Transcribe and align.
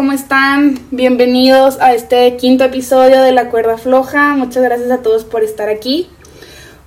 ¿cómo 0.00 0.12
están? 0.12 0.78
Bienvenidos 0.90 1.78
a 1.78 1.92
este 1.92 2.34
quinto 2.36 2.64
episodio 2.64 3.20
de 3.20 3.32
La 3.32 3.50
Cuerda 3.50 3.76
Floja. 3.76 4.34
Muchas 4.34 4.62
gracias 4.62 4.90
a 4.90 5.02
todos 5.02 5.26
por 5.26 5.44
estar 5.44 5.68
aquí. 5.68 6.08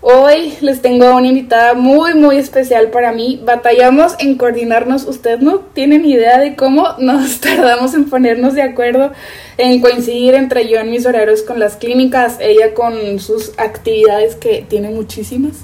Hoy 0.01 0.55
les 0.61 0.81
tengo 0.81 1.15
una 1.15 1.27
invitada 1.27 1.75
muy 1.75 2.15
muy 2.15 2.37
especial 2.37 2.89
para 2.89 3.11
mí. 3.11 3.39
Batallamos 3.45 4.15
en 4.17 4.35
coordinarnos. 4.35 5.03
Ustedes 5.05 5.41
no 5.41 5.59
tienen 5.59 6.05
idea 6.05 6.39
de 6.39 6.55
cómo 6.55 6.87
nos 6.97 7.39
tardamos 7.39 7.93
en 7.93 8.09
ponernos 8.09 8.55
de 8.55 8.63
acuerdo, 8.63 9.11
en 9.59 9.79
coincidir 9.79 10.33
entre 10.33 10.67
yo 10.67 10.79
en 10.79 10.89
mis 10.89 11.05
horarios 11.05 11.43
con 11.43 11.59
las 11.59 11.75
clínicas, 11.75 12.37
ella 12.39 12.73
con 12.73 13.19
sus 13.19 13.51
actividades 13.59 14.35
que 14.35 14.65
tiene 14.67 14.89
muchísimas. 14.89 15.57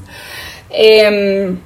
Em, 0.69 1.57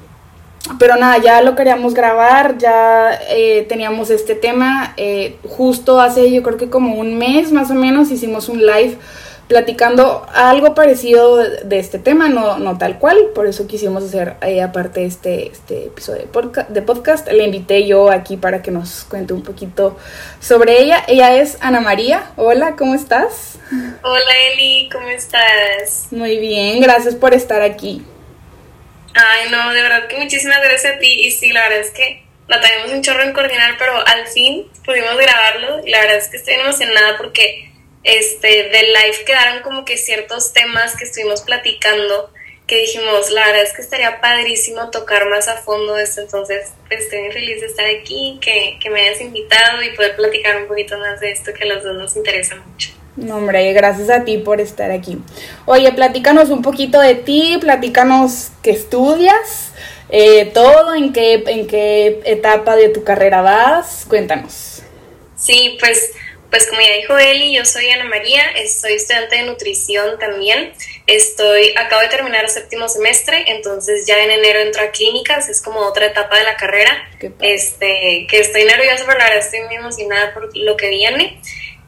pero 0.80 0.96
nada, 0.96 1.18
ya 1.18 1.42
lo 1.42 1.56
queríamos 1.56 1.94
grabar, 1.94 2.58
ya 2.58 3.20
eh, 3.30 3.66
teníamos 3.68 4.10
este 4.10 4.36
tema. 4.36 4.94
Eh, 4.98 5.38
justo 5.48 6.00
hace 6.00 6.32
yo 6.32 6.42
creo 6.42 6.58
que 6.58 6.70
como 6.70 6.96
un 6.96 7.18
mes 7.18 7.52
más 7.52 7.70
o 7.70 7.74
menos 7.74 8.12
hicimos 8.12 8.48
un 8.50 8.66
live 8.66 8.98
platicando 9.48 10.26
algo 10.34 10.74
parecido 10.74 11.36
de, 11.38 11.78
este 11.78 12.00
tema, 12.00 12.30
no, 12.30 12.60
no 12.60 12.78
tal 12.78 12.98
cual, 12.98 13.18
por 13.36 13.46
eso 13.46 13.68
quisimos 13.68 14.04
hacer 14.04 14.36
eh, 14.42 14.62
aparte 14.62 15.06
este, 15.06 15.48
este 15.48 15.88
episodio 15.88 16.22
de 16.22 16.28
podcast, 16.28 16.70
de 16.70 16.82
podcast. 16.82 17.30
Le 17.30 17.44
invité 17.44 17.86
yo 17.86 18.10
aquí 18.10 18.38
para 18.38 18.62
que 18.62 18.72
nos 18.72 19.04
cuente 19.04 19.34
un 19.34 19.44
poquito 19.44 19.98
sobre 20.40 20.82
ella. 20.82 21.04
Ella 21.08 21.36
es 21.36 21.58
Ana 21.60 21.82
María. 21.82 22.32
Hola, 22.38 22.76
¿cómo 22.78 22.96
estás? 22.96 23.60
Hola 24.02 24.32
Eli, 24.54 24.90
¿cómo 24.90 25.10
estás? 25.10 26.08
Muy 26.12 26.38
bien, 26.38 26.80
gracias 26.80 27.16
por 27.16 27.34
estar 27.34 27.62
aquí. 27.62 28.04
Ay, 29.16 29.50
no, 29.52 29.74
de 29.74 29.82
verdad 29.82 30.08
que 30.08 30.18
muchísimas 30.18 30.62
gracias 30.62 30.96
a 30.96 31.00
ti. 31.00 31.28
Y 31.28 31.32
sí, 31.32 31.52
la 31.52 31.64
verdad 31.64 31.80
es 31.80 31.92
que 31.92 32.24
batallamos 32.48 32.92
un 32.92 33.02
chorro 33.02 33.24
en 33.24 33.34
coordinar, 33.34 33.76
pero 33.78 34.06
al 34.06 34.28
fin 34.28 34.68
pudimos 34.86 35.18
grabarlo. 35.18 35.86
Y 35.86 35.92
la 35.92 36.00
verdad 36.02 36.18
es 36.18 36.28
que 36.30 36.38
estoy 36.38 36.56
emocionada 36.56 37.18
porque 37.18 37.72
este, 38.04 38.70
del 38.70 38.88
live 38.88 39.24
quedaron 39.26 39.62
como 39.62 39.86
que 39.86 39.98
ciertos 39.98 40.54
temas 40.54 40.96
que 40.98 41.06
estuvimos 41.06 41.42
platicando 41.42 42.32
que 42.68 42.78
dijimos, 42.78 43.30
la 43.30 43.46
verdad 43.48 43.64
es 43.64 43.74
que 43.74 43.82
estaría 43.82 44.22
padrísimo 44.22 44.90
tocar 44.90 45.28
más 45.30 45.50
a 45.50 45.58
fondo 45.58 45.98
esto, 45.98 46.22
entonces 46.22 46.72
estoy 46.90 47.24
muy 47.24 47.32
feliz 47.34 47.60
de 47.60 47.68
estar 47.68 47.86
aquí, 47.86 48.40
que, 48.42 48.78
que 48.82 48.90
me 48.90 49.02
hayas 49.02 49.20
invitado 49.20 49.84
y 49.84 49.90
poder 49.92 50.16
platicar 50.16 50.62
un 50.62 50.68
poquito 50.68 50.98
más 50.98 51.20
de 51.20 51.32
esto 51.32 51.54
que 51.54 51.64
a 51.64 51.68
los 51.68 51.84
dos 51.84 51.96
nos 51.96 52.16
interesa 52.16 52.56
mucho. 52.56 52.90
No, 53.16 53.38
hombre, 53.38 53.72
gracias 53.74 54.10
a 54.10 54.24
ti 54.26 54.40
por 54.40 54.60
estar 54.60 54.90
aquí. 54.90 55.20
Oye, 55.66 55.92
platícanos 55.92 56.50
un 56.50 56.64
poquito 56.64 57.00
de 57.00 57.14
ti, 57.16 57.58
platícanos 57.62 58.52
qué 58.64 58.72
estudias, 58.72 59.72
eh, 60.10 60.50
todo, 60.54 60.96
en 60.96 61.14
qué, 61.14 61.44
en 61.46 61.68
qué 61.68 62.22
etapa 62.26 62.76
de 62.76 62.90
tu 62.90 63.04
carrera 63.04 63.42
vas, 63.42 64.06
cuéntanos. 64.10 64.82
Sí, 65.36 65.78
pues, 65.80 66.12
pues 66.50 66.66
como 66.68 66.82
ya 66.82 66.96
dijo 66.96 67.16
Eli, 67.18 67.56
yo 67.56 67.66
soy 67.66 67.88
Ana 67.90 68.06
María, 68.06 68.42
soy 68.68 68.94
estudiante 68.94 69.36
de 69.36 69.44
nutrición 69.44 70.18
también. 70.18 70.74
Estoy, 71.06 71.74
acabo 71.78 72.02
de 72.02 72.08
terminar 72.08 72.46
el 72.46 72.50
séptimo 72.50 72.88
semestre, 72.90 73.44
entonces 73.48 74.08
ya 74.08 74.24
en 74.24 74.32
enero 74.32 74.60
entro 74.60 74.82
a 74.82 74.92
clínicas, 74.92 75.50
es 75.50 75.62
como 75.62 75.82
otra 75.82 76.08
etapa 76.08 76.38
de 76.38 76.44
la 76.46 76.56
carrera. 76.56 77.10
Este, 77.42 78.26
que 78.28 78.40
estoy 78.40 78.64
nerviosa, 78.64 79.04
pero 79.06 79.20
la 79.20 79.26
verdad 79.26 79.40
estoy 79.40 79.62
muy 79.62 79.76
emocionada 79.76 80.34
por 80.34 80.56
lo 80.58 80.78
que 80.78 80.90
viene. 80.90 81.40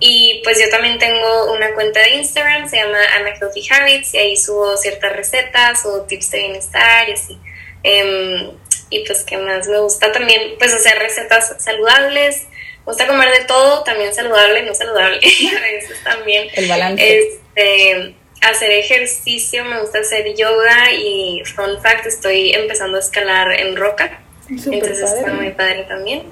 Y 0.08 0.40
pues 0.44 0.60
yo 0.62 0.70
también 0.70 1.00
tengo 1.00 1.52
una 1.52 1.74
cuenta 1.74 2.00
de 2.00 2.18
Instagram, 2.18 2.70
se 2.70 2.78
llama 2.78 3.00
Ana 3.16 3.32
Healthy 3.32 3.68
Habits, 3.68 4.14
y 4.14 4.18
ahí 4.20 4.38
subo 4.38 4.78
ciertas 4.78 5.16
recetas 5.16 5.84
o 5.84 6.04
tips 6.04 6.30
de 6.30 6.38
bienestar 6.38 7.10
y 7.10 7.14
así. 7.14 7.40
Em, 7.82 8.52
y 8.92 9.00
pues 9.04 9.24
que 9.24 9.36
más 9.38 9.68
me 9.68 9.80
gusta 9.80 10.12
también 10.12 10.60
pues 10.60 10.76
hacer 10.76 11.00
recetas 11.00 11.56
saludables, 11.58 12.44
me 12.86 12.86
gusta 12.86 13.08
comer 13.08 13.32
de 13.32 13.46
todo, 13.46 13.84
también 13.84 14.14
saludable, 14.14 14.62
no 14.62 14.76
saludable, 14.76 15.18
a 15.58 15.62
veces 15.62 15.98
también. 16.04 16.50
El 16.54 16.68
balance. 16.68 17.18
Este, 17.18 18.16
hacer 18.42 18.70
ejercicio, 18.74 19.66
me 19.66 19.80
gusta 19.82 20.02
hacer 20.02 20.36
yoga 20.36 20.94
y 20.94 21.42
fun 21.46 21.82
fact, 21.82 22.06
estoy 22.06 22.52
empezando 22.52 22.98
a 22.98 23.00
escalar 23.00 23.60
en 23.60 23.76
roca. 23.76 24.22
entonces 24.48 25.00
está 25.00 25.34
muy 25.34 25.50
padre 25.50 25.86
también. 25.86 26.26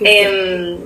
Eh, 0.00 0.76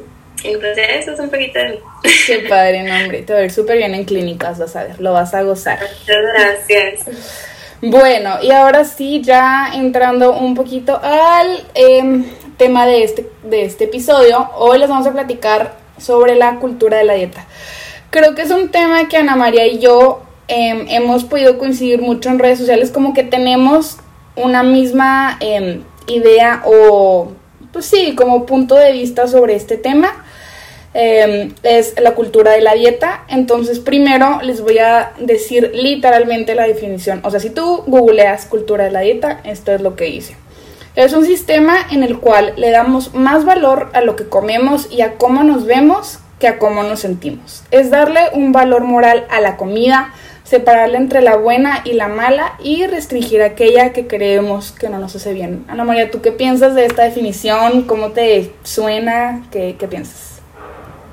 entonces 0.44 0.86
eso 1.00 1.12
es 1.12 1.20
un 1.20 1.30
poquito 1.30 1.58
de 1.58 1.68
mí. 1.70 1.78
Qué 2.26 2.38
padre, 2.48 2.82
nombre. 2.82 3.22
Te 3.22 3.32
va 3.32 3.38
a 3.38 3.42
ver 3.42 3.50
súper 3.50 3.78
bien 3.78 3.94
en 3.94 4.04
clínicas, 4.04 4.58
vas 4.58 4.76
a 4.76 4.84
ver, 4.84 5.00
lo 5.00 5.12
vas 5.12 5.34
a 5.34 5.42
gozar. 5.42 5.78
Muchas 5.80 6.22
gracias. 6.34 7.06
Bueno, 7.82 8.38
y 8.42 8.50
ahora 8.52 8.84
sí, 8.84 9.20
ya 9.22 9.70
entrando 9.74 10.32
un 10.32 10.54
poquito 10.54 10.98
al 11.02 11.62
em, 11.74 12.24
tema 12.56 12.86
de 12.86 13.04
este, 13.04 13.30
de 13.44 13.64
este 13.64 13.84
episodio, 13.84 14.50
hoy 14.56 14.78
les 14.78 14.88
vamos 14.88 15.06
a 15.06 15.12
platicar 15.12 15.76
sobre 15.98 16.36
la 16.36 16.56
cultura 16.56 16.96
de 16.96 17.04
la 17.04 17.14
dieta. 17.14 17.46
Creo 18.10 18.34
que 18.34 18.42
es 18.42 18.50
un 18.50 18.70
tema 18.70 19.08
que 19.08 19.18
Ana 19.18 19.36
María 19.36 19.66
y 19.66 19.78
yo 19.78 20.22
em, 20.48 20.86
hemos 20.88 21.24
podido 21.24 21.58
coincidir 21.58 22.00
mucho 22.00 22.30
en 22.30 22.38
redes 22.38 22.58
sociales, 22.58 22.90
como 22.90 23.12
que 23.12 23.24
tenemos 23.24 23.98
una 24.36 24.62
misma 24.62 25.36
em, 25.40 25.82
idea 26.06 26.62
o, 26.64 27.32
pues 27.72 27.84
sí, 27.86 28.14
como 28.14 28.46
punto 28.46 28.74
de 28.74 28.92
vista 28.92 29.26
sobre 29.28 29.54
este 29.54 29.76
tema. 29.76 30.24
Em, 30.98 31.52
es 31.62 32.00
la 32.00 32.14
cultura 32.14 32.52
de 32.52 32.62
la 32.62 32.72
dieta. 32.72 33.26
Entonces, 33.28 33.80
primero 33.80 34.40
les 34.42 34.62
voy 34.62 34.78
a 34.78 35.12
decir 35.18 35.70
literalmente 35.74 36.54
la 36.54 36.66
definición. 36.66 37.20
O 37.22 37.30
sea, 37.30 37.38
si 37.38 37.50
tú 37.50 37.84
googleas 37.86 38.46
cultura 38.46 38.84
de 38.84 38.90
la 38.90 39.00
dieta, 39.00 39.40
esto 39.44 39.72
es 39.72 39.82
lo 39.82 39.94
que 39.94 40.06
dice. 40.06 40.36
Es 40.94 41.12
un 41.12 41.26
sistema 41.26 41.76
en 41.90 42.02
el 42.02 42.18
cual 42.18 42.54
le 42.56 42.70
damos 42.70 43.12
más 43.12 43.44
valor 43.44 43.90
a 43.92 44.00
lo 44.00 44.16
que 44.16 44.26
comemos 44.26 44.90
y 44.90 45.02
a 45.02 45.16
cómo 45.16 45.44
nos 45.44 45.66
vemos 45.66 46.20
que 46.40 46.48
a 46.48 46.58
cómo 46.58 46.82
nos 46.82 47.00
sentimos. 47.00 47.62
Es 47.70 47.90
darle 47.90 48.20
un 48.32 48.52
valor 48.52 48.84
moral 48.84 49.26
a 49.28 49.42
la 49.42 49.58
comida, 49.58 50.14
separarla 50.44 50.96
entre 50.96 51.20
la 51.20 51.36
buena 51.36 51.82
y 51.84 51.92
la 51.92 52.08
mala 52.08 52.54
y 52.64 52.86
restringir 52.86 53.42
aquella 53.42 53.92
que 53.92 54.06
creemos 54.06 54.72
que 54.72 54.88
no 54.88 54.98
nos 54.98 55.14
hace 55.14 55.34
bien. 55.34 55.66
Ana 55.68 55.84
María, 55.84 56.10
¿tú 56.10 56.22
qué 56.22 56.32
piensas 56.32 56.74
de 56.74 56.86
esta 56.86 57.02
definición? 57.02 57.82
¿Cómo 57.82 58.12
te 58.12 58.52
suena? 58.62 59.46
¿Qué, 59.50 59.76
qué 59.78 59.88
piensas? 59.88 60.25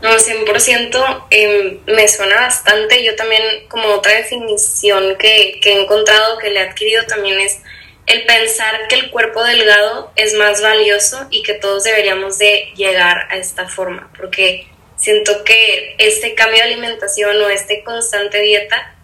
No, 0.03 0.09
100% 0.11 1.27
eh, 1.31 1.79
me 1.85 2.07
suena 2.09 2.35
bastante. 2.35 3.03
Yo 3.03 3.15
también, 3.15 3.41
como 3.69 3.87
otra 3.87 4.13
definición 4.13 5.15
que, 5.17 5.59
que 5.61 5.71
he 5.71 5.81
encontrado, 5.81 6.37
que 6.39 6.49
le 6.49 6.59
he 6.59 6.67
adquirido 6.67 7.05
también 7.05 7.39
es 7.39 7.59
el 8.05 8.25
pensar 8.25 8.87
que 8.89 8.95
el 8.95 9.11
cuerpo 9.11 9.43
delgado 9.43 10.11
es 10.17 10.33
más 10.33 10.61
valioso 10.61 11.25
y 11.29 11.41
que 11.41 11.53
todos 11.53 11.85
deberíamos 11.85 12.37
de 12.37 12.69
llegar 12.75 13.27
a 13.31 13.37
esta 13.37 13.69
forma, 13.69 14.11
porque 14.17 14.67
siento 14.97 15.45
que 15.45 15.95
este 15.97 16.35
cambio 16.35 16.57
de 16.57 16.63
alimentación 16.63 17.41
o 17.41 17.49
este 17.49 17.81
constante 17.83 18.41
dieta 18.41 18.95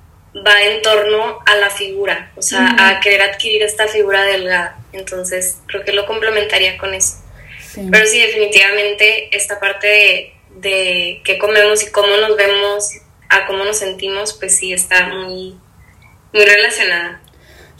va 0.45 0.61
en 0.63 0.81
torno 0.81 1.39
a 1.45 1.55
la 1.55 1.69
figura, 1.69 2.31
o 2.35 2.41
sea, 2.41 2.75
a 2.77 2.99
querer 2.99 3.21
adquirir 3.21 3.63
esta 3.63 3.87
figura 3.87 4.23
delgada. 4.23 4.77
Entonces, 4.91 5.59
creo 5.67 5.83
que 5.85 5.93
lo 5.93 6.05
complementaría 6.05 6.77
con 6.77 6.93
eso. 6.93 7.23
Pero 7.89 8.05
sí, 8.05 8.19
definitivamente 8.19 9.35
esta 9.35 9.59
parte 9.59 9.87
de 9.87 10.33
de 10.61 11.21
qué 11.23 11.37
comemos 11.37 11.83
y 11.83 11.91
cómo 11.91 12.15
nos 12.17 12.35
vemos 12.35 12.91
a 13.29 13.45
cómo 13.45 13.63
nos 13.63 13.77
sentimos, 13.77 14.33
pues 14.33 14.57
sí 14.57 14.73
está 14.73 15.07
muy, 15.07 15.55
muy 16.33 16.45
relacionada. 16.45 17.21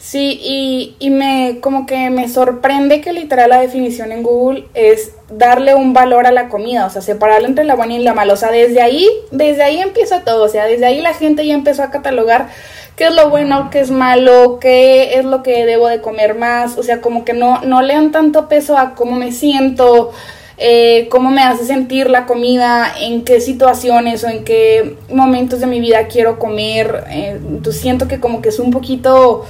Sí, 0.00 0.40
y, 0.42 0.96
y 0.98 1.10
me 1.10 1.58
como 1.60 1.84
que 1.84 2.08
me 2.08 2.26
sorprende 2.26 3.02
que 3.02 3.12
literal 3.12 3.50
la 3.50 3.60
definición 3.60 4.12
en 4.12 4.22
Google 4.22 4.64
es 4.72 5.12
darle 5.28 5.74
un 5.74 5.92
valor 5.92 6.26
a 6.26 6.32
la 6.32 6.48
comida, 6.48 6.86
o 6.86 6.90
sea, 6.90 7.02
separarla 7.02 7.46
entre 7.48 7.64
la 7.64 7.74
buena 7.74 7.94
y 7.94 8.02
la 8.02 8.14
mala. 8.14 8.32
O 8.32 8.36
sea, 8.36 8.50
desde 8.50 8.80
ahí, 8.80 9.06
desde 9.30 9.62
ahí 9.62 9.78
empieza 9.78 10.24
todo. 10.24 10.44
O 10.44 10.48
sea, 10.48 10.64
desde 10.64 10.86
ahí 10.86 11.02
la 11.02 11.12
gente 11.12 11.46
ya 11.46 11.52
empezó 11.52 11.82
a 11.82 11.90
catalogar 11.90 12.48
qué 12.96 13.08
es 13.08 13.14
lo 13.14 13.28
bueno, 13.28 13.68
qué 13.70 13.80
es 13.80 13.90
malo, 13.90 14.58
qué 14.58 15.18
es 15.18 15.26
lo 15.26 15.42
que 15.42 15.66
debo 15.66 15.88
de 15.88 16.00
comer 16.00 16.34
más. 16.34 16.78
O 16.78 16.82
sea, 16.82 17.02
como 17.02 17.26
que 17.26 17.34
no, 17.34 17.60
no 17.60 17.82
le 17.82 17.92
dan 17.92 18.10
tanto 18.10 18.48
peso 18.48 18.78
a 18.78 18.94
cómo 18.94 19.16
me 19.16 19.32
siento, 19.32 20.12
eh, 20.62 21.08
cómo 21.10 21.30
me 21.30 21.40
hace 21.42 21.64
sentir 21.64 22.10
la 22.10 22.26
comida, 22.26 22.92
en 23.00 23.24
qué 23.24 23.40
situaciones 23.40 24.22
o 24.24 24.28
en 24.28 24.44
qué 24.44 24.94
momentos 25.08 25.60
de 25.60 25.66
mi 25.66 25.80
vida 25.80 26.06
quiero 26.06 26.38
comer. 26.38 27.04
Eh, 27.08 27.40
entonces 27.48 27.80
siento 27.80 28.08
que 28.08 28.20
como 28.20 28.42
que 28.42 28.50
es 28.50 28.58
un 28.58 28.70
poquito, 28.70 29.46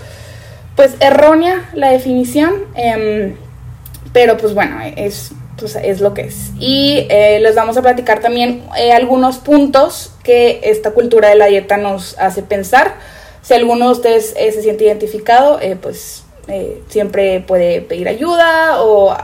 pues, 0.76 0.94
errónea 1.00 1.68
la 1.74 1.90
definición, 1.90 2.52
em, 2.76 3.34
pero 4.12 4.36
pues 4.36 4.54
bueno, 4.54 4.76
es, 4.96 5.32
pues, 5.58 5.74
es 5.74 6.00
lo 6.00 6.14
que 6.14 6.22
es. 6.22 6.52
Y 6.60 7.08
eh, 7.10 7.40
les 7.40 7.56
vamos 7.56 7.76
a 7.76 7.82
platicar 7.82 8.20
también 8.20 8.62
algunos 8.94 9.38
puntos 9.38 10.12
que 10.22 10.60
esta 10.62 10.92
cultura 10.92 11.28
de 11.28 11.34
la 11.34 11.46
dieta 11.46 11.76
nos 11.76 12.16
hace 12.20 12.44
pensar. 12.44 12.94
Si 13.42 13.52
alguno 13.52 13.86
de 13.86 13.92
ustedes 13.92 14.30
se 14.30 14.62
siente 14.62 14.84
identificado, 14.84 15.58
pues 15.82 16.22
siempre 16.88 17.40
puede 17.40 17.80
pedir 17.80 18.08
ayuda 18.08 18.82
o 18.82 19.16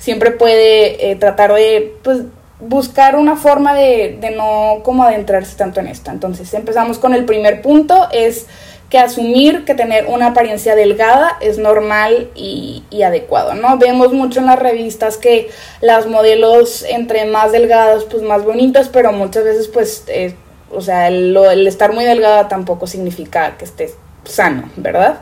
siempre 0.00 0.32
puede 0.32 1.12
eh, 1.12 1.16
tratar 1.16 1.54
de 1.54 1.94
pues, 2.02 2.22
buscar 2.58 3.14
una 3.14 3.36
forma 3.36 3.74
de, 3.74 4.18
de, 4.20 4.32
no 4.32 4.80
como 4.82 5.04
adentrarse 5.04 5.56
tanto 5.56 5.78
en 5.78 5.86
esto. 5.86 6.10
Entonces 6.10 6.52
empezamos 6.54 6.98
con 6.98 7.14
el 7.14 7.24
primer 7.24 7.62
punto, 7.62 8.08
es 8.10 8.46
que 8.90 8.98
asumir 8.98 9.64
que 9.64 9.74
tener 9.74 10.06
una 10.06 10.28
apariencia 10.28 10.74
delgada 10.74 11.36
es 11.40 11.58
normal 11.58 12.28
y, 12.34 12.82
adecuado, 13.02 13.54
¿no? 13.54 13.78
Vemos 13.78 14.12
mucho 14.12 14.40
en 14.40 14.46
las 14.46 14.58
revistas 14.58 15.16
que 15.16 15.48
las 15.80 16.06
modelos 16.06 16.84
entre 16.88 17.24
más 17.24 17.52
delgadas, 17.52 18.04
pues 18.04 18.22
más 18.24 18.44
bonitas, 18.44 18.88
pero 18.88 19.12
muchas 19.12 19.44
veces, 19.44 19.68
pues, 19.68 20.04
eh, 20.08 20.34
o 20.72 20.80
sea, 20.80 21.06
el, 21.06 21.36
el 21.36 21.66
estar 21.68 21.92
muy 21.92 22.04
delgada 22.04 22.48
tampoco 22.48 22.88
significa 22.88 23.56
que 23.56 23.64
estés 23.64 23.94
sano, 24.24 24.68
¿verdad? 24.76 25.20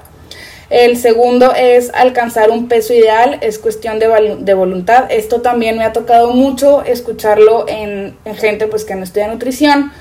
El 0.70 0.98
segundo 0.98 1.54
es 1.54 1.90
alcanzar 1.94 2.50
un 2.50 2.68
peso 2.68 2.92
ideal, 2.92 3.38
es 3.40 3.58
cuestión 3.58 3.98
de, 3.98 4.36
de 4.40 4.54
voluntad. 4.54 5.06
Esto 5.10 5.40
también 5.40 5.78
me 5.78 5.84
ha 5.84 5.94
tocado 5.94 6.32
mucho 6.32 6.82
escucharlo 6.82 7.66
en, 7.68 8.14
en, 8.26 8.36
gente 8.36 8.66
pues 8.66 8.84
que 8.84 8.94
no 8.94 9.04
estudia 9.04 9.28
nutrición, 9.28 9.92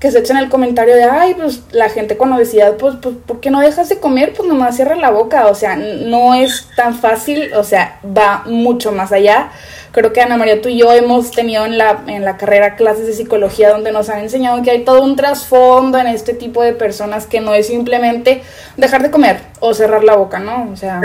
que 0.00 0.10
se 0.10 0.18
echan 0.18 0.36
el 0.36 0.48
comentario 0.48 0.94
de, 0.94 1.04
ay, 1.04 1.34
pues 1.34 1.62
la 1.70 1.88
gente 1.88 2.16
con 2.16 2.32
obesidad, 2.32 2.76
pues, 2.76 2.96
pues, 3.00 3.14
¿por 3.26 3.40
qué 3.40 3.50
no 3.50 3.60
dejas 3.60 3.88
de 3.88 3.98
comer? 3.98 4.34
Pues 4.34 4.48
nomás 4.48 4.76
cierra 4.76 4.94
la 4.96 5.10
boca, 5.10 5.46
o 5.46 5.54
sea, 5.54 5.76
no 5.76 6.34
es 6.34 6.68
tan 6.76 6.94
fácil, 6.94 7.52
o 7.54 7.64
sea, 7.64 7.98
va 8.04 8.42
mucho 8.46 8.92
más 8.92 9.12
allá 9.12 9.50
creo 9.96 10.12
que 10.12 10.20
Ana 10.20 10.36
María, 10.36 10.60
tú 10.60 10.68
y 10.68 10.76
yo 10.76 10.92
hemos 10.92 11.30
tenido 11.30 11.64
en 11.64 11.78
la, 11.78 12.02
en 12.06 12.22
la 12.22 12.36
carrera 12.36 12.76
clases 12.76 13.06
de 13.06 13.14
psicología 13.14 13.70
donde 13.70 13.92
nos 13.92 14.10
han 14.10 14.20
enseñado 14.20 14.62
que 14.62 14.70
hay 14.70 14.84
todo 14.84 15.00
un 15.00 15.16
trasfondo 15.16 15.96
en 15.98 16.06
este 16.06 16.34
tipo 16.34 16.62
de 16.62 16.74
personas 16.74 17.26
que 17.26 17.40
no 17.40 17.54
es 17.54 17.68
simplemente 17.68 18.42
dejar 18.76 19.02
de 19.02 19.10
comer 19.10 19.40
o 19.58 19.72
cerrar 19.72 20.04
la 20.04 20.14
boca, 20.14 20.38
¿no? 20.38 20.70
O 20.70 20.76
sea... 20.76 21.00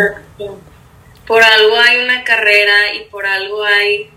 Por 1.25 1.41
algo 1.41 1.75
hay 1.87 2.03
una 2.03 2.25
carrera 2.25 2.93
y 2.93 3.09
por 3.09 3.25
algo 3.25 3.63
hay 3.63 4.09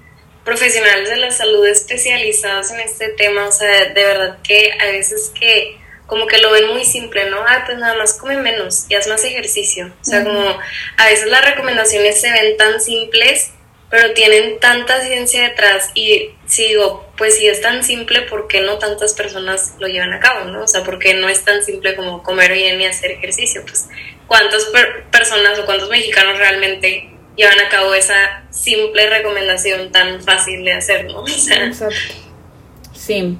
profesionales 0.44 1.08
de 1.08 1.16
la 1.16 1.30
salud 1.30 1.66
especializados 1.66 2.70
en 2.70 2.80
este 2.80 3.08
tema, 3.08 3.48
o 3.48 3.52
sea, 3.52 3.86
de 3.86 4.04
verdad 4.04 4.38
que 4.42 4.72
a 4.80 4.86
veces 4.86 5.32
que 5.38 5.78
como 6.06 6.26
que 6.26 6.38
lo 6.38 6.50
ven 6.52 6.68
muy 6.68 6.84
simple, 6.84 7.30
¿no? 7.30 7.38
Ah, 7.46 7.62
pues 7.64 7.78
nada 7.78 7.94
más 7.94 8.14
come 8.14 8.36
menos 8.36 8.84
y 8.90 8.94
haz 8.94 9.06
más 9.08 9.24
ejercicio. 9.24 9.90
O 10.02 10.04
sea, 10.04 10.22
como 10.22 10.58
a 10.98 11.06
veces 11.06 11.28
las 11.28 11.44
recomendaciones 11.44 12.20
se 12.20 12.30
ven 12.30 12.58
tan 12.58 12.78
simples 12.80 13.52
pero 13.94 14.12
tienen 14.12 14.58
tanta 14.58 15.00
ciencia 15.02 15.42
detrás 15.44 15.90
y 15.94 16.30
si 16.46 16.66
digo, 16.68 17.08
pues 17.16 17.36
si 17.36 17.46
es 17.46 17.60
tan 17.60 17.84
simple, 17.84 18.22
¿por 18.22 18.48
qué 18.48 18.60
no 18.60 18.78
tantas 18.78 19.14
personas 19.14 19.74
lo 19.78 19.86
llevan 19.86 20.12
a 20.12 20.18
cabo, 20.18 20.46
no? 20.46 20.64
O 20.64 20.66
sea, 20.66 20.82
¿por 20.82 20.98
qué 20.98 21.14
no 21.14 21.28
es 21.28 21.44
tan 21.44 21.62
simple 21.62 21.94
como 21.94 22.20
comer 22.24 22.52
bien 22.54 22.80
y 22.80 22.86
hacer 22.86 23.12
ejercicio? 23.12 23.62
Pues, 23.62 23.88
¿cuántas 24.26 24.66
personas 25.12 25.60
o 25.60 25.64
cuántos 25.64 25.90
mexicanos 25.90 26.38
realmente 26.38 27.13
llevan 27.36 27.60
a 27.60 27.68
cabo 27.68 27.94
esa 27.94 28.44
simple 28.50 29.08
recomendación 29.08 29.90
tan 29.92 30.22
fácil 30.22 30.64
de 30.64 30.72
hacer, 30.72 31.06
no? 31.06 31.24
Exacto. 31.26 31.88
Sí. 32.94 33.38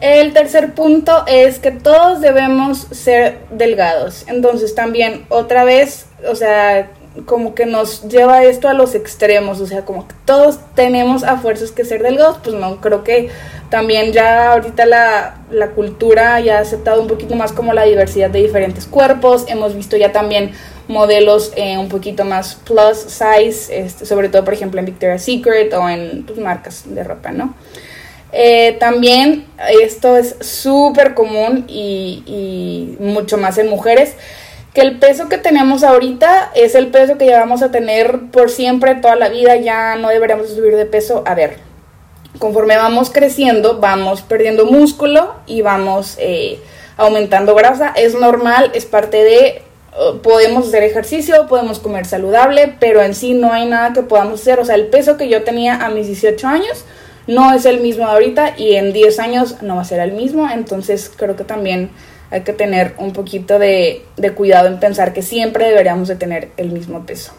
El 0.00 0.32
tercer 0.32 0.74
punto 0.74 1.24
es 1.26 1.58
que 1.58 1.70
todos 1.70 2.20
debemos 2.22 2.86
ser 2.90 3.40
delgados. 3.50 4.24
Entonces 4.28 4.74
también 4.74 5.26
otra 5.28 5.64
vez, 5.64 6.06
o 6.26 6.34
sea, 6.34 6.90
como 7.26 7.54
que 7.54 7.66
nos 7.66 8.02
lleva 8.08 8.44
esto 8.44 8.68
a 8.68 8.72
los 8.72 8.94
extremos, 8.94 9.60
o 9.60 9.66
sea, 9.66 9.84
como 9.84 10.06
que 10.06 10.14
todos 10.24 10.60
tenemos 10.74 11.24
a 11.24 11.38
fuerzas 11.38 11.72
que 11.72 11.84
ser 11.84 12.02
delgados, 12.02 12.38
pues 12.42 12.54
no, 12.54 12.80
creo 12.80 13.02
que 13.02 13.30
también 13.68 14.12
ya 14.12 14.52
ahorita 14.52 14.86
la, 14.86 15.38
la, 15.50 15.70
cultura 15.70 16.38
ya 16.40 16.58
ha 16.58 16.60
aceptado 16.60 17.02
un 17.02 17.08
poquito 17.08 17.34
más 17.34 17.52
como 17.52 17.72
la 17.72 17.84
diversidad 17.84 18.30
de 18.30 18.40
diferentes 18.40 18.86
cuerpos, 18.86 19.44
hemos 19.48 19.74
visto 19.74 19.96
ya 19.96 20.12
también 20.12 20.52
modelos 20.86 21.52
eh, 21.56 21.78
un 21.78 21.88
poquito 21.88 22.24
más 22.24 22.54
plus 22.54 22.98
size, 22.98 23.76
este, 23.76 24.06
sobre 24.06 24.28
todo 24.28 24.44
por 24.44 24.54
ejemplo 24.54 24.78
en 24.78 24.86
Victoria's 24.86 25.24
Secret 25.24 25.72
o 25.74 25.88
en 25.88 26.24
pues, 26.24 26.38
marcas 26.38 26.84
de 26.86 27.02
ropa, 27.02 27.32
¿no? 27.32 27.54
Eh, 28.32 28.76
también 28.78 29.46
esto 29.82 30.16
es 30.16 30.36
súper 30.40 31.14
común 31.14 31.64
y, 31.66 32.22
y 32.98 33.02
mucho 33.02 33.36
más 33.38 33.58
en 33.58 33.68
mujeres, 33.68 34.14
que 34.74 34.82
el 34.82 34.98
peso 34.98 35.28
que 35.28 35.38
tenemos 35.38 35.82
ahorita 35.82 36.52
es 36.54 36.74
el 36.74 36.88
peso 36.88 37.18
que 37.18 37.26
llevamos 37.26 37.62
a 37.62 37.70
tener 37.70 38.30
por 38.30 38.50
siempre, 38.50 38.94
toda 38.94 39.16
la 39.16 39.28
vida, 39.28 39.56
ya 39.56 39.96
no 39.96 40.08
deberíamos 40.08 40.48
subir 40.48 40.76
de 40.76 40.86
peso. 40.86 41.24
A 41.26 41.34
ver, 41.34 41.58
conforme 42.38 42.76
vamos 42.76 43.10
creciendo, 43.10 43.80
vamos 43.80 44.22
perdiendo 44.22 44.66
músculo 44.66 45.34
y 45.46 45.62
vamos 45.62 46.16
eh, 46.18 46.60
aumentando 46.96 47.54
grasa. 47.54 47.92
Es 47.96 48.14
normal, 48.14 48.70
es 48.74 48.86
parte 48.86 49.24
de... 49.24 49.62
Podemos 50.22 50.68
hacer 50.68 50.84
ejercicio, 50.84 51.48
podemos 51.48 51.80
comer 51.80 52.06
saludable, 52.06 52.76
pero 52.78 53.02
en 53.02 53.12
sí 53.12 53.34
no 53.34 53.52
hay 53.52 53.66
nada 53.66 53.92
que 53.92 54.02
podamos 54.02 54.40
hacer. 54.40 54.60
O 54.60 54.64
sea, 54.64 54.76
el 54.76 54.86
peso 54.86 55.16
que 55.16 55.28
yo 55.28 55.42
tenía 55.42 55.84
a 55.84 55.90
mis 55.90 56.06
18 56.06 56.46
años 56.46 56.84
no 57.26 57.52
es 57.52 57.64
el 57.64 57.80
mismo 57.80 58.06
ahorita 58.06 58.54
y 58.56 58.76
en 58.76 58.92
10 58.92 59.18
años 59.18 59.62
no 59.62 59.76
va 59.76 59.82
a 59.82 59.84
ser 59.84 59.98
el 59.98 60.12
mismo. 60.12 60.48
Entonces 60.48 61.10
creo 61.14 61.34
que 61.34 61.42
también 61.42 61.90
hay 62.30 62.42
que 62.42 62.52
tener 62.52 62.94
un 62.98 63.12
poquito 63.12 63.58
de, 63.58 64.02
cuidado 64.36 64.68
en 64.68 64.78
pensar 64.78 65.12
que 65.12 65.22
siempre 65.22 65.66
deberíamos 65.66 66.08
de 66.08 66.16
tener 66.16 66.50
el 66.56 66.70
mismo 66.70 67.04
peso. 67.04 67.34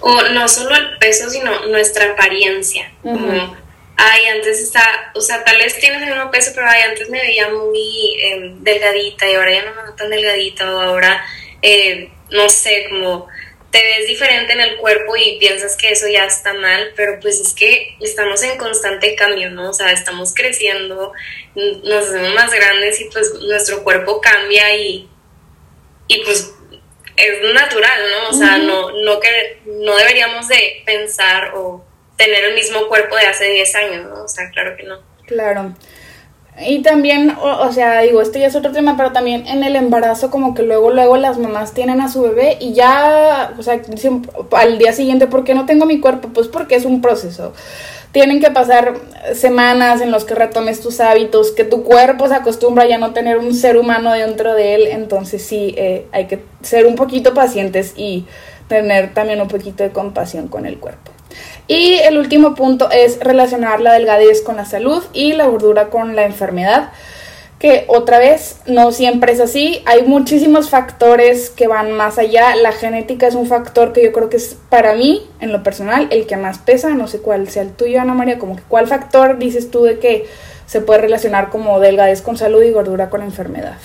O 0.00 0.22
no 0.32 0.48
solo 0.48 0.74
el 0.74 0.98
peso, 0.98 1.30
sino 1.30 1.66
nuestra 1.66 2.12
apariencia. 2.12 2.92
Como, 3.02 3.56
ay, 3.96 4.24
antes 4.34 4.60
está, 4.60 4.82
o 5.14 5.20
sea, 5.20 5.44
tal 5.44 5.56
vez 5.58 5.78
tienes 5.78 6.02
el 6.02 6.14
mismo 6.14 6.30
peso, 6.30 6.50
pero 6.54 6.68
ay, 6.68 6.82
antes 6.82 7.08
me 7.08 7.20
veía 7.20 7.48
muy 7.48 8.16
em, 8.20 8.62
delgadita 8.62 9.30
y 9.30 9.34
ahora 9.34 9.52
ya 9.52 9.64
no 9.64 9.74
me 9.74 9.82
veo 9.82 9.94
tan 9.94 10.10
delgadita 10.10 10.74
o 10.74 10.80
ahora, 10.80 11.24
eh, 11.62 12.10
no 12.30 12.48
sé, 12.48 12.86
como 12.90 13.28
te 13.74 13.82
ves 13.82 14.06
diferente 14.06 14.52
en 14.52 14.60
el 14.60 14.76
cuerpo 14.76 15.16
y 15.16 15.36
piensas 15.40 15.76
que 15.76 15.90
eso 15.90 16.06
ya 16.06 16.26
está 16.26 16.54
mal, 16.54 16.92
pero 16.94 17.18
pues 17.18 17.40
es 17.40 17.52
que 17.52 17.96
estamos 18.00 18.40
en 18.44 18.56
constante 18.56 19.16
cambio, 19.16 19.50
¿no? 19.50 19.70
O 19.70 19.72
sea, 19.72 19.90
estamos 19.90 20.32
creciendo, 20.32 21.12
nos 21.56 22.06
hacemos 22.06 22.34
más 22.34 22.52
grandes 22.52 23.00
y 23.00 23.06
pues 23.06 23.34
nuestro 23.34 23.82
cuerpo 23.82 24.20
cambia 24.20 24.76
y, 24.76 25.10
y 26.06 26.20
pues 26.20 26.54
es 27.16 27.52
natural, 27.52 28.00
¿no? 28.12 28.28
O 28.28 28.32
sea, 28.32 28.58
no, 28.58 28.92
no, 29.02 29.18
que, 29.18 29.58
no 29.66 29.96
deberíamos 29.96 30.46
de 30.46 30.84
pensar 30.86 31.50
o 31.56 31.84
tener 32.16 32.44
el 32.44 32.54
mismo 32.54 32.86
cuerpo 32.86 33.16
de 33.16 33.26
hace 33.26 33.50
10 33.50 33.74
años, 33.74 34.06
¿no? 34.06 34.22
O 34.22 34.28
sea, 34.28 34.50
claro 34.50 34.76
que 34.76 34.84
no. 34.84 35.02
Claro. 35.26 35.74
Y 36.60 36.82
también, 36.82 37.34
o, 37.40 37.72
sea, 37.72 38.02
digo, 38.02 38.22
esto 38.22 38.38
ya 38.38 38.46
es 38.46 38.54
otro 38.54 38.70
tema, 38.70 38.96
pero 38.96 39.10
también 39.10 39.44
en 39.48 39.64
el 39.64 39.74
embarazo 39.74 40.30
como 40.30 40.54
que 40.54 40.62
luego, 40.62 40.92
luego 40.92 41.16
las 41.16 41.36
mamás 41.36 41.74
tienen 41.74 42.00
a 42.00 42.08
su 42.08 42.22
bebé 42.22 42.58
y 42.60 42.74
ya, 42.74 43.54
o 43.58 43.62
sea, 43.62 43.82
al 44.52 44.78
día 44.78 44.92
siguiente, 44.92 45.26
¿por 45.26 45.42
qué 45.42 45.54
no 45.54 45.66
tengo 45.66 45.84
mi 45.84 45.98
cuerpo? 45.98 46.28
Pues 46.28 46.46
porque 46.46 46.76
es 46.76 46.84
un 46.84 47.00
proceso. 47.00 47.52
Tienen 48.12 48.40
que 48.40 48.52
pasar 48.52 48.94
semanas 49.34 50.00
en 50.00 50.12
los 50.12 50.24
que 50.24 50.36
retomes 50.36 50.80
tus 50.80 51.00
hábitos, 51.00 51.50
que 51.50 51.64
tu 51.64 51.82
cuerpo 51.82 52.28
se 52.28 52.34
acostumbra 52.36 52.86
ya 52.86 52.98
no 52.98 53.12
tener 53.12 53.38
un 53.38 53.52
ser 53.52 53.76
humano 53.76 54.12
dentro 54.12 54.54
de 54.54 54.76
él, 54.76 54.86
entonces 54.86 55.42
sí, 55.42 55.74
eh, 55.76 56.06
hay 56.12 56.26
que 56.26 56.44
ser 56.62 56.86
un 56.86 56.94
poquito 56.94 57.34
pacientes 57.34 57.94
y 57.96 58.26
tener 58.68 59.12
también 59.12 59.40
un 59.40 59.48
poquito 59.48 59.82
de 59.82 59.90
compasión 59.90 60.46
con 60.46 60.66
el 60.66 60.78
cuerpo. 60.78 61.13
Y 61.66 61.94
el 61.94 62.18
último 62.18 62.54
punto 62.54 62.90
es 62.90 63.18
relacionar 63.20 63.80
la 63.80 63.94
delgadez 63.94 64.42
con 64.42 64.56
la 64.56 64.64
salud 64.64 65.02
y 65.12 65.32
la 65.32 65.46
gordura 65.46 65.88
con 65.88 66.14
la 66.14 66.24
enfermedad, 66.24 66.90
que 67.58 67.84
otra 67.88 68.18
vez 68.18 68.58
no 68.66 68.92
siempre 68.92 69.32
es 69.32 69.40
así. 69.40 69.82
Hay 69.86 70.02
muchísimos 70.02 70.68
factores 70.68 71.48
que 71.48 71.66
van 71.66 71.92
más 71.92 72.18
allá. 72.18 72.54
La 72.56 72.72
genética 72.72 73.26
es 73.26 73.34
un 73.34 73.46
factor 73.46 73.92
que 73.92 74.04
yo 74.04 74.12
creo 74.12 74.28
que 74.28 74.36
es 74.36 74.58
para 74.68 74.94
mí, 74.94 75.26
en 75.40 75.52
lo 75.52 75.62
personal, 75.62 76.08
el 76.10 76.26
que 76.26 76.36
más 76.36 76.58
pesa. 76.58 76.90
No 76.90 77.08
sé 77.08 77.20
cuál 77.20 77.48
sea 77.48 77.62
el 77.62 77.72
tuyo, 77.72 78.00
Ana 78.00 78.12
María, 78.12 78.38
como 78.38 78.56
que 78.56 78.62
cuál 78.68 78.86
factor 78.86 79.38
dices 79.38 79.70
tú 79.70 79.84
de 79.84 79.98
que 79.98 80.26
se 80.66 80.80
puede 80.80 81.00
relacionar 81.00 81.50
como 81.50 81.80
delgadez 81.80 82.20
con 82.20 82.36
salud 82.36 82.62
y 82.62 82.70
gordura 82.70 83.08
con 83.08 83.22
enfermedad. 83.22 83.78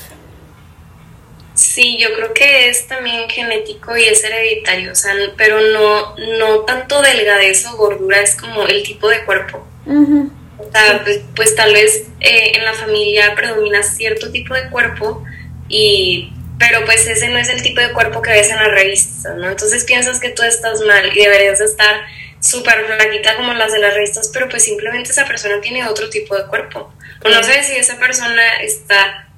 Sí, 1.60 1.98
yo 2.00 2.14
creo 2.14 2.34
que 2.34 2.70
es 2.70 2.88
también 2.88 3.30
genético 3.30 3.98
y 3.98 4.06
es 4.06 4.24
hereditario, 4.24 4.94
o 4.94 4.96
sea, 4.96 5.14
pero 5.36 5.60
no, 5.60 6.16
no 6.38 6.60
tanto 6.60 7.02
delgadez 7.02 7.66
o 7.66 7.76
gordura, 7.76 8.22
es 8.22 8.36
como 8.36 8.66
el 8.66 8.82
tipo 8.82 9.10
de 9.10 9.26
cuerpo. 9.26 9.68
O 9.86 10.72
sea, 10.72 11.02
pues, 11.04 11.20
pues, 11.36 11.56
tal 11.56 11.74
vez 11.74 12.08
eh, 12.22 12.54
en 12.56 12.64
la 12.64 12.72
familia 12.72 13.36
predomina 13.36 13.84
cierto 13.84 14.32
tipo 14.32 14.54
de 14.54 14.70
cuerpo, 14.70 15.26
y, 15.68 16.32
pero 16.58 16.86
pues 16.86 17.06
ese 17.06 17.28
no 17.28 17.38
es 17.38 17.50
el 17.50 17.62
tipo 17.62 17.82
de 17.82 17.92
cuerpo 17.92 18.22
que 18.22 18.32
ves 18.32 18.50
en 18.50 18.56
las 18.56 18.72
revistas, 18.72 19.36
¿no? 19.36 19.50
Entonces 19.50 19.84
piensas 19.84 20.22
que 20.22 20.30
tú 20.30 20.44
estás 20.44 20.80
mal 20.80 21.12
y 21.14 21.20
deberías 21.20 21.60
estar 21.60 22.06
súper 22.40 22.86
flaquita 22.86 23.36
como 23.36 23.54
las 23.54 23.74
de 23.74 23.80
las 23.80 23.96
revistas, 23.96 24.30
pero 24.34 24.48
pues 24.48 24.64
simplemente 24.64 25.12
esa 25.12 25.26
persona 25.26 25.60
tiene 25.60 25.86
otro 25.86 26.10
tipo 26.10 26.38
de 26.38 26.46
cuerpo. 26.46 26.94
O 27.26 27.28
no 27.28 27.44
sé 27.44 27.64
si 27.64 27.76
esa 27.76 28.00
persona 28.00 28.62
está 28.62 29.29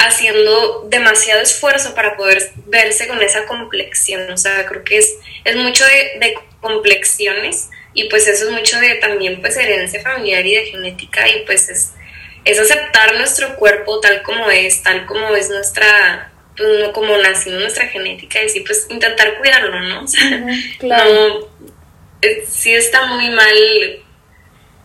haciendo 0.00 0.86
demasiado 0.88 1.42
esfuerzo 1.42 1.94
para 1.94 2.16
poder 2.16 2.52
verse 2.66 3.06
con 3.06 3.22
esa 3.22 3.44
complexión. 3.46 4.30
O 4.30 4.36
sea, 4.36 4.64
creo 4.66 4.82
que 4.82 4.98
es, 4.98 5.14
es 5.44 5.56
mucho 5.56 5.84
de, 5.84 6.34
complexiones 6.60 7.70
y 7.94 8.04
pues 8.10 8.28
eso 8.28 8.44
es 8.44 8.50
mucho 8.50 8.78
de 8.78 8.96
también 8.96 9.40
pues 9.40 9.56
herencia 9.56 10.02
familiar 10.02 10.44
y 10.44 10.56
de 10.56 10.66
genética 10.66 11.26
y 11.26 11.40
pues 11.46 11.70
es, 11.70 11.92
es 12.44 12.58
aceptar 12.58 13.14
nuestro 13.16 13.56
cuerpo 13.56 13.98
tal 14.00 14.22
como 14.22 14.50
es, 14.50 14.82
tal 14.82 15.06
como 15.06 15.34
es 15.34 15.48
nuestra, 15.48 16.30
pues, 16.54 16.90
como 16.90 17.16
nacimos 17.16 17.60
nuestra 17.60 17.86
genética 17.86 18.42
y 18.42 18.50
sí, 18.50 18.60
pues 18.60 18.88
intentar 18.90 19.38
cuidarlo, 19.38 19.80
¿no? 19.80 20.04
O 20.04 20.06
sea, 20.06 20.46
claro. 20.78 21.48
Sí 22.46 22.74
está 22.74 23.06
muy 23.06 23.30
mal 23.30 24.02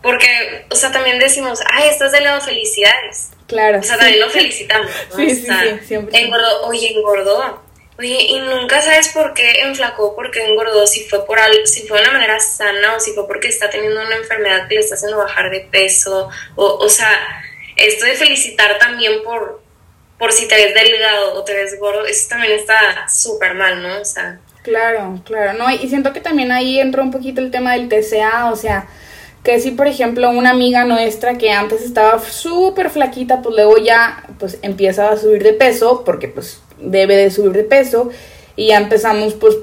porque, 0.00 0.64
o 0.70 0.74
sea, 0.74 0.90
también 0.90 1.18
decimos, 1.18 1.60
ay, 1.70 1.90
estás 1.90 2.12
de 2.12 2.22
lado, 2.22 2.40
felicidades 2.40 3.35
Claro. 3.46 3.78
O 3.78 3.82
sea, 3.82 3.96
también 3.96 4.20
lo 4.20 4.28
felicitamos. 4.28 4.90
Sí, 5.14 5.30
sí, 5.30 5.46
sí, 5.46 5.86
siempre. 5.86 6.18
Engordó, 6.18 6.66
oye, 6.66 6.92
engordó. 6.92 7.62
Oye, 7.98 8.18
y 8.28 8.40
nunca 8.40 8.82
sabes 8.82 9.08
por 9.08 9.32
qué 9.32 9.60
enflacó, 9.62 10.14
por 10.14 10.30
qué 10.30 10.44
engordó, 10.44 10.86
si 10.86 11.04
fue 11.04 11.24
por 11.24 11.38
algo, 11.38 11.66
si 11.66 11.86
fue 11.86 11.98
de 11.98 12.04
una 12.04 12.12
manera 12.12 12.38
sana 12.40 12.94
o 12.94 13.00
si 13.00 13.12
fue 13.12 13.26
porque 13.26 13.48
está 13.48 13.70
teniendo 13.70 14.02
una 14.02 14.16
enfermedad 14.16 14.68
que 14.68 14.74
le 14.74 14.80
está 14.82 14.96
haciendo 14.96 15.16
bajar 15.16 15.50
de 15.50 15.60
peso. 15.60 16.28
O, 16.56 16.64
o 16.76 16.88
sea, 16.90 17.08
esto 17.76 18.04
de 18.04 18.12
felicitar 18.14 18.78
también 18.78 19.22
por, 19.22 19.62
por 20.18 20.32
si 20.32 20.46
te 20.46 20.56
ves 20.56 20.74
delgado 20.74 21.34
o 21.34 21.44
te 21.44 21.54
ves 21.54 21.78
gordo, 21.78 22.04
eso 22.04 22.28
también 22.28 22.52
está 22.52 23.08
súper 23.08 23.54
mal, 23.54 23.82
¿no? 23.82 24.00
O 24.00 24.04
sea. 24.04 24.40
Claro, 24.62 25.20
claro, 25.24 25.52
no, 25.52 25.70
y 25.70 25.88
siento 25.88 26.12
que 26.12 26.20
también 26.20 26.50
ahí 26.50 26.80
entra 26.80 27.00
un 27.00 27.12
poquito 27.12 27.40
el 27.40 27.52
tema 27.52 27.74
del 27.74 27.88
TCA, 27.88 28.50
o 28.50 28.56
sea, 28.56 28.88
que 29.46 29.60
si 29.60 29.70
por 29.70 29.86
ejemplo 29.86 30.28
una 30.30 30.50
amiga 30.50 30.84
nuestra 30.84 31.38
que 31.38 31.52
antes 31.52 31.80
estaba 31.82 32.18
súper 32.18 32.90
flaquita, 32.90 33.42
pues 33.42 33.54
luego 33.54 33.78
ya 33.78 34.24
pues 34.40 34.58
empieza 34.62 35.08
a 35.08 35.16
subir 35.16 35.44
de 35.44 35.52
peso, 35.52 36.02
porque 36.04 36.26
pues 36.26 36.60
debe 36.80 37.14
de 37.14 37.30
subir 37.30 37.52
de 37.52 37.62
peso, 37.62 38.10
y 38.56 38.68
ya 38.68 38.78
empezamos 38.78 39.34
pues 39.34 39.56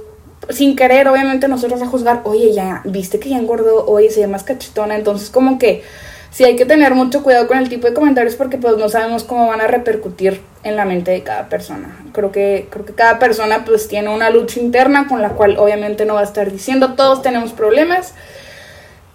sin 0.49 0.77
querer 0.77 1.09
obviamente 1.09 1.49
nosotros 1.49 1.81
a 1.81 1.87
juzgar, 1.87 2.21
oye 2.23 2.53
ya, 2.53 2.81
viste 2.85 3.19
que 3.19 3.27
ya 3.27 3.37
engordó, 3.37 3.85
oye 3.85 4.09
se 4.09 4.21
ve 4.21 4.27
más 4.27 4.43
cachetona, 4.43 4.95
entonces 4.95 5.29
como 5.29 5.59
que 5.59 5.83
sí 6.31 6.45
hay 6.45 6.55
que 6.55 6.65
tener 6.65 6.95
mucho 6.95 7.21
cuidado 7.21 7.49
con 7.49 7.57
el 7.57 7.67
tipo 7.67 7.85
de 7.85 7.93
comentarios 7.93 8.35
porque 8.35 8.57
pues 8.57 8.77
no 8.77 8.87
sabemos 8.87 9.25
cómo 9.25 9.47
van 9.47 9.59
a 9.59 9.67
repercutir 9.67 10.39
en 10.63 10.77
la 10.77 10.85
mente 10.85 11.11
de 11.11 11.23
cada 11.23 11.49
persona. 11.49 12.05
Creo 12.13 12.31
que, 12.31 12.67
creo 12.69 12.85
que 12.85 12.93
cada 12.93 13.19
persona 13.19 13.65
pues 13.65 13.89
tiene 13.89 14.07
una 14.15 14.29
lucha 14.29 14.61
interna 14.61 15.09
con 15.09 15.21
la 15.21 15.31
cual 15.31 15.57
obviamente 15.57 16.05
no 16.05 16.13
va 16.13 16.21
a 16.21 16.23
estar 16.23 16.49
diciendo 16.53 16.93
todos 16.93 17.21
tenemos 17.21 17.51
problemas. 17.51 18.13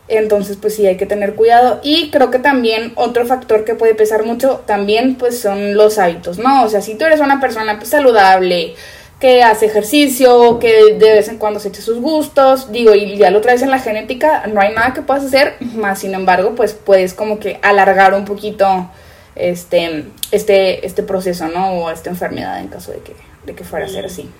Entonces 0.09 0.57
pues 0.57 0.75
sí 0.75 0.87
hay 0.87 0.97
que 0.97 1.07
tener 1.07 1.35
cuidado 1.35 1.81
y 1.83 2.11
creo 2.11 2.31
que 2.31 2.39
también 2.39 2.93
otro 2.95 3.27
factor 3.27 3.65
que 3.65 3.75
puede 3.75 3.95
pesar 3.95 4.25
mucho 4.25 4.63
también 4.67 5.17
pues 5.17 5.39
son 5.39 5.75
los 5.75 5.99
hábitos, 5.99 6.39
¿no? 6.39 6.65
O 6.65 6.69
sea, 6.69 6.81
si 6.81 6.95
tú 6.95 7.05
eres 7.05 7.21
una 7.21 7.41
persona 7.41 7.77
pues 7.77 7.91
saludable, 7.91 8.75
que 9.21 9.43
hace 9.43 9.67
ejercicio, 9.67 10.59
que 10.59 10.95
de 10.95 11.13
vez 11.13 11.29
en 11.29 11.39
cuando 11.39 11.59
se 11.59 11.69
eche 11.69 11.83
sus 11.83 12.01
gustos, 12.01 12.71
digo, 12.71 12.95
y 12.95 13.17
ya 13.17 13.31
lo 13.31 13.41
traes 13.41 13.63
en 13.63 13.71
la 13.71 13.81
genética, 13.81 14.47
no 14.47 14.61
hay 14.61 14.73
nada 14.73 14.95
que 14.95 15.03
puedas 15.03 15.25
hacer, 15.25 15.57
más 15.61 15.99
sin 15.99 16.15
embargo, 16.15 16.55
pues 16.55 16.73
puedes 16.73 17.15
como 17.15 17.41
que 17.41 17.59
alargar 17.63 18.15
un 18.15 18.25
poquito 18.25 18.89
este, 19.35 20.05
este, 20.31 20.87
este 20.87 21.03
proceso, 21.03 21.49
¿no? 21.49 21.73
O 21.73 21.91
esta 21.91 22.11
enfermedad 22.11 22.61
en 22.61 22.69
caso 22.69 22.93
de 22.93 23.01
que, 23.01 23.17
de 23.45 23.55
que 23.55 23.65
fuera 23.65 23.87
a 23.87 23.89
ser 23.89 24.07
así. 24.07 24.31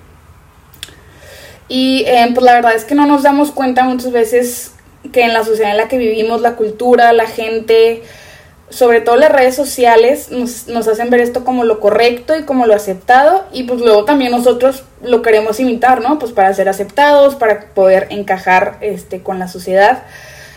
Y 1.69 2.05
eh, 2.07 2.29
pues 2.33 2.45
la 2.45 2.55
verdad 2.55 2.75
es 2.75 2.85
que 2.85 2.95
no 2.95 3.05
nos 3.05 3.25
damos 3.25 3.51
cuenta 3.51 3.83
muchas 3.85 4.13
veces 4.13 4.73
que 5.13 5.23
en 5.23 5.33
la 5.33 5.45
sociedad 5.45 5.71
en 5.71 5.77
la 5.77 5.89
que 5.89 5.99
vivimos, 5.99 6.41
la 6.41 6.57
cultura, 6.57 7.13
la 7.13 7.27
gente, 7.27 8.03
sobre 8.71 9.01
todo 9.01 9.17
las 9.17 9.33
redes 9.33 9.55
sociales 9.55 10.31
nos, 10.31 10.69
nos, 10.69 10.89
hacen 10.89 11.11
ver 11.11 11.21
esto 11.21 11.45
como 11.45 11.65
lo 11.65 11.81
correcto 11.81 12.37
y 12.37 12.43
como 12.43 12.67
lo 12.67 12.75
aceptado 12.75 13.47
y 13.53 13.65
pues 13.65 13.81
luego 13.81 14.05
también 14.05 14.33
nosotros 14.33 14.83
lo 15.03 15.23
queremos 15.23 15.59
imitar, 15.61 16.03
¿no? 16.03 16.19
Pues 16.19 16.33
para 16.33 16.53
ser 16.53 16.69
aceptados, 16.69 17.35
para 17.37 17.73
poder 17.75 18.09
encajar 18.11 18.79
este, 18.81 19.23
con 19.23 19.39
la 19.39 19.49
sociedad. 19.49 20.03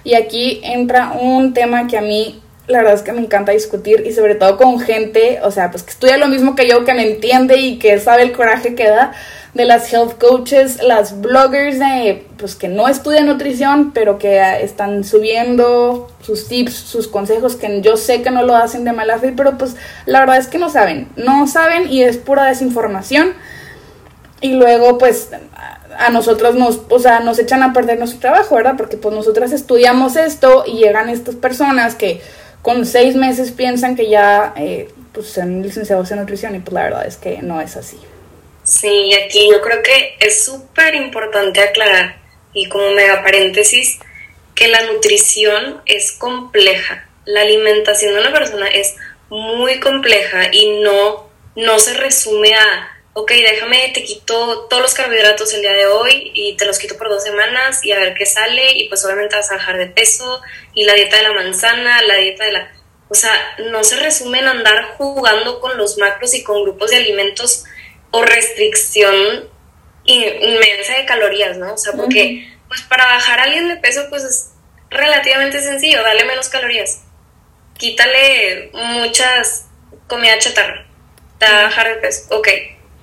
Y 0.03 0.15
aquí 0.15 0.61
entra 0.63 1.13
un 1.19 1.53
tema 1.53 1.87
que 1.87 1.97
a 1.97 2.01
mí 2.01 2.41
la 2.67 2.79
verdad 2.79 2.95
es 2.95 3.01
que 3.01 3.11
me 3.11 3.21
encanta 3.21 3.51
discutir 3.51 4.03
y 4.05 4.13
sobre 4.13 4.35
todo 4.35 4.57
con 4.57 4.79
gente, 4.79 5.39
o 5.43 5.51
sea, 5.51 5.71
pues 5.71 5.83
que 5.83 5.91
estudia 5.91 6.17
lo 6.17 6.27
mismo 6.27 6.55
que 6.55 6.67
yo, 6.67 6.85
que 6.85 6.93
me 6.93 7.11
entiende 7.11 7.57
y 7.57 7.79
que 7.79 7.99
sabe 7.99 8.23
el 8.23 8.31
coraje 8.31 8.75
que 8.75 8.87
da 8.87 9.13
de 9.53 9.65
las 9.65 9.91
health 9.91 10.17
coaches, 10.17 10.81
las 10.81 11.19
bloggers 11.21 11.77
de, 11.77 12.25
pues 12.37 12.55
que 12.55 12.69
no 12.69 12.87
estudian 12.87 13.25
nutrición, 13.25 13.91
pero 13.91 14.17
que 14.17 14.39
están 14.61 15.03
subiendo 15.03 16.09
sus 16.21 16.47
tips, 16.47 16.73
sus 16.73 17.07
consejos, 17.07 17.55
que 17.57 17.81
yo 17.81 17.97
sé 17.97 18.21
que 18.21 18.31
no 18.31 18.43
lo 18.43 18.55
hacen 18.55 18.85
de 18.85 18.93
mala 18.93 19.19
fe, 19.19 19.33
pero 19.35 19.57
pues 19.57 19.75
la 20.05 20.21
verdad 20.21 20.37
es 20.37 20.47
que 20.47 20.57
no 20.57 20.69
saben, 20.69 21.09
no 21.17 21.47
saben 21.47 21.91
y 21.91 22.03
es 22.03 22.17
pura 22.17 22.45
desinformación. 22.45 23.33
Y 24.39 24.53
luego 24.53 24.97
pues 24.97 25.29
a 25.99 26.09
nosotros 26.09 26.55
nos, 26.55 26.81
o 26.89 26.99
sea, 26.99 27.19
nos 27.19 27.37
echan 27.37 27.61
a 27.61 27.73
perder 27.73 27.99
nuestro 27.99 28.19
trabajo, 28.19 28.55
¿verdad? 28.55 28.75
Porque 28.77 28.97
pues 28.97 29.13
nosotras 29.13 29.51
estudiamos 29.51 30.15
esto 30.15 30.63
y 30.65 30.77
llegan 30.77 31.09
estas 31.09 31.35
personas 31.35 31.95
que 31.95 32.21
con 32.61 32.85
seis 32.85 33.15
meses 33.15 33.51
piensan 33.51 33.95
que 33.95 34.09
ya 34.09 34.53
eh, 34.55 34.89
pues 35.11 35.37
licenciados 35.37 36.09
en 36.11 36.19
nutrición 36.19 36.55
y 36.55 36.59
pues 36.59 36.73
la 36.73 36.83
verdad 36.83 37.05
es 37.05 37.17
que 37.17 37.41
no 37.41 37.61
es 37.61 37.75
así. 37.77 37.97
Sí, 38.71 39.13
aquí 39.13 39.49
yo 39.51 39.59
creo 39.59 39.83
que 39.83 40.15
es 40.21 40.45
súper 40.45 40.95
importante 40.95 41.59
aclarar, 41.59 42.21
y 42.53 42.69
como 42.69 42.91
mega 42.91 43.21
paréntesis, 43.21 43.99
que 44.55 44.69
la 44.69 44.83
nutrición 44.83 45.81
es 45.85 46.13
compleja. 46.13 47.09
La 47.25 47.41
alimentación 47.41 48.13
de 48.13 48.21
una 48.21 48.31
persona 48.31 48.67
es 48.67 48.95
muy 49.27 49.81
compleja 49.81 50.53
y 50.53 50.79
no, 50.79 51.29
no 51.57 51.79
se 51.79 51.95
resume 51.95 52.55
a, 52.55 53.03
ok, 53.11 53.29
déjame, 53.29 53.91
te 53.93 54.05
quito 54.05 54.67
todos 54.69 54.81
los 54.81 54.93
carbohidratos 54.93 55.53
el 55.53 55.61
día 55.61 55.73
de 55.73 55.87
hoy 55.87 56.31
y 56.33 56.55
te 56.55 56.65
los 56.65 56.79
quito 56.79 56.97
por 56.97 57.09
dos 57.09 57.23
semanas 57.23 57.83
y 57.83 57.91
a 57.91 57.99
ver 57.99 58.13
qué 58.13 58.25
sale 58.25 58.71
y 58.77 58.87
pues 58.87 59.03
obviamente 59.03 59.35
vas 59.35 59.51
a 59.51 59.57
bajar 59.57 59.79
de 59.79 59.87
peso 59.87 60.41
y 60.73 60.85
la 60.85 60.93
dieta 60.93 61.17
de 61.17 61.23
la 61.23 61.33
manzana, 61.33 62.01
la 62.03 62.15
dieta 62.15 62.45
de 62.45 62.53
la... 62.53 62.71
O 63.09 63.15
sea, 63.15 63.33
no 63.69 63.83
se 63.83 63.97
resume 63.97 64.39
en 64.39 64.47
andar 64.47 64.95
jugando 64.97 65.59
con 65.59 65.77
los 65.77 65.97
macros 65.97 66.33
y 66.33 66.43
con 66.43 66.63
grupos 66.63 66.91
de 66.91 66.97
alimentos 66.97 67.65
o 68.11 68.23
restricción 68.23 69.49
inmensa 70.05 70.97
de 70.97 71.05
calorías, 71.05 71.57
¿no? 71.57 71.73
O 71.73 71.77
sea, 71.77 71.93
porque 71.93 72.47
pues 72.67 72.81
para 72.83 73.05
bajar 73.05 73.39
a 73.39 73.43
alguien 73.43 73.67
de 73.67 73.77
peso 73.77 74.07
pues 74.09 74.23
es 74.23 74.51
relativamente 74.89 75.61
sencillo, 75.61 76.03
dale 76.03 76.25
menos 76.25 76.49
calorías. 76.49 77.03
Quítale 77.77 78.69
muchas 78.73 79.65
comida 80.07 80.37
chatarra. 80.39 80.85
Te 81.39 81.45
va 81.45 81.59
a 81.59 81.63
bajar 81.63 81.95
de 81.95 81.95
peso. 81.95 82.35
Ok. 82.35 82.47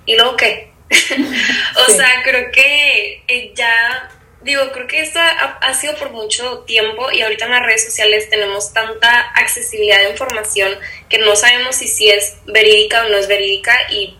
¿Y 0.06 0.14
luego 0.14 0.36
qué? 0.36 0.72
o 1.88 1.92
sea, 1.92 2.22
creo 2.22 2.50
que 2.52 3.24
eh, 3.26 3.52
ya 3.54 4.10
digo, 4.40 4.70
creo 4.72 4.86
que 4.86 5.00
esto 5.00 5.18
ha, 5.18 5.58
ha, 5.60 5.74
sido 5.74 5.94
por 5.96 6.10
mucho 6.10 6.60
tiempo 6.60 7.10
y 7.10 7.20
ahorita 7.22 7.46
en 7.46 7.50
las 7.50 7.62
redes 7.62 7.84
sociales 7.84 8.30
tenemos 8.30 8.72
tanta 8.72 9.20
accesibilidad 9.34 9.98
de 9.98 10.10
información 10.10 10.78
que 11.08 11.18
no 11.18 11.36
sabemos 11.36 11.76
si 11.76 11.88
sí 11.88 12.08
es 12.08 12.36
verídica 12.46 13.04
o 13.04 13.08
no 13.08 13.16
es 13.16 13.26
verídica 13.26 13.76
y 13.90 14.16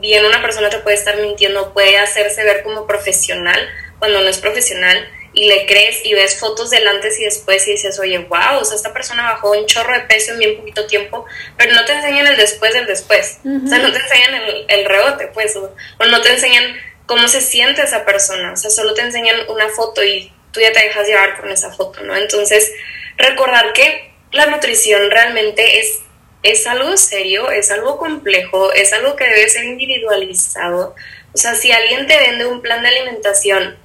bien 0.00 0.24
una 0.24 0.40
persona 0.40 0.70
te 0.70 0.78
puede 0.78 0.96
estar 0.96 1.16
mintiendo, 1.18 1.72
puede 1.72 1.98
hacerse 1.98 2.44
ver 2.44 2.62
como 2.62 2.86
profesional 2.86 3.68
cuando 3.98 4.20
no 4.20 4.28
es 4.28 4.38
profesional 4.38 5.08
y 5.34 5.46
le 5.46 5.66
crees 5.66 6.04
y 6.04 6.12
ves 6.14 6.38
fotos 6.38 6.70
del 6.70 6.86
antes 6.86 7.18
y 7.18 7.24
después 7.24 7.66
y 7.66 7.72
dices, 7.72 7.98
oye, 7.98 8.18
wow, 8.18 8.58
o 8.60 8.64
sea, 8.64 8.76
esta 8.76 8.92
persona 8.92 9.22
bajó 9.22 9.52
un 9.52 9.66
chorro 9.66 9.94
de 9.94 10.00
peso 10.00 10.32
en 10.32 10.38
bien 10.38 10.56
poquito 10.58 10.86
tiempo, 10.86 11.24
pero 11.56 11.72
no 11.74 11.84
te 11.84 11.92
enseñan 11.92 12.26
el 12.26 12.36
después 12.36 12.74
del 12.74 12.86
después, 12.86 13.38
o 13.44 13.68
sea, 13.68 13.78
no 13.78 13.92
te 13.92 13.98
enseñan 13.98 14.34
el, 14.34 14.64
el 14.68 14.84
rebote, 14.84 15.28
pues, 15.28 15.56
o, 15.56 15.74
o, 15.98 16.04
no 16.04 16.20
te 16.20 16.30
enseñan 16.30 16.76
cómo 17.06 17.28
se 17.28 17.40
siente 17.40 17.82
esa 17.82 18.04
persona, 18.04 18.52
o 18.52 18.56
sea, 18.56 18.70
solo 18.70 18.92
te 18.94 19.02
enseñan 19.02 19.48
una 19.48 19.68
foto 19.70 20.04
y 20.04 20.32
tú 20.52 20.60
ya 20.60 20.72
te 20.72 20.80
dejas 20.80 21.06
llevar 21.06 21.40
con 21.40 21.50
esa 21.50 21.72
foto, 21.72 22.02
¿no? 22.02 22.14
Entonces, 22.14 22.70
recordar 23.16 23.72
que 23.72 24.12
la 24.32 24.46
nutrición 24.46 25.10
realmente 25.10 25.80
es 25.80 26.00
es 26.42 26.66
algo 26.66 26.96
serio, 26.96 27.50
es 27.50 27.70
algo 27.70 27.98
complejo, 27.98 28.72
es 28.72 28.92
algo 28.92 29.16
que 29.16 29.24
debe 29.24 29.48
ser 29.48 29.64
individualizado. 29.64 30.94
O 31.32 31.38
sea, 31.38 31.54
si 31.54 31.72
alguien 31.72 32.06
te 32.06 32.16
vende 32.16 32.46
un 32.46 32.60
plan 32.60 32.82
de 32.82 32.88
alimentación 32.88 33.76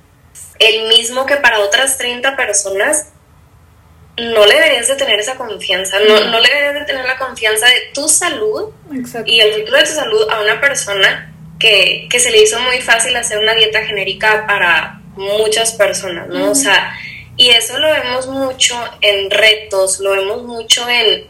el 0.59 0.87
mismo 0.87 1.25
que 1.25 1.37
para 1.37 1.59
otras 1.59 1.97
30 1.97 2.35
personas, 2.35 3.09
no 4.17 4.45
le 4.45 4.55
deberías 4.55 4.87
de 4.87 4.95
tener 4.95 5.19
esa 5.19 5.35
confianza, 5.35 5.99
no, 5.99 6.19
no 6.31 6.39
le 6.39 6.49
deberías 6.49 6.73
de 6.73 6.85
tener 6.85 7.05
la 7.05 7.17
confianza 7.17 7.67
de 7.67 7.91
tu 7.93 8.09
salud 8.09 8.71
y 9.25 9.39
el 9.39 9.53
futuro 9.53 9.77
de 9.77 9.83
tu 9.83 9.91
salud 9.91 10.27
a 10.31 10.41
una 10.41 10.59
persona 10.59 11.33
que, 11.59 12.07
que, 12.09 12.19
se 12.19 12.31
le 12.31 12.41
hizo 12.41 12.59
muy 12.61 12.81
fácil 12.81 13.15
hacer 13.15 13.37
una 13.37 13.53
dieta 13.53 13.85
genérica 13.85 14.47
para 14.47 15.01
muchas 15.15 15.73
personas, 15.73 16.27
¿no? 16.29 16.51
O 16.51 16.55
sea, 16.55 16.95
y 17.35 17.49
eso 17.49 17.77
lo 17.77 17.91
vemos 17.91 18.27
mucho 18.27 18.75
en 19.01 19.29
retos, 19.29 19.99
lo 19.99 20.11
vemos 20.11 20.43
mucho 20.43 20.87
en 20.89 21.27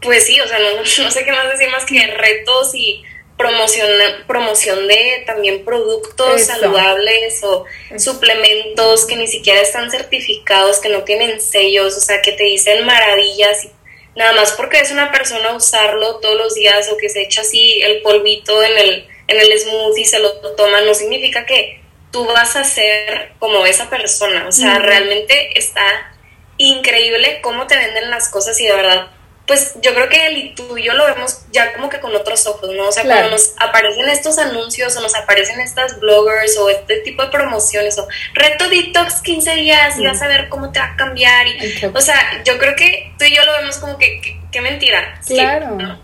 pues 0.00 0.26
sí, 0.26 0.40
o 0.40 0.48
sea, 0.48 0.58
no, 0.58 0.76
no 1.04 1.10
sé 1.10 1.24
qué 1.24 1.32
más 1.32 1.50
decir 1.50 1.70
más 1.70 1.84
que 1.84 2.06
retos 2.06 2.74
y 2.74 3.04
promoción, 3.40 3.88
promoción 4.26 4.86
de 4.86 5.22
también 5.26 5.64
productos 5.64 6.42
saludables 6.42 7.42
o 7.42 7.64
suplementos 7.98 9.06
que 9.06 9.16
ni 9.16 9.26
siquiera 9.26 9.60
están 9.60 9.90
certificados, 9.90 10.78
que 10.78 10.90
no 10.90 11.04
tienen 11.04 11.40
sellos, 11.40 11.96
o 11.96 12.00
sea, 12.00 12.20
que 12.20 12.32
te 12.32 12.44
dicen 12.44 12.84
maravillas 12.84 13.64
y 13.64 13.70
nada 14.14 14.32
más 14.34 14.52
porque 14.52 14.80
es 14.80 14.90
una 14.90 15.10
persona 15.10 15.54
usarlo 15.54 16.16
todos 16.16 16.36
los 16.36 16.54
días 16.54 16.90
o 16.92 16.98
que 16.98 17.08
se 17.08 17.22
echa 17.22 17.40
así 17.40 17.80
el 17.80 18.02
polvito 18.02 18.62
en 18.62 18.76
el, 18.76 19.08
en 19.28 19.40
el 19.40 19.58
smoothie 19.58 20.02
y 20.02 20.04
se 20.04 20.18
lo 20.18 20.32
toma, 20.54 20.82
no 20.82 20.92
significa 20.92 21.46
que 21.46 21.80
tú 22.12 22.26
vas 22.26 22.56
a 22.56 22.64
ser 22.64 23.32
como 23.38 23.64
esa 23.64 23.88
persona, 23.88 24.48
o 24.48 24.52
sea, 24.52 24.80
realmente 24.80 25.58
está 25.58 26.12
increíble 26.58 27.40
cómo 27.40 27.66
te 27.66 27.76
venden 27.76 28.10
las 28.10 28.28
cosas 28.28 28.60
y 28.60 28.66
de 28.66 28.72
verdad 28.74 29.10
pues 29.50 29.74
yo 29.82 29.92
creo 29.94 30.08
que 30.08 30.28
él 30.28 30.36
y 30.36 30.54
tú 30.54 30.78
y 30.78 30.84
yo 30.84 30.92
lo 30.92 31.04
vemos 31.06 31.40
ya 31.50 31.72
como 31.72 31.88
que 31.88 31.98
con 31.98 32.14
otros 32.14 32.46
ojos, 32.46 32.70
¿no? 32.72 32.86
O 32.86 32.92
sea, 32.92 33.02
cuando 33.02 33.30
nos 33.30 33.54
aparecen 33.58 34.08
estos 34.08 34.38
anuncios 34.38 34.96
o 34.96 35.00
nos 35.00 35.16
aparecen 35.16 35.58
estas 35.58 35.98
bloggers 35.98 36.56
o 36.58 36.70
este 36.70 36.98
tipo 36.98 37.24
de 37.24 37.30
promociones 37.30 37.98
o 37.98 38.06
reto 38.32 38.68
detox 38.68 39.20
15 39.22 39.56
días 39.56 39.98
y 39.98 40.06
vas 40.06 40.22
a 40.22 40.28
ver 40.28 40.48
cómo 40.48 40.70
te 40.70 40.78
va 40.78 40.92
a 40.92 40.96
cambiar. 40.96 41.48
Y, 41.48 41.84
o 41.92 42.00
sea, 42.00 42.44
yo 42.44 42.58
creo 42.58 42.76
que 42.76 43.12
tú 43.18 43.24
y 43.24 43.34
yo 43.34 43.44
lo 43.44 43.50
vemos 43.54 43.78
como 43.78 43.98
que, 43.98 44.38
qué 44.52 44.60
mentira. 44.60 45.20
Claro. 45.26 45.98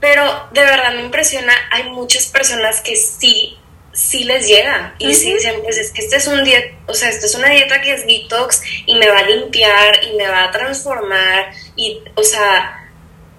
Pero 0.00 0.48
de 0.52 0.62
verdad 0.62 0.94
me 0.94 1.02
impresiona, 1.02 1.52
hay 1.70 1.90
muchas 1.90 2.28
personas 2.28 2.80
que 2.80 2.96
sí 2.96 3.58
sí 3.98 4.22
les 4.22 4.46
llega 4.46 4.94
y 4.98 5.12
sí 5.12 5.34
dicen, 5.34 5.60
pues 5.62 5.76
es 5.76 5.90
que 5.90 6.02
este 6.02 6.16
es 6.16 6.26
un 6.28 6.44
dieta, 6.44 6.76
o 6.86 6.94
sea, 6.94 7.08
esto 7.08 7.26
es 7.26 7.34
una 7.34 7.48
dieta 7.50 7.80
que 7.80 7.94
es 7.94 8.06
detox 8.06 8.62
y 8.86 8.94
me 8.94 9.08
va 9.08 9.18
a 9.18 9.22
limpiar 9.24 10.04
y 10.04 10.16
me 10.16 10.28
va 10.28 10.44
a 10.44 10.50
transformar 10.52 11.50
y, 11.74 12.00
o 12.14 12.22
sea, 12.22 12.77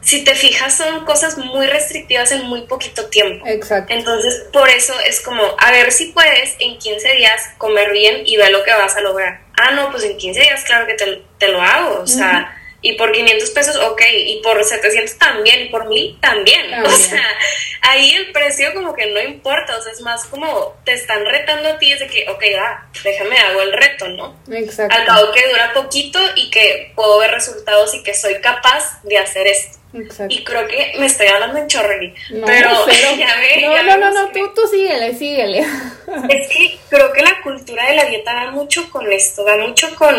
si 0.02 0.24
te 0.24 0.36
fijas 0.36 0.78
son 0.78 1.06
cosas 1.06 1.38
muy 1.38 1.68
restrictivas 1.68 2.32
en 2.32 2.46
muy 2.46 2.62
poquito 2.62 3.08
tiempo. 3.08 3.46
Exacto. 3.48 3.94
Entonces, 3.94 4.46
por 4.52 4.70
eso 4.70 4.94
es 5.06 5.22
como, 5.22 5.44
a 5.58 5.72
ver 5.72 5.92
si 5.92 6.08
puedes 6.08 6.56
en 6.60 6.78
15 6.78 7.16
días 7.16 7.50
comer 7.58 7.92
bien 7.92 8.24
y 8.26 8.38
ver 8.38 8.52
lo 8.52 8.64
que 8.64 8.72
vas 8.72 8.96
a 8.96 9.02
lograr. 9.02 9.42
Ah, 9.62 9.72
no, 9.72 9.92
pues 9.92 10.04
en 10.04 10.18
15 10.18 10.40
días 10.40 10.64
claro 10.64 10.88
que 10.88 10.94
te, 10.94 11.22
te 11.38 11.48
lo 11.50 11.62
hago, 11.62 12.02
o 12.02 12.08
sea 12.08 12.56
y 12.82 12.94
por 12.94 13.12
500 13.12 13.50
pesos, 13.50 13.76
ok, 13.76 14.02
y 14.14 14.42
por 14.42 14.64
700 14.64 15.18
también, 15.18 15.64
y 15.64 15.70
por 15.70 15.88
1000 15.88 16.20
también. 16.22 16.84
O 16.84 16.90
sea, 16.90 17.24
ahí 17.82 18.12
el 18.12 18.32
precio 18.32 18.74
como 18.74 18.96
que 18.96 19.08
no 19.08 19.22
importa, 19.22 19.78
o 19.78 19.82
sea, 19.82 19.92
es 19.92 20.02
más 20.02 20.26
como 20.26 20.78
te 20.86 20.94
están 20.94 21.26
retando 21.26 21.70
a 21.70 21.78
ti, 21.78 21.92
es 21.92 22.00
de 22.00 22.08
que, 22.08 22.28
ok, 22.30 22.44
va, 22.58 22.88
déjame 23.04 23.38
hago 23.38 23.62
el 23.62 23.74
reto, 23.74 24.08
¿no? 24.10 24.40
Exacto. 24.52 24.96
Al 24.96 25.06
cabo 25.06 25.32
que 25.32 25.48
dura 25.48 25.74
poquito 25.74 26.20
y 26.36 26.50
que 26.50 26.94
puedo 26.96 27.20
ver 27.20 27.32
resultados 27.32 27.94
y 27.94 28.04
que 28.04 28.14
soy 28.14 28.40
capaz 28.42 29.02
de 29.04 29.18
hacer 29.18 29.48
esto. 29.48 29.79
Exacto. 29.94 30.34
Y 30.34 30.44
creo 30.44 30.68
que 30.68 30.94
me 31.00 31.08
estoy 31.08 31.28
hablando 31.28 31.58
en 31.58 31.68
chorreri, 31.68 32.14
no, 32.32 32.46
pero, 32.46 32.70
ya 33.18 33.36
ve, 33.38 33.66
No, 33.66 33.84
no, 33.84 33.98
no, 33.98 34.12
no, 34.12 34.32
tú, 34.32 34.54
tú 34.54 34.68
síguele, 34.68 35.16
síguele. 35.16 35.60
Es 36.30 36.48
que 36.50 36.80
creo 36.90 37.12
que 37.12 37.22
la 37.22 37.42
cultura 37.42 37.88
de 37.88 37.96
la 37.96 38.06
dieta 38.06 38.34
va 38.34 38.52
mucho 38.52 38.90
con 38.92 39.12
esto, 39.12 39.44
va 39.46 39.58
mucho 39.58 39.96
con 39.96 40.16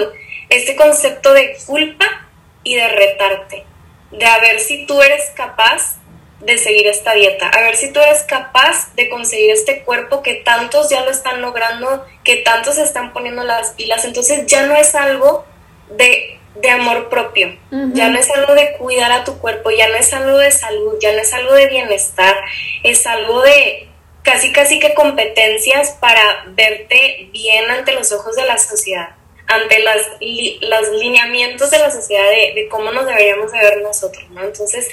este 0.48 0.74
concepto 0.74 1.32
de 1.32 1.56
culpa 1.66 2.28
y 2.64 2.74
de 2.74 2.88
retarte, 2.88 3.64
de 4.10 4.26
a 4.26 4.38
ver 4.40 4.58
si 4.60 4.86
tú 4.86 5.00
eres 5.00 5.30
capaz 5.36 6.00
de 6.40 6.58
seguir 6.58 6.86
esta 6.86 7.14
dieta, 7.14 7.48
a 7.48 7.60
ver 7.60 7.76
si 7.76 7.92
tú 7.92 8.00
eres 8.00 8.22
capaz 8.22 8.94
de 8.94 9.08
conseguir 9.08 9.50
este 9.50 9.82
cuerpo 9.82 10.22
que 10.22 10.34
tantos 10.34 10.88
ya 10.90 11.02
lo 11.02 11.10
están 11.10 11.42
logrando, 11.42 12.06
que 12.24 12.36
tantos 12.36 12.76
se 12.76 12.82
están 12.82 13.12
poniendo 13.12 13.44
las 13.44 13.72
pilas, 13.72 14.04
entonces 14.04 14.46
ya 14.46 14.66
no 14.66 14.74
es 14.74 14.94
algo 14.94 15.44
de, 15.90 16.29
de 16.54 16.70
amor 16.70 17.08
propio, 17.08 17.56
ya 17.70 18.08
no 18.08 18.18
es 18.18 18.28
algo 18.30 18.54
de 18.54 18.72
cuidar 18.72 19.12
a 19.12 19.24
tu 19.24 19.38
cuerpo, 19.38 19.70
ya 19.70 19.88
no 19.88 19.96
es 19.96 20.12
algo 20.12 20.38
de 20.38 20.50
salud, 20.50 20.96
ya 21.00 21.12
no 21.12 21.18
es 21.18 21.32
algo 21.32 21.54
de 21.54 21.68
bienestar, 21.68 22.36
es 22.82 23.06
algo 23.06 23.42
de 23.42 23.88
casi 24.22 24.52
casi 24.52 24.78
que 24.80 24.94
competencias 24.94 25.96
para 26.00 26.44
verte 26.48 27.28
bien 27.32 27.70
ante 27.70 27.92
los 27.92 28.12
ojos 28.12 28.36
de 28.36 28.44
la 28.44 28.58
sociedad 28.58 29.10
ante 29.50 29.80
las, 29.80 30.06
los 30.20 31.00
lineamientos 31.00 31.70
de 31.70 31.78
la 31.78 31.90
sociedad 31.90 32.24
de, 32.30 32.68
cómo 32.70 32.92
nos 32.92 33.06
deberíamos 33.06 33.50
de 33.50 33.58
ver 33.58 33.82
nosotros, 33.82 34.24
¿no? 34.30 34.44
Entonces, 34.44 34.88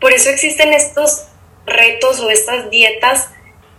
por 0.00 0.12
eso 0.12 0.28
existen 0.28 0.74
estos 0.74 1.28
retos 1.64 2.20
o 2.20 2.28
estas 2.28 2.68
dietas 2.68 3.30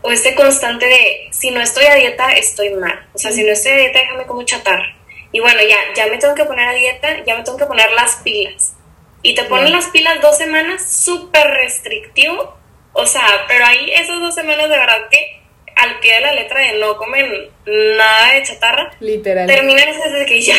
o 0.01 0.11
este 0.11 0.33
constante 0.33 0.87
de, 0.87 1.27
si 1.31 1.51
no 1.51 1.61
estoy 1.61 1.85
a 1.85 1.95
dieta, 1.95 2.31
estoy 2.33 2.71
mal. 2.71 3.07
O 3.13 3.19
sea, 3.19 3.31
si 3.31 3.43
no 3.43 3.51
estoy 3.51 3.73
a 3.73 3.77
dieta, 3.77 3.99
déjame 3.99 4.25
como 4.25 4.43
chatarra. 4.43 4.95
Y 5.33 5.39
bueno, 5.41 5.59
ya, 5.61 5.75
ya 5.95 6.07
me 6.07 6.17
tengo 6.17 6.35
que 6.35 6.45
poner 6.45 6.69
a 6.69 6.73
dieta, 6.73 7.23
ya 7.25 7.35
me 7.35 7.43
tengo 7.43 7.57
que 7.57 7.65
poner 7.65 7.91
las 7.91 8.17
pilas. 8.17 8.75
Y 9.23 9.35
te 9.35 9.43
ponen 9.43 9.71
las 9.71 9.87
pilas 9.87 10.21
dos 10.21 10.37
semanas 10.37 10.89
súper 10.89 11.47
restrictivo. 11.47 12.55
O 12.93 13.05
sea, 13.05 13.25
pero 13.47 13.65
ahí 13.65 13.91
esas 13.91 14.19
dos 14.21 14.35
semanas 14.35 14.69
de 14.69 14.77
verdad 14.77 15.09
que 15.09 15.41
al 15.75 15.99
pie 15.99 16.13
de 16.13 16.21
la 16.21 16.33
letra 16.33 16.59
de 16.59 16.73
no 16.73 16.97
comen 16.97 17.49
nada 17.65 18.33
de 18.33 18.43
chatarra, 18.43 18.91
Literal. 18.99 19.47
terminan 19.47 19.87
desde 19.87 20.25
que 20.27 20.41
ya. 20.41 20.55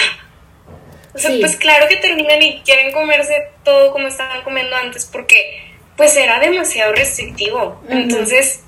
O 1.14 1.18
sea, 1.18 1.30
pues 1.38 1.56
claro 1.56 1.86
que 1.88 1.96
terminan 1.96 2.42
y 2.42 2.60
quieren 2.62 2.92
comerse 2.92 3.50
todo 3.62 3.92
como 3.92 4.08
estaban 4.08 4.42
comiendo 4.42 4.74
antes 4.74 5.04
porque 5.04 5.62
pues 5.96 6.16
era 6.16 6.40
demasiado 6.40 6.92
restrictivo. 6.92 7.80
Entonces, 7.88 8.63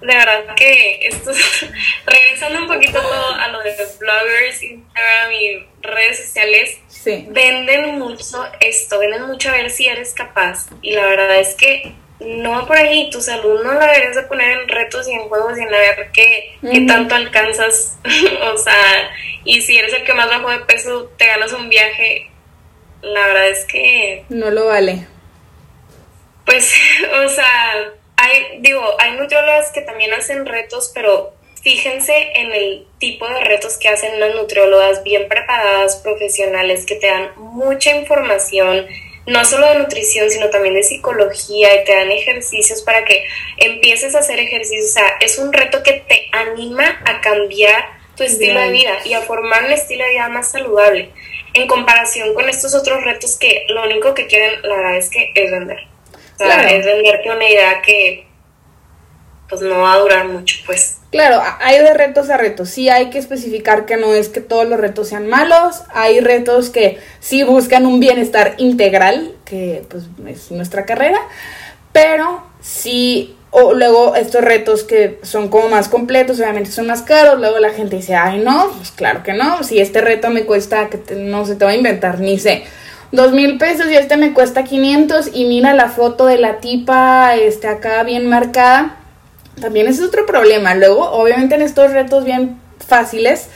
de 0.00 0.14
verdad 0.14 0.54
que 0.56 1.06
esto, 1.06 1.30
regresando 2.06 2.60
un 2.60 2.66
poquito 2.68 3.00
todo 3.00 3.34
a 3.34 3.48
lo 3.48 3.60
de 3.62 3.74
bloggers, 3.98 4.62
Instagram 4.62 5.32
y 5.32 5.66
redes 5.82 6.24
sociales, 6.24 6.78
venden 7.28 7.98
mucho 7.98 8.44
esto, 8.60 8.98
venden 8.98 9.26
mucho 9.26 9.50
a 9.50 9.52
ver 9.52 9.70
si 9.70 9.86
eres 9.86 10.14
capaz. 10.14 10.68
Y 10.82 10.92
la 10.92 11.06
verdad 11.06 11.38
es 11.38 11.54
que 11.54 11.94
no 12.20 12.66
por 12.66 12.76
ahí, 12.76 13.08
tu 13.10 13.20
salud 13.20 13.62
no 13.62 13.72
la 13.72 13.86
deberías 13.86 14.16
de 14.16 14.22
poner 14.24 14.60
en 14.60 14.68
retos 14.68 15.08
y 15.08 15.12
en 15.12 15.20
juegos 15.20 15.56
y 15.56 15.62
en 15.62 15.68
a 15.68 15.78
ver 15.78 16.10
qué, 16.12 16.58
tanto 16.86 17.14
alcanzas, 17.14 17.98
o 18.42 18.56
sea, 18.58 19.10
y 19.44 19.60
si 19.62 19.78
eres 19.78 19.94
el 19.94 20.04
que 20.04 20.12
más 20.12 20.28
bajo 20.28 20.50
de 20.50 20.60
peso, 20.60 21.10
te 21.16 21.26
ganas 21.26 21.52
un 21.52 21.68
viaje, 21.68 22.30
la 23.02 23.26
verdad 23.26 23.48
es 23.48 23.64
que... 23.64 24.24
No 24.28 24.50
lo 24.50 24.66
vale. 24.66 25.06
Pues, 26.44 26.74
o 27.24 27.28
sea, 27.28 27.92
hay, 28.20 28.58
digo, 28.60 28.82
hay 28.98 29.12
nutriólogas 29.12 29.70
que 29.70 29.80
también 29.80 30.12
hacen 30.12 30.44
retos, 30.44 30.90
pero 30.94 31.32
fíjense 31.62 32.32
en 32.34 32.52
el 32.52 32.86
tipo 32.98 33.26
de 33.26 33.40
retos 33.40 33.78
que 33.78 33.88
hacen 33.88 34.20
las 34.20 34.34
nutriólogas 34.34 35.02
bien 35.02 35.26
preparadas, 35.26 35.96
profesionales, 35.96 36.84
que 36.84 36.96
te 36.96 37.06
dan 37.06 37.30
mucha 37.36 37.96
información, 37.96 38.86
no 39.26 39.44
solo 39.46 39.68
de 39.68 39.78
nutrición, 39.78 40.30
sino 40.30 40.50
también 40.50 40.74
de 40.74 40.82
psicología 40.82 41.80
y 41.80 41.84
te 41.84 41.94
dan 41.94 42.10
ejercicios 42.10 42.82
para 42.82 43.04
que 43.04 43.24
empieces 43.56 44.14
a 44.14 44.18
hacer 44.18 44.38
ejercicios. 44.38 44.90
O 44.90 44.92
sea, 44.92 45.16
es 45.20 45.38
un 45.38 45.52
reto 45.52 45.82
que 45.82 46.04
te 46.06 46.28
anima 46.32 47.00
a 47.06 47.22
cambiar 47.22 48.00
tu 48.16 48.24
estilo 48.24 48.60
de 48.60 48.70
vida 48.70 48.98
y 49.06 49.14
a 49.14 49.22
formar 49.22 49.64
un 49.64 49.72
estilo 49.72 50.04
de 50.04 50.10
vida 50.10 50.28
más 50.28 50.50
saludable 50.50 51.08
en 51.54 51.66
comparación 51.66 52.34
con 52.34 52.50
estos 52.50 52.74
otros 52.74 53.02
retos 53.02 53.38
que 53.38 53.64
lo 53.68 53.82
único 53.84 54.12
que 54.12 54.26
quieren, 54.26 54.60
la 54.62 54.76
verdad 54.76 54.96
es 54.96 55.08
que 55.08 55.32
es 55.34 55.50
vender. 55.50 55.89
Sea, 56.40 56.70
es 56.70 56.86
venderte 56.86 57.30
una 57.30 57.48
idea 57.48 57.82
que 57.82 58.26
pues 59.50 59.60
no 59.60 59.80
va 59.80 59.94
a 59.94 59.98
durar 59.98 60.28
mucho, 60.28 60.56
pues. 60.64 60.98
Claro, 61.10 61.42
hay 61.60 61.80
de 61.80 61.92
retos 61.92 62.30
a 62.30 62.36
retos. 62.36 62.70
Sí 62.70 62.88
hay 62.88 63.10
que 63.10 63.18
especificar 63.18 63.84
que 63.84 63.96
no 63.96 64.14
es 64.14 64.28
que 64.28 64.40
todos 64.40 64.66
los 64.66 64.78
retos 64.78 65.08
sean 65.08 65.28
malos. 65.28 65.82
Hay 65.92 66.20
retos 66.20 66.70
que 66.70 66.98
sí 67.18 67.42
buscan 67.42 67.84
un 67.84 67.98
bienestar 68.00 68.54
integral, 68.58 69.34
que 69.44 69.82
pues 69.90 70.04
es 70.28 70.50
nuestra 70.52 70.86
carrera. 70.86 71.18
Pero 71.92 72.44
sí, 72.62 73.36
o 73.50 73.74
luego 73.74 74.14
estos 74.14 74.42
retos 74.42 74.84
que 74.84 75.18
son 75.22 75.48
como 75.48 75.68
más 75.68 75.88
completos, 75.88 76.38
obviamente 76.38 76.70
son 76.70 76.86
más 76.86 77.02
caros. 77.02 77.40
Luego 77.40 77.58
la 77.58 77.70
gente 77.70 77.96
dice, 77.96 78.14
ay 78.14 78.38
no, 78.38 78.70
pues 78.76 78.92
claro 78.92 79.24
que 79.24 79.34
no. 79.34 79.64
Si 79.64 79.80
este 79.80 80.00
reto 80.00 80.30
me 80.30 80.44
cuesta, 80.44 80.88
que 80.88 81.16
no 81.16 81.44
se 81.44 81.56
te 81.56 81.66
va 81.66 81.72
a 81.72 81.76
inventar, 81.76 82.20
ni 82.20 82.38
sé 82.38 82.64
dos 83.12 83.32
mil 83.32 83.58
pesos 83.58 83.86
y 83.90 83.94
este 83.94 84.16
me 84.16 84.32
cuesta 84.32 84.64
500 84.64 85.30
y 85.34 85.44
mira 85.46 85.74
la 85.74 85.88
foto 85.88 86.26
de 86.26 86.38
la 86.38 86.58
tipa 86.58 87.34
este 87.34 87.66
acá 87.68 88.02
bien 88.04 88.28
marcada 88.28 88.96
también 89.60 89.86
es 89.86 90.00
otro 90.00 90.26
problema. 90.26 90.74
Luego, 90.74 91.10
obviamente 91.10 91.54
en 91.54 91.62
estos 91.62 91.92
retos 91.92 92.24
bien 92.24 92.58
fáciles, 92.84 93.48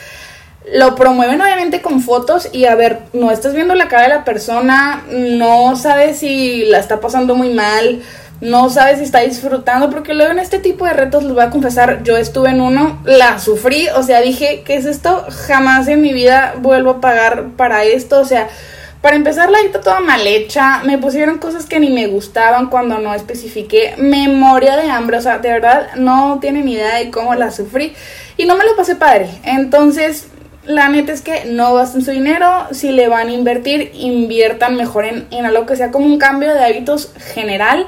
lo 0.72 0.94
promueven 0.94 1.40
obviamente 1.40 1.82
con 1.82 2.00
fotos 2.00 2.48
y 2.52 2.66
a 2.66 2.74
ver, 2.74 3.00
no 3.12 3.30
estás 3.30 3.54
viendo 3.54 3.74
la 3.74 3.88
cara 3.88 4.04
de 4.04 4.08
la 4.10 4.24
persona, 4.24 5.02
no 5.10 5.76
sabes 5.76 6.18
si 6.18 6.64
la 6.66 6.78
está 6.78 7.00
pasando 7.00 7.34
muy 7.34 7.50
mal, 7.50 8.02
no 8.40 8.70
sabes 8.70 8.98
si 8.98 9.04
está 9.04 9.20
disfrutando, 9.20 9.90
porque 9.90 10.14
luego 10.14 10.32
en 10.32 10.38
este 10.38 10.58
tipo 10.58 10.86
de 10.86 10.94
retos 10.94 11.22
les 11.22 11.34
voy 11.34 11.42
a 11.42 11.50
confesar, 11.50 12.02
yo 12.02 12.16
estuve 12.16 12.50
en 12.50 12.60
uno, 12.60 13.00
la 13.04 13.38
sufrí, 13.38 13.88
o 13.88 14.02
sea, 14.02 14.20
dije, 14.20 14.62
¿qué 14.64 14.76
es 14.76 14.86
esto? 14.86 15.26
Jamás 15.46 15.88
en 15.88 16.00
mi 16.00 16.12
vida 16.12 16.54
vuelvo 16.58 16.92
a 16.92 17.00
pagar 17.00 17.50
para 17.56 17.84
esto, 17.84 18.20
o 18.20 18.24
sea, 18.24 18.48
para 19.04 19.16
empezar, 19.16 19.50
la 19.50 19.58
dieta 19.58 19.82
toda 19.82 20.00
mal 20.00 20.26
hecha. 20.26 20.80
Me 20.82 20.96
pusieron 20.96 21.36
cosas 21.36 21.66
que 21.66 21.78
ni 21.78 21.90
me 21.90 22.06
gustaban 22.06 22.68
cuando 22.68 22.96
no 23.00 23.12
especifiqué. 23.12 23.92
Memoria 23.98 24.78
de 24.78 24.90
hambre. 24.90 25.18
O 25.18 25.20
sea, 25.20 25.36
de 25.40 25.52
verdad 25.52 25.88
no 25.96 26.38
tienen 26.40 26.66
idea 26.66 26.96
de 26.96 27.10
cómo 27.10 27.34
la 27.34 27.50
sufrí. 27.50 27.92
Y 28.38 28.46
no 28.46 28.56
me 28.56 28.64
lo 28.64 28.74
pasé 28.76 28.96
padre. 28.96 29.28
Entonces, 29.42 30.28
la 30.64 30.88
neta 30.88 31.12
es 31.12 31.20
que 31.20 31.44
no 31.44 31.74
gasten 31.74 32.00
su 32.00 32.12
dinero. 32.12 32.48
Si 32.70 32.92
le 32.92 33.08
van 33.08 33.28
a 33.28 33.32
invertir, 33.32 33.90
inviertan 33.92 34.74
mejor 34.74 35.04
en, 35.04 35.26
en 35.30 35.44
algo 35.44 35.66
que 35.66 35.76
sea 35.76 35.90
como 35.90 36.06
un 36.06 36.16
cambio 36.16 36.54
de 36.54 36.64
hábitos 36.64 37.12
general. 37.34 37.86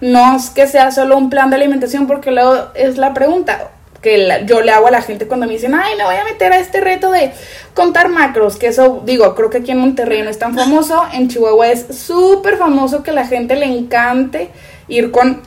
No 0.00 0.36
es 0.36 0.50
que 0.50 0.66
sea 0.66 0.90
solo 0.90 1.16
un 1.16 1.30
plan 1.30 1.48
de 1.48 1.54
alimentación, 1.56 2.08
porque 2.08 2.32
luego 2.32 2.72
es 2.74 2.98
la 2.98 3.14
pregunta 3.14 3.70
que 4.02 4.44
yo 4.46 4.60
le 4.62 4.72
hago 4.72 4.86
a 4.86 4.90
la 4.90 5.02
gente 5.02 5.26
cuando 5.26 5.46
me 5.46 5.52
dicen, 5.52 5.74
ay, 5.74 5.96
me 5.96 6.04
voy 6.04 6.16
a 6.16 6.24
meter 6.24 6.52
a 6.52 6.58
este 6.58 6.80
reto 6.80 7.10
de 7.10 7.32
contar 7.74 8.08
macros, 8.08 8.56
que 8.56 8.68
eso, 8.68 9.02
digo, 9.04 9.34
creo 9.34 9.50
que 9.50 9.58
aquí 9.58 9.70
en 9.70 9.78
Monterrey 9.78 10.22
no 10.22 10.30
es 10.30 10.38
tan 10.38 10.54
famoso, 10.54 11.02
en 11.12 11.28
Chihuahua 11.28 11.68
es 11.68 11.86
súper 11.96 12.56
famoso 12.56 13.02
que 13.02 13.12
la 13.12 13.26
gente 13.26 13.56
le 13.56 13.66
encante 13.66 14.50
ir 14.88 15.10
con 15.10 15.42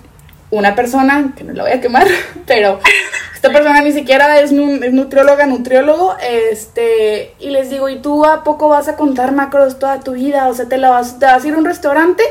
una 0.52 0.76
persona, 0.76 1.34
que 1.36 1.44
no 1.44 1.54
la 1.54 1.64
voy 1.64 1.72
a 1.74 1.82
quemar, 1.82 2.08
pero 2.48 2.80
esta 3.34 3.52
persona 3.52 3.82
ni 3.82 3.94
siquiera 3.94 4.40
es, 4.40 4.52
es, 4.52 4.94
nutrióloga, 4.94 5.46
nutriólogo, 5.46 6.16
este, 6.22 7.36
y 7.40 7.52
les 7.52 7.70
digo, 7.70 7.88
¿y 7.90 8.00
tú 8.00 8.26
a 8.26 8.44
poco 8.44 8.68
vas 8.68 8.88
a 8.88 8.96
contar 8.96 9.32
macros 9.32 9.80
toda 9.80 10.00
tu 10.00 10.14
vida? 10.14 10.48
O 10.48 10.54
sea, 10.54 10.66
te, 10.66 10.78
la 10.78 10.90
vas, 10.90 11.20
te 11.20 11.26
vas 11.26 11.44
a 11.44 11.48
ir 11.48 11.54
a 11.54 11.58
un 11.58 11.66
restaurante 11.66 12.24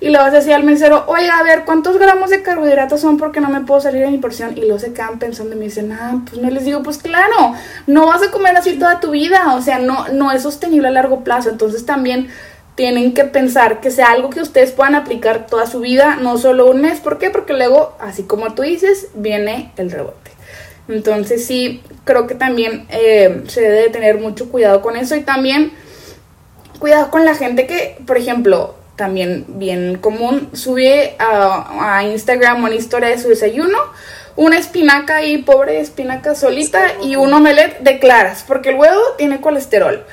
y 0.00 0.10
le 0.10 0.18
vas 0.18 0.32
a 0.32 0.36
decir 0.36 0.52
al 0.52 0.64
mesero, 0.64 1.04
oye, 1.06 1.28
a 1.28 1.42
ver, 1.42 1.64
¿cuántos 1.64 1.98
gramos 1.98 2.30
de 2.30 2.42
carbohidratos 2.42 3.00
son 3.00 3.16
porque 3.16 3.40
no 3.40 3.48
me 3.48 3.60
puedo 3.62 3.80
salir 3.80 4.02
de 4.02 4.10
mi 4.10 4.18
porción? 4.18 4.56
Y 4.56 4.60
luego 4.60 4.78
se 4.78 4.92
quedan 4.92 5.18
pensando 5.18 5.54
y 5.54 5.58
me 5.58 5.64
dicen, 5.64 5.92
ah, 5.92 6.22
pues 6.28 6.40
no 6.40 6.50
les 6.50 6.64
digo, 6.64 6.82
pues 6.82 6.98
claro, 6.98 7.54
no 7.86 8.06
vas 8.06 8.22
a 8.22 8.30
comer 8.30 8.56
así 8.56 8.78
toda 8.78 9.00
tu 9.00 9.10
vida, 9.10 9.54
o 9.54 9.62
sea, 9.62 9.78
no, 9.78 10.08
no 10.08 10.32
es 10.32 10.42
sostenible 10.42 10.88
a 10.88 10.92
largo 10.92 11.24
plazo, 11.24 11.48
entonces 11.48 11.86
también 11.86 12.28
tienen 12.74 13.14
que 13.14 13.24
pensar 13.24 13.80
que 13.80 13.90
sea 13.90 14.10
algo 14.10 14.28
que 14.28 14.42
ustedes 14.42 14.70
puedan 14.72 14.94
aplicar 14.94 15.46
toda 15.46 15.66
su 15.66 15.80
vida, 15.80 16.16
no 16.16 16.36
solo 16.36 16.70
un 16.70 16.82
mes, 16.82 17.00
¿por 17.00 17.18
qué? 17.18 17.30
Porque 17.30 17.54
luego, 17.54 17.96
así 17.98 18.24
como 18.24 18.54
tú 18.54 18.62
dices, 18.62 19.08
viene 19.14 19.72
el 19.78 19.90
rebote. 19.90 20.30
Entonces 20.88 21.44
sí, 21.44 21.82
creo 22.04 22.26
que 22.26 22.34
también 22.34 22.86
eh, 22.90 23.44
se 23.48 23.62
debe 23.62 23.82
de 23.82 23.88
tener 23.88 24.18
mucho 24.20 24.50
cuidado 24.50 24.82
con 24.82 24.94
eso 24.94 25.16
y 25.16 25.22
también 25.22 25.72
cuidado 26.78 27.10
con 27.10 27.24
la 27.24 27.34
gente 27.34 27.66
que, 27.66 27.98
por 28.06 28.18
ejemplo, 28.18 28.74
también 28.96 29.44
bien 29.48 29.98
común, 29.98 30.50
sube 30.54 31.14
a, 31.18 32.02
Instagram 32.04 32.64
una 32.64 32.74
historia 32.74 33.08
de 33.08 33.18
su 33.18 33.28
desayuno, 33.28 33.78
una 34.34 34.58
espinaca 34.58 35.24
y 35.24 35.38
pobre 35.38 35.80
espinaca 35.80 36.34
solita 36.34 36.94
y 37.02 37.16
un 37.16 37.32
omelette 37.32 37.80
de 37.80 37.98
claras, 37.98 38.44
porque 38.46 38.70
el 38.70 38.76
huevo 38.76 39.00
tiene 39.16 39.40
colesterol. 39.40 40.04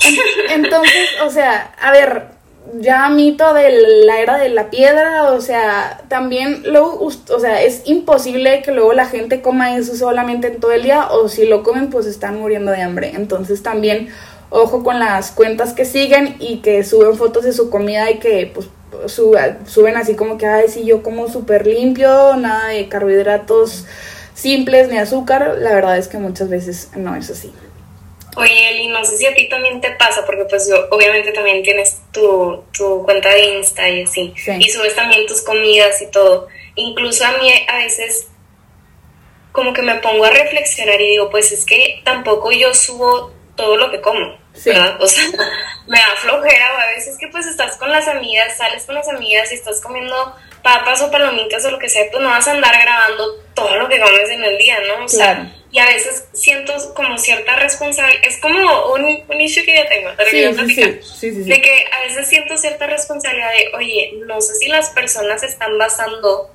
Entonces, 0.50 1.08
o 1.24 1.30
sea, 1.30 1.74
a 1.80 1.92
ver, 1.92 2.26
ya 2.74 3.08
mito 3.08 3.52
de 3.54 3.70
la 4.04 4.20
era 4.20 4.38
de 4.38 4.48
la 4.48 4.70
piedra, 4.70 5.32
o 5.32 5.40
sea, 5.40 6.02
también 6.08 6.62
luego, 6.64 7.00
o 7.00 7.40
sea, 7.40 7.62
es 7.62 7.82
imposible 7.84 8.62
que 8.62 8.72
luego 8.72 8.92
la 8.92 9.06
gente 9.06 9.42
coma 9.42 9.76
eso 9.76 9.94
solamente 9.96 10.48
en 10.48 10.60
todo 10.60 10.72
el 10.72 10.82
día, 10.82 11.08
o 11.10 11.28
si 11.28 11.46
lo 11.46 11.62
comen, 11.62 11.90
pues 11.90 12.06
están 12.06 12.38
muriendo 12.38 12.70
de 12.70 12.82
hambre. 12.82 13.12
Entonces 13.14 13.62
también 13.62 14.08
ojo 14.52 14.84
con 14.84 15.00
las 15.00 15.32
cuentas 15.32 15.72
que 15.72 15.84
siguen 15.84 16.36
y 16.38 16.58
que 16.58 16.84
suben 16.84 17.16
fotos 17.16 17.44
de 17.44 17.52
su 17.52 17.70
comida 17.70 18.10
y 18.10 18.18
que 18.18 18.52
pues 18.52 18.68
suben 19.06 19.96
así 19.96 20.14
como 20.14 20.36
que, 20.36 20.46
ay, 20.46 20.68
sí, 20.68 20.84
yo 20.84 21.02
como 21.02 21.28
súper 21.28 21.66
limpio, 21.66 22.36
nada 22.36 22.68
de 22.68 22.88
carbohidratos 22.88 23.86
simples 24.34 24.88
ni 24.88 24.98
azúcar, 24.98 25.56
la 25.58 25.74
verdad 25.74 25.98
es 25.98 26.08
que 26.08 26.18
muchas 26.18 26.48
veces 26.48 26.90
no 26.94 27.16
es 27.16 27.30
así. 27.30 27.52
Oye, 28.36 28.70
Eli, 28.70 28.88
no 28.88 29.04
sé 29.04 29.18
si 29.18 29.26
a 29.26 29.34
ti 29.34 29.48
también 29.48 29.80
te 29.80 29.90
pasa, 29.92 30.24
porque 30.24 30.44
pues 30.44 30.68
yo, 30.68 30.86
obviamente 30.90 31.32
también 31.32 31.62
tienes 31.62 32.00
tu, 32.12 32.62
tu 32.76 33.02
cuenta 33.04 33.28
de 33.30 33.56
Insta 33.56 33.88
y 33.88 34.02
así, 34.02 34.32
y 34.58 34.70
subes 34.70 34.94
también 34.94 35.26
tus 35.26 35.42
comidas 35.42 36.00
y 36.00 36.10
todo. 36.10 36.48
Incluso 36.74 37.24
a 37.24 37.32
mí 37.32 37.52
a 37.68 37.76
veces 37.78 38.28
como 39.52 39.74
que 39.74 39.82
me 39.82 39.96
pongo 39.96 40.24
a 40.24 40.30
reflexionar 40.30 41.00
y 41.00 41.10
digo, 41.10 41.30
pues 41.30 41.52
es 41.52 41.66
que 41.66 42.00
tampoco 42.04 42.52
yo 42.52 42.72
subo 42.74 43.32
todo 43.54 43.76
lo 43.76 43.90
que 43.90 44.00
como. 44.00 44.41
¿Verdad? 44.64 45.00
O 45.00 45.06
sea, 45.06 45.24
me 45.86 45.98
da 45.98 46.16
flojera, 46.16 46.74
o 46.74 46.78
a 46.78 46.86
veces 46.94 47.16
que 47.18 47.28
pues 47.28 47.46
estás 47.46 47.76
con 47.76 47.90
las 47.90 48.08
amigas, 48.08 48.56
sales 48.56 48.84
con 48.84 48.94
las 48.94 49.08
amigas 49.08 49.50
y 49.52 49.54
estás 49.54 49.80
comiendo 49.80 50.34
papas 50.62 51.02
o 51.02 51.10
palomitas 51.10 51.64
o 51.64 51.70
lo 51.70 51.78
que 51.78 51.88
sea, 51.88 52.04
pues 52.10 52.22
no 52.22 52.28
vas 52.28 52.46
a 52.46 52.52
andar 52.52 52.74
grabando 52.80 53.40
todo 53.54 53.76
lo 53.76 53.88
que 53.88 54.00
comes 54.00 54.30
en 54.30 54.44
el 54.44 54.58
día, 54.58 54.78
¿no? 54.86 55.04
O 55.04 55.08
sea, 55.08 55.52
y 55.70 55.78
a 55.78 55.86
veces 55.86 56.26
siento 56.32 56.72
como 56.94 57.18
cierta 57.18 57.56
responsabilidad, 57.56 58.22
es 58.24 58.38
como 58.38 58.92
un, 58.92 59.24
un 59.26 59.40
issue 59.40 59.64
que 59.64 59.74
ya 59.74 59.88
tengo, 59.88 60.10
de 61.46 61.60
que 61.60 61.84
a 61.90 62.00
veces 62.02 62.28
siento 62.28 62.56
cierta 62.56 62.86
responsabilidad 62.86 63.50
de, 63.50 63.76
oye, 63.76 64.12
no 64.26 64.40
sé 64.40 64.54
si 64.54 64.68
las 64.68 64.90
personas 64.90 65.42
están 65.42 65.76
basando 65.78 66.50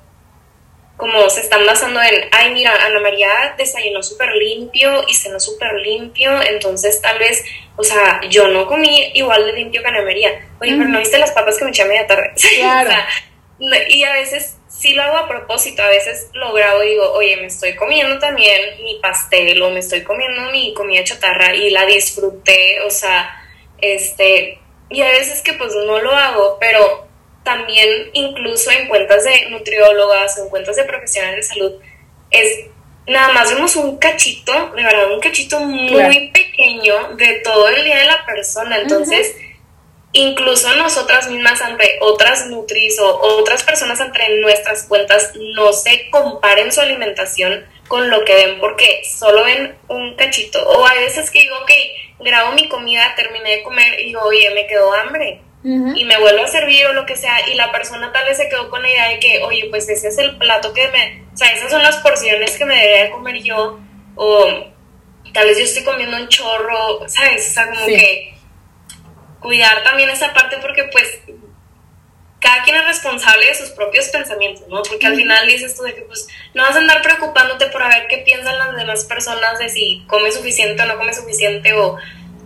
como 0.98 1.30
se 1.30 1.40
están 1.40 1.64
basando 1.64 2.02
en, 2.02 2.28
ay, 2.32 2.52
mira, 2.52 2.74
Ana 2.84 2.98
María 2.98 3.54
desayunó 3.56 4.02
súper 4.02 4.34
limpio 4.34 5.04
y 5.06 5.14
cenó 5.14 5.38
súper 5.38 5.74
limpio, 5.74 6.42
entonces 6.42 7.00
tal 7.00 7.20
vez, 7.20 7.44
o 7.76 7.84
sea, 7.84 8.20
yo 8.28 8.48
no 8.48 8.66
comí 8.66 9.12
igual 9.14 9.46
de 9.46 9.52
limpio 9.52 9.80
que 9.80 9.88
Ana 9.88 10.02
María. 10.02 10.30
Oye, 10.60 10.74
pero 10.76 10.88
no 10.88 10.98
viste 10.98 11.18
las 11.18 11.30
papas 11.30 11.56
que 11.56 11.64
me 11.64 11.70
eché 11.70 11.82
a 11.82 11.86
media 11.86 12.06
tarde. 12.06 12.32
Claro. 12.58 12.90
y 13.88 14.04
a 14.04 14.12
veces 14.12 14.56
sí 14.68 14.92
lo 14.94 15.02
hago 15.02 15.16
a 15.18 15.28
propósito, 15.28 15.82
a 15.82 15.88
veces 15.88 16.30
lo 16.32 16.52
grabo 16.52 16.82
y 16.82 16.90
digo, 16.90 17.12
oye, 17.12 17.36
me 17.36 17.46
estoy 17.46 17.76
comiendo 17.76 18.18
también 18.18 18.82
mi 18.82 18.98
pastel 19.00 19.62
o 19.62 19.70
me 19.70 19.80
estoy 19.80 20.02
comiendo 20.02 20.50
mi 20.50 20.74
comida 20.74 21.04
chatarra 21.04 21.54
y 21.54 21.70
la 21.70 21.86
disfruté, 21.86 22.80
o 22.82 22.90
sea, 22.90 23.40
este, 23.80 24.58
y 24.90 25.02
a 25.02 25.08
veces 25.08 25.42
que 25.42 25.52
pues 25.52 25.74
no 25.74 26.00
lo 26.00 26.12
hago, 26.12 26.58
pero 26.60 27.07
también 27.48 28.10
incluso 28.12 28.70
en 28.70 28.88
cuentas 28.88 29.24
de 29.24 29.48
nutriólogas 29.48 30.36
o 30.36 30.42
en 30.42 30.50
cuentas 30.50 30.76
de 30.76 30.84
profesionales 30.84 31.48
de 31.48 31.54
salud, 31.54 31.72
es 32.30 32.66
nada 33.06 33.32
más 33.32 33.50
vemos 33.50 33.74
un 33.76 33.96
cachito, 33.96 34.52
de 34.76 34.82
verdad, 34.82 35.10
un 35.10 35.18
cachito 35.18 35.58
muy 35.60 36.28
pequeño 36.28 37.14
de 37.14 37.40
todo 37.42 37.70
el 37.70 37.84
día 37.84 38.00
de 38.00 38.04
la 38.04 38.26
persona. 38.26 38.76
Entonces, 38.76 39.34
incluso 40.12 40.76
nosotras 40.76 41.30
mismas 41.30 41.62
ante 41.62 41.96
otras 42.02 42.48
nutris 42.48 42.98
o 43.00 43.18
otras 43.38 43.62
personas 43.62 43.98
entre 44.00 44.40
nuestras 44.40 44.82
cuentas 44.82 45.32
no 45.34 45.72
se 45.72 46.10
comparen 46.10 46.70
su 46.70 46.82
alimentación 46.82 47.64
con 47.88 48.10
lo 48.10 48.26
que 48.26 48.34
ven 48.34 48.60
porque 48.60 49.04
solo 49.08 49.44
ven 49.44 49.74
un 49.88 50.16
cachito. 50.16 50.68
O 50.68 50.86
a 50.86 50.92
veces 50.92 51.30
que 51.30 51.40
digo, 51.40 51.56
ok, 51.62 51.70
grabo 52.18 52.52
mi 52.52 52.68
comida, 52.68 53.14
terminé 53.16 53.56
de 53.56 53.62
comer 53.62 53.98
y 54.00 54.04
digo, 54.08 54.20
oye, 54.20 54.50
me 54.50 54.66
quedó 54.66 54.92
hambre 54.92 55.40
y 55.68 56.04
me 56.04 56.18
vuelvo 56.18 56.44
a 56.44 56.48
servir 56.48 56.86
o 56.86 56.92
lo 56.94 57.04
que 57.04 57.16
sea, 57.16 57.48
y 57.48 57.54
la 57.54 57.70
persona 57.70 58.10
tal 58.12 58.24
vez 58.24 58.38
se 58.38 58.48
quedó 58.48 58.70
con 58.70 58.80
la 58.82 58.90
idea 58.90 59.08
de 59.10 59.20
que, 59.20 59.42
oye, 59.42 59.66
pues 59.68 59.88
ese 59.88 60.08
es 60.08 60.18
el 60.18 60.38
plato 60.38 60.72
que 60.72 60.88
me, 60.88 61.24
o 61.32 61.36
sea, 61.36 61.48
esas 61.48 61.70
son 61.70 61.82
las 61.82 61.96
porciones 61.98 62.56
que 62.56 62.64
me 62.64 62.74
debería 62.74 63.10
comer 63.10 63.42
yo, 63.42 63.78
o 64.16 64.46
tal 65.32 65.46
vez 65.46 65.58
yo 65.58 65.64
estoy 65.64 65.84
comiendo 65.84 66.16
un 66.16 66.28
chorro, 66.28 67.06
¿sabes? 67.08 67.50
O 67.50 67.54
sea, 67.54 67.70
como 67.70 67.86
que 67.86 68.34
cuidar 69.40 69.84
también 69.84 70.08
esa 70.10 70.32
parte 70.32 70.56
porque 70.58 70.84
pues 70.84 71.20
cada 72.40 72.62
quien 72.62 72.76
es 72.76 72.84
responsable 72.86 73.46
de 73.46 73.54
sus 73.54 73.70
propios 73.70 74.08
pensamientos, 74.08 74.66
¿no? 74.68 74.82
Porque 74.82 75.06
al 75.06 75.16
final 75.16 75.46
dices 75.46 75.76
tú 75.76 75.82
de 75.82 75.94
que 75.94 76.02
pues 76.02 76.28
no 76.54 76.62
vas 76.62 76.74
a 76.76 76.78
andar 76.78 77.02
preocupándote 77.02 77.66
por 77.66 77.82
a 77.82 77.88
ver 77.88 78.06
qué 78.08 78.18
piensan 78.18 78.58
las 78.58 78.76
demás 78.76 79.04
personas 79.04 79.58
de 79.58 79.68
si 79.68 80.04
come 80.06 80.30
suficiente 80.30 80.82
o 80.82 80.86
no 80.86 80.96
come 80.96 81.12
suficiente 81.12 81.72
o, 81.72 81.96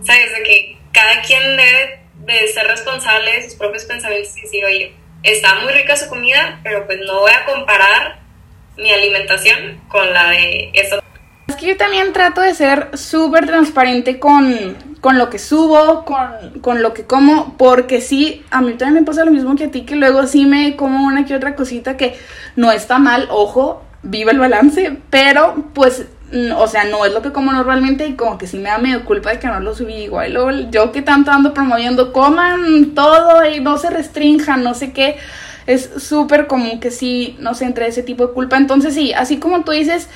¿sabes? 0.03 0.35
De 0.35 0.43
que 0.43 0.77
cada 0.91 1.21
quien 1.21 1.57
debe 1.57 2.02
de 2.25 2.47
ser 2.47 2.67
responsable 2.67 3.31
de 3.33 3.43
sus 3.43 3.55
propios 3.55 3.85
pensamientos 3.85 4.37
y 4.37 4.41
decir, 4.41 4.65
oye, 4.65 4.95
está 5.23 5.55
muy 5.55 5.73
rica 5.73 5.95
su 5.95 6.09
comida, 6.09 6.59
pero 6.63 6.85
pues 6.85 6.99
no 7.05 7.21
voy 7.21 7.31
a 7.31 7.45
comparar 7.45 8.19
mi 8.77 8.91
alimentación 8.91 9.81
con 9.87 10.11
la 10.13 10.29
de 10.29 10.71
esa. 10.73 10.99
Es 11.47 11.55
que 11.55 11.67
yo 11.67 11.77
también 11.77 12.13
trato 12.13 12.41
de 12.41 12.53
ser 12.53 12.97
súper 12.97 13.45
transparente 13.45 14.19
con, 14.19 14.77
con, 15.01 15.17
lo 15.17 15.29
que 15.29 15.39
subo, 15.39 16.05
con, 16.05 16.59
con, 16.61 16.81
lo 16.81 16.93
que 16.93 17.03
como, 17.03 17.57
porque 17.57 18.01
sí, 18.01 18.43
a 18.49 18.61
mí 18.61 18.73
también 18.73 19.01
me 19.01 19.05
pasa 19.05 19.25
lo 19.25 19.31
mismo 19.31 19.55
que 19.55 19.65
a 19.65 19.71
ti, 19.71 19.85
que 19.85 19.95
luego 19.95 20.25
sí 20.25 20.45
me 20.45 20.75
como 20.75 21.05
una 21.05 21.25
que 21.25 21.35
otra 21.35 21.55
cosita 21.55 21.97
que 21.97 22.17
no 22.55 22.71
está 22.71 22.97
mal, 22.97 23.27
ojo, 23.29 23.83
viva 24.03 24.31
el 24.31 24.39
balance, 24.39 24.97
pero 25.09 25.55
pues 25.73 26.05
o 26.57 26.67
sea, 26.67 26.85
no 26.85 27.05
es 27.05 27.13
lo 27.13 27.21
que 27.21 27.31
como 27.31 27.51
normalmente 27.51 28.07
y 28.07 28.15
como 28.15 28.37
que 28.37 28.47
sí 28.47 28.57
me 28.57 28.69
da 28.69 28.79
medio 28.79 29.05
culpa 29.05 29.29
de 29.29 29.39
que 29.39 29.47
no 29.47 29.59
lo 29.59 29.75
subí 29.75 29.93
igual. 29.95 30.69
yo 30.71 30.91
que 30.91 31.01
tanto 31.01 31.31
ando 31.31 31.53
promoviendo, 31.53 32.11
coman 32.11 32.91
todo 32.95 33.45
y 33.45 33.59
no 33.59 33.77
se 33.77 33.89
restrinjan, 33.89 34.63
no 34.63 34.73
sé 34.73 34.93
qué. 34.93 35.17
Es 35.67 35.91
súper 35.97 36.47
común 36.47 36.79
que 36.79 36.91
sí 36.91 37.37
nos 37.39 37.61
entre 37.61 37.87
ese 37.87 38.03
tipo 38.03 38.27
de 38.27 38.33
culpa. 38.33 38.57
Entonces 38.57 38.95
sí, 38.95 39.13
así 39.13 39.37
como 39.37 39.63
tú 39.63 39.71
dices, 39.71 40.09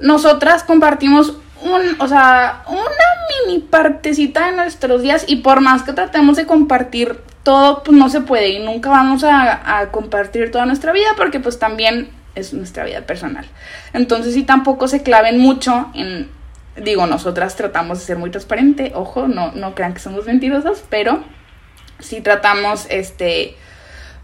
nosotras 0.00 0.62
compartimos 0.62 1.34
un, 1.60 2.00
o 2.00 2.06
sea, 2.06 2.62
una 2.68 3.46
mini 3.46 3.60
partecita 3.60 4.50
de 4.50 4.56
nuestros 4.56 5.02
días 5.02 5.24
y 5.26 5.36
por 5.36 5.60
más 5.60 5.82
que 5.82 5.92
tratemos 5.92 6.36
de 6.36 6.46
compartir 6.46 7.18
todo, 7.42 7.82
pues 7.82 7.98
no 7.98 8.08
se 8.08 8.20
puede 8.20 8.50
y 8.50 8.58
nunca 8.60 8.90
vamos 8.90 9.24
a, 9.24 9.78
a 9.80 9.90
compartir 9.90 10.52
toda 10.52 10.66
nuestra 10.66 10.92
vida 10.92 11.08
porque 11.16 11.40
pues 11.40 11.58
también 11.58 12.10
es 12.38 12.52
nuestra 12.52 12.84
vida 12.84 13.02
personal. 13.02 13.46
Entonces, 13.92 14.34
si 14.34 14.42
tampoco 14.42 14.88
se 14.88 15.02
claven 15.02 15.38
mucho 15.38 15.90
en, 15.94 16.28
digo, 16.76 17.06
nosotras 17.06 17.56
tratamos 17.56 17.98
de 17.98 18.04
ser 18.04 18.18
muy 18.18 18.30
transparente, 18.30 18.92
ojo, 18.94 19.28
no, 19.28 19.52
no 19.52 19.74
crean 19.74 19.94
que 19.94 20.00
somos 20.00 20.26
mentirosas, 20.26 20.84
pero 20.88 21.22
si 21.98 22.20
tratamos, 22.20 22.86
este, 22.90 23.56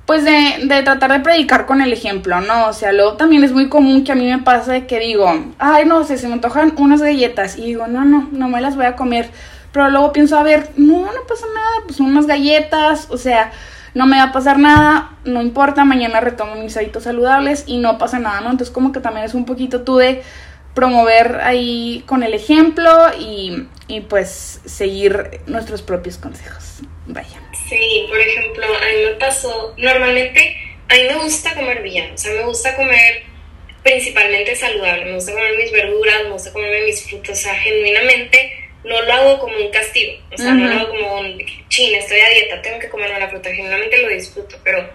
pues 0.06 0.24
de, 0.24 0.66
de, 0.66 0.82
tratar 0.82 1.12
de 1.12 1.20
predicar 1.20 1.66
con 1.66 1.80
el 1.80 1.92
ejemplo, 1.92 2.40
¿no? 2.40 2.68
O 2.68 2.72
sea, 2.72 2.92
luego 2.92 3.14
también 3.14 3.42
es 3.42 3.52
muy 3.52 3.68
común 3.68 4.04
que 4.04 4.12
a 4.12 4.14
mí 4.14 4.30
me 4.30 4.38
pase 4.38 4.86
que 4.86 5.00
digo, 5.00 5.32
ay, 5.58 5.86
no 5.86 6.04
sé, 6.04 6.18
se 6.18 6.28
me 6.28 6.34
antojan 6.34 6.74
unas 6.76 7.00
galletas 7.00 7.56
y 7.56 7.66
digo, 7.66 7.86
no, 7.86 8.04
no, 8.04 8.28
no 8.30 8.48
me 8.48 8.60
las 8.60 8.76
voy 8.76 8.86
a 8.86 8.96
comer. 8.96 9.30
Pero 9.72 9.90
luego 9.90 10.12
pienso, 10.12 10.38
a 10.38 10.42
ver, 10.42 10.70
no, 10.76 11.00
no 11.00 11.26
pasa 11.26 11.46
nada, 11.52 11.86
pues 11.86 11.98
unas 11.98 12.26
galletas, 12.26 13.08
o 13.10 13.16
sea, 13.16 13.50
no 13.94 14.06
me 14.06 14.16
va 14.16 14.24
a 14.24 14.32
pasar 14.32 14.58
nada, 14.58 15.16
no 15.24 15.40
importa, 15.40 15.84
mañana 15.84 16.20
retomo 16.20 16.56
mis 16.56 16.76
hábitos 16.76 17.04
saludables 17.04 17.64
y 17.66 17.78
no 17.78 17.96
pasa 17.96 18.18
nada, 18.18 18.40
¿no? 18.40 18.50
Entonces 18.50 18.74
como 18.74 18.92
que 18.92 19.00
también 19.00 19.24
es 19.24 19.34
un 19.34 19.44
poquito 19.44 19.82
tú 19.82 19.96
de 19.96 20.22
promover 20.74 21.40
ahí 21.42 22.02
con 22.06 22.24
el 22.24 22.34
ejemplo 22.34 22.90
y, 23.18 23.68
y 23.86 24.00
pues 24.00 24.60
seguir 24.64 25.40
nuestros 25.46 25.82
propios 25.82 26.18
consejos. 26.18 26.82
Vaya. 27.06 27.40
Sí, 27.68 28.06
por 28.08 28.18
ejemplo, 28.18 28.64
a 28.66 28.68
mí 28.68 29.04
me 29.10 29.14
pasó, 29.16 29.74
normalmente 29.78 30.56
a 30.88 30.94
mí 30.94 31.02
me 31.08 31.22
gusta 31.22 31.54
comer 31.54 31.82
bien, 31.82 32.14
o 32.14 32.18
sea, 32.18 32.32
me 32.32 32.44
gusta 32.44 32.74
comer 32.76 33.22
principalmente 33.82 34.56
saludable, 34.56 35.04
me 35.04 35.14
gusta 35.14 35.32
comer 35.32 35.56
mis 35.56 35.70
verduras, 35.70 36.24
me 36.24 36.30
gusta 36.30 36.52
comer 36.52 36.84
mis 36.84 37.06
frutos, 37.06 37.38
o 37.38 37.42
sea, 37.42 37.54
genuinamente 37.54 38.63
no 38.84 39.00
lo 39.00 39.12
hago 39.12 39.38
como 39.38 39.56
un 39.56 39.70
castigo, 39.70 40.12
o 40.32 40.36
sea, 40.36 40.52
no 40.52 40.66
lo 40.66 40.80
hago 40.80 40.88
como 40.90 41.20
un 41.20 41.38
chin, 41.68 41.94
estoy 41.94 42.20
a 42.20 42.28
dieta, 42.28 42.62
tengo 42.62 42.78
que 42.78 42.90
comerme 42.90 43.18
la 43.18 43.28
fruta, 43.28 43.50
genuinamente 43.50 43.98
lo 43.98 44.08
disfruto, 44.08 44.58
pero, 44.62 44.88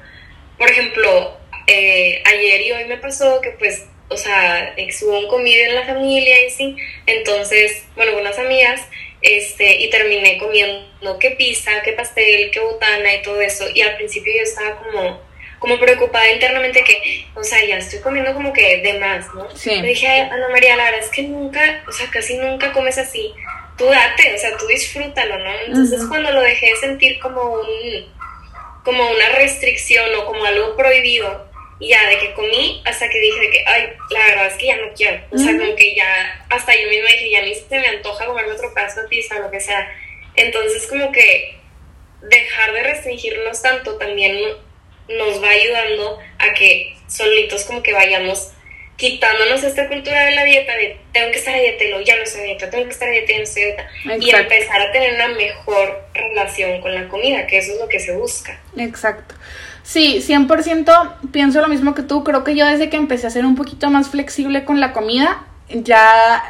por 0.58 0.70
ejemplo, 0.70 1.38
eh, 1.66 2.22
ayer 2.26 2.62
y 2.62 2.72
hoy 2.72 2.86
me 2.86 2.98
pasó 2.98 3.42
que 3.42 3.50
pues, 3.52 3.86
o 4.10 4.18
sea, 4.18 4.76
hubo 5.04 5.20
un 5.20 5.28
comida 5.28 5.66
en 5.66 5.76
la 5.76 5.86
familia 5.86 6.46
y 6.46 6.52
sí, 6.52 6.78
entonces, 7.08 7.84
bueno, 7.96 8.14
con 8.14 8.22
unas 8.22 8.38
amigas, 8.38 8.82
este, 9.22 9.82
y 9.82 9.90
terminé 9.90 10.38
comiendo 10.38 11.20
qué 11.20 11.32
pizza, 11.32 11.82
qué 11.84 11.94
pastel, 11.94 12.52
qué 12.52 12.60
botana 12.60 13.16
y 13.16 13.22
todo 13.24 13.42
eso, 13.42 13.66
y 13.74 13.82
al 13.82 13.98
principio 13.98 14.32
yo 14.36 14.44
estaba 14.44 14.78
como 14.78 15.30
como 15.60 15.78
preocupada 15.78 16.32
internamente 16.32 16.86
que, 16.86 17.28
o 17.36 17.44
sea, 17.44 17.62
ya 17.66 17.80
estoy 17.80 18.00
comiendo 18.00 18.34
como 18.34 18.54
que 18.54 18.78
de 18.78 18.98
más, 18.98 19.26
¿no? 19.36 19.54
Sí. 19.54 19.76
Le 19.82 19.90
dije 19.90 20.08
a 20.08 20.34
Ana 20.34 20.48
María, 20.48 20.78
la 20.78 20.86
verdad 20.86 21.02
es 21.02 21.10
que 21.10 21.24
nunca, 21.24 21.84
o 21.86 21.92
sea, 21.92 22.10
casi 22.10 22.38
nunca 22.38 22.72
comes 22.72 22.98
así 22.98 23.34
tú 23.80 23.86
date, 23.86 24.36
o 24.36 24.38
sea, 24.38 24.56
tú 24.58 24.68
disfrútalo, 24.68 25.40
¿no? 25.40 25.52
Entonces 25.66 26.06
cuando 26.08 26.32
lo 26.32 26.42
dejé 26.42 26.76
sentir 26.76 27.18
como 27.20 27.42
un, 27.42 28.14
como 28.84 29.10
una 29.10 29.30
restricción 29.30 30.14
o 30.16 30.26
como 30.26 30.46
algo 30.46 30.76
prohibido, 30.76 31.50
y 31.80 31.88
ya 31.88 32.10
de 32.10 32.20
que 32.20 32.34
comí 32.34 32.84
hasta 32.86 33.10
que 33.10 33.18
dije 33.20 33.50
que, 33.52 33.64
ay, 33.66 33.94
la 34.12 34.20
verdad 34.28 34.48
es 34.48 34.56
que 34.56 34.68
ya 34.68 34.76
no 34.76 34.94
quiero, 34.94 35.22
o 35.32 35.38
sea, 35.38 35.58
como 35.58 35.76
que 35.76 35.96
ya, 35.96 36.46
hasta 36.50 36.76
yo 36.76 36.90
misma 36.90 37.08
dije, 37.14 37.32
ya 37.32 37.42
ni 37.42 37.56
se 37.56 37.80
me 37.80 37.88
antoja 37.88 38.26
comerme 38.26 38.52
otro 38.52 38.74
pedazo 38.74 39.02
de 39.02 39.08
pizza, 39.08 39.38
o 39.38 39.44
lo 39.44 39.50
que 39.50 39.62
sea. 39.62 39.90
Entonces 40.36 40.86
como 40.88 41.12
que 41.12 41.58
dejar 42.22 42.74
de 42.74 42.84
restringirnos 42.84 43.62
tanto 43.62 43.98
también 43.98 44.38
nos 45.08 45.42
va 45.42 45.50
ayudando 45.50 46.20
a 46.38 46.54
que 46.54 46.96
solitos 47.08 47.64
como 47.64 47.82
que 47.82 47.94
vayamos 47.94 48.52
quitándonos 49.00 49.64
esta 49.64 49.88
cultura 49.88 50.26
de 50.26 50.36
la 50.36 50.44
dieta 50.44 50.74
de 50.74 51.00
tengo 51.14 51.32
que 51.32 51.38
estar 51.38 51.56
a 51.56 51.58
dieta 51.58 51.84
y 51.86 52.06
ya 52.06 52.18
no 52.18 52.24
estoy 52.24 52.42
a 52.42 52.44
dieta, 52.44 52.70
tengo 52.70 52.84
que 52.84 52.92
estar 52.92 53.08
a 53.08 53.12
dieta 53.12 53.32
y 53.32 53.38
no 53.38 53.44
estoy 53.44 53.64
a 53.64 53.66
dieta. 53.66 53.90
Y 54.20 54.30
empezar 54.30 54.82
a 54.82 54.92
tener 54.92 55.14
una 55.16 55.30
mejor 55.30 56.04
relación 56.14 56.82
con 56.82 56.94
la 56.94 57.08
comida, 57.08 57.48
que 57.48 57.60
eso 57.60 57.72
es 57.74 57.80
lo 57.80 57.88
que 57.88 58.02
se 58.02 58.12
busca. 58.12 58.60
Exacto. 58.78 59.36
Sí, 59.84 60.22
100% 60.22 61.32
pienso 61.32 61.62
lo 61.62 61.70
mismo 61.70 61.96
que 61.96 62.04
tú. 62.04 62.26
Creo 62.26 62.44
que 62.44 62.56
yo 62.56 62.68
desde 62.68 62.90
que 62.90 62.98
empecé 62.98 63.26
a 63.28 63.30
ser 63.30 63.46
un 63.46 63.56
poquito 63.56 63.90
más 63.90 64.10
flexible 64.10 64.66
con 64.66 64.82
la 64.82 64.92
comida, 64.92 65.46
ya 65.70 66.44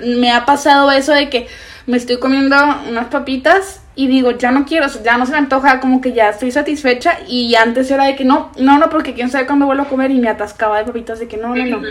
me 0.00 0.30
ha 0.30 0.46
pasado 0.46 0.92
eso 0.92 1.12
de 1.12 1.28
que 1.28 1.48
me 1.86 1.96
estoy 1.96 2.20
comiendo 2.20 2.56
unas 2.88 3.06
papitas 3.06 3.80
y 3.98 4.08
digo, 4.08 4.32
ya 4.32 4.52
no 4.52 4.66
quiero, 4.66 4.86
ya 5.02 5.16
no 5.16 5.24
se 5.24 5.32
me 5.32 5.38
antoja, 5.38 5.80
como 5.80 6.02
que 6.02 6.12
ya 6.12 6.28
estoy 6.28 6.52
satisfecha 6.52 7.18
y 7.26 7.54
antes 7.54 7.90
era 7.90 8.04
de 8.04 8.14
que 8.14 8.26
no, 8.26 8.52
no, 8.58 8.78
no, 8.78 8.90
porque 8.90 9.14
quién 9.14 9.30
sabe 9.30 9.46
cuándo 9.46 9.64
vuelvo 9.64 9.84
a 9.84 9.88
comer 9.88 10.10
y 10.10 10.20
me 10.20 10.28
atascaba 10.28 10.78
de 10.78 10.84
papitas 10.84 11.18
de 11.18 11.26
que 11.26 11.38
no, 11.38 11.56
no, 11.56 11.64
no. 11.64 11.82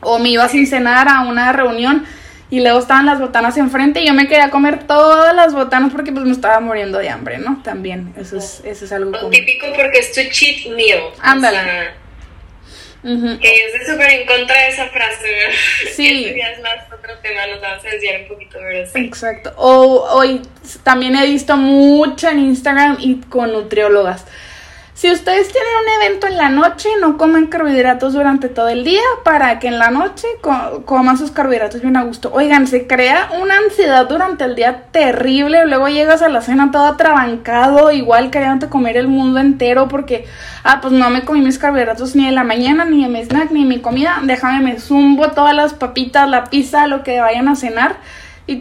O 0.00 0.20
me 0.20 0.30
iba 0.30 0.48
sin 0.48 0.68
cenar 0.68 1.08
a 1.08 1.22
una 1.22 1.52
reunión 1.52 2.04
y 2.48 2.60
luego 2.60 2.78
estaban 2.78 3.06
las 3.06 3.18
botanas 3.18 3.56
enfrente 3.56 4.00
y 4.02 4.06
yo 4.06 4.14
me 4.14 4.28
quería 4.28 4.50
comer 4.50 4.84
todas 4.84 5.34
las 5.34 5.52
botanas 5.52 5.90
porque 5.90 6.12
pues 6.12 6.24
me 6.24 6.32
estaba 6.32 6.60
muriendo 6.60 6.98
de 6.98 7.10
hambre, 7.10 7.38
¿no? 7.38 7.60
También, 7.64 8.14
eso 8.16 8.36
es, 8.36 8.62
eso 8.64 8.84
es 8.84 8.92
algo 8.92 9.10
Típico 9.30 9.66
porque 9.74 9.98
es 9.98 10.12
tu 10.12 10.20
cheat 10.30 10.76
meal. 10.76 11.00
Ándale. 11.20 12.01
Que 13.02 13.08
yo 13.08 13.78
estoy 13.78 13.94
súper 13.94 14.10
en 14.10 14.26
contra 14.26 14.56
de 14.62 14.68
esa 14.68 14.86
frase, 14.88 15.28
Sí. 15.94 16.26
es 16.26 16.60
más 16.62 16.86
otro 16.92 17.18
tema, 17.18 17.46
nos 17.48 17.60
vamos 17.60 17.84
a 17.84 17.88
desviar 17.88 18.22
un 18.22 18.28
poquito, 18.28 18.58
pero 18.60 18.86
sí. 18.86 18.98
Exacto. 19.04 19.52
O 19.56 20.08
hoy 20.14 20.40
también 20.84 21.16
he 21.16 21.26
visto 21.26 21.56
mucho 21.56 22.28
en 22.28 22.38
Instagram 22.38 22.98
y 23.00 23.16
con 23.22 23.52
nutriólogas 23.52 24.24
si 24.94 25.10
ustedes 25.10 25.48
tienen 25.48 25.70
un 25.82 26.02
evento 26.02 26.26
en 26.26 26.36
la 26.36 26.50
noche, 26.50 26.88
no 27.00 27.16
comen 27.16 27.46
carbohidratos 27.46 28.12
durante 28.12 28.50
todo 28.50 28.68
el 28.68 28.84
día 28.84 29.00
para 29.24 29.58
que 29.58 29.68
en 29.68 29.78
la 29.78 29.90
noche 29.90 30.28
coman 30.84 31.16
sus 31.16 31.30
carbohidratos 31.30 31.80
bien 31.80 31.96
a 31.96 32.04
gusto. 32.04 32.30
Oigan, 32.32 32.66
se 32.66 32.86
crea 32.86 33.30
una 33.40 33.56
ansiedad 33.56 34.06
durante 34.06 34.44
el 34.44 34.54
día 34.54 34.84
terrible. 34.90 35.64
Luego 35.64 35.88
llegas 35.88 36.20
a 36.20 36.28
la 36.28 36.42
cena 36.42 36.70
todo 36.70 36.84
atrabancado, 36.84 37.90
igual 37.90 38.30
queriendo 38.30 38.68
comer 38.68 38.98
el 38.98 39.08
mundo 39.08 39.40
entero 39.40 39.88
porque, 39.88 40.26
ah, 40.62 40.80
pues 40.82 40.92
no 40.92 41.08
me 41.08 41.24
comí 41.24 41.40
mis 41.40 41.58
carbohidratos 41.58 42.14
ni 42.14 42.28
en 42.28 42.34
la 42.34 42.44
mañana, 42.44 42.84
ni 42.84 43.02
en 43.02 43.12
mi 43.12 43.24
snack, 43.24 43.50
ni 43.50 43.62
en 43.62 43.68
mi 43.68 43.80
comida. 43.80 44.20
Déjame, 44.22 44.60
me 44.60 44.78
zumbo 44.78 45.30
todas 45.30 45.54
las 45.54 45.72
papitas, 45.72 46.28
la 46.28 46.44
pizza, 46.44 46.86
lo 46.86 47.02
que 47.02 47.18
vayan 47.18 47.48
a 47.48 47.56
cenar 47.56 47.96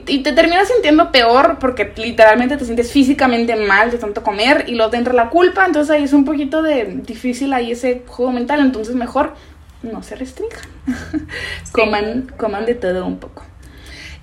y, 0.07 0.19
te 0.19 0.31
terminas 0.31 0.67
sintiendo 0.67 1.11
peor 1.11 1.57
porque 1.59 1.93
literalmente 1.97 2.57
te 2.57 2.65
sientes 2.65 2.91
físicamente 2.91 3.55
mal 3.55 3.91
de 3.91 3.97
tanto 3.97 4.23
comer 4.23 4.65
y 4.67 4.75
luego 4.75 4.91
te 4.91 4.97
entra 4.97 5.13
la 5.13 5.29
culpa, 5.29 5.65
entonces 5.65 5.91
ahí 5.91 6.03
es 6.03 6.13
un 6.13 6.25
poquito 6.25 6.61
de 6.61 6.85
difícil 7.05 7.53
ahí 7.53 7.71
ese 7.71 8.03
juego 8.07 8.31
mental, 8.31 8.59
entonces 8.59 8.95
mejor 8.95 9.33
no 9.83 10.03
se 10.03 10.15
restrinjan, 10.15 10.65
coman, 11.71 12.31
coman 12.37 12.65
de 12.65 12.75
todo 12.75 13.05
un 13.05 13.17
poco. 13.17 13.43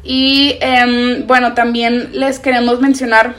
Y 0.03 0.57
em, 0.61 1.27
bueno, 1.27 1.55
también 1.55 2.11
les 2.13 2.39
queremos 2.39 2.81
mencionar 2.81 3.35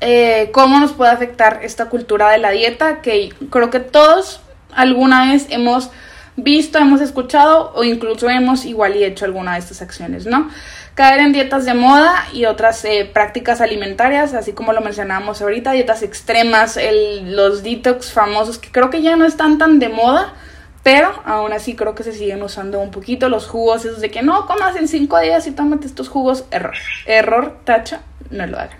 eh, 0.00 0.50
cómo 0.52 0.80
nos 0.80 0.92
puede 0.92 1.12
afectar 1.12 1.60
esta 1.62 1.86
cultura 1.86 2.30
de 2.30 2.38
la 2.38 2.50
dieta, 2.50 3.00
que 3.00 3.32
creo 3.50 3.70
que 3.70 3.80
todos 3.80 4.40
alguna 4.74 5.30
vez 5.30 5.46
hemos 5.50 5.90
visto, 6.36 6.78
hemos 6.78 7.00
escuchado 7.00 7.72
o 7.74 7.84
incluso 7.84 8.28
hemos 8.28 8.64
igual 8.64 8.96
y 8.96 9.04
hecho 9.04 9.24
alguna 9.24 9.54
de 9.54 9.58
estas 9.58 9.82
acciones, 9.82 10.26
¿no? 10.26 10.48
caer 10.94 11.20
en 11.20 11.32
dietas 11.32 11.64
de 11.64 11.74
moda 11.74 12.26
y 12.32 12.44
otras 12.44 12.84
eh, 12.84 13.08
prácticas 13.12 13.60
alimentarias, 13.60 14.34
así 14.34 14.52
como 14.52 14.72
lo 14.72 14.80
mencionábamos 14.80 15.40
ahorita, 15.40 15.72
dietas 15.72 16.02
extremas, 16.02 16.76
el, 16.76 17.34
los 17.34 17.62
detox 17.62 18.12
famosos 18.12 18.58
que 18.58 18.70
creo 18.70 18.90
que 18.90 19.02
ya 19.02 19.16
no 19.16 19.24
están 19.24 19.58
tan 19.58 19.78
de 19.78 19.88
moda, 19.88 20.34
pero 20.82 21.14
aún 21.24 21.52
así 21.52 21.76
creo 21.76 21.94
que 21.94 22.02
se 22.02 22.12
siguen 22.12 22.42
usando 22.42 22.80
un 22.80 22.90
poquito 22.90 23.28
los 23.28 23.46
jugos, 23.46 23.84
esos 23.84 24.00
de 24.00 24.10
que 24.10 24.22
no 24.22 24.46
comas 24.46 24.76
en 24.76 24.88
cinco 24.88 25.18
días 25.18 25.46
y 25.46 25.52
tómate 25.52 25.86
estos 25.86 26.08
jugos, 26.08 26.44
error, 26.50 26.74
error, 27.06 27.58
tacha, 27.64 28.02
no 28.30 28.46
lo 28.46 28.58
hagan. 28.58 28.78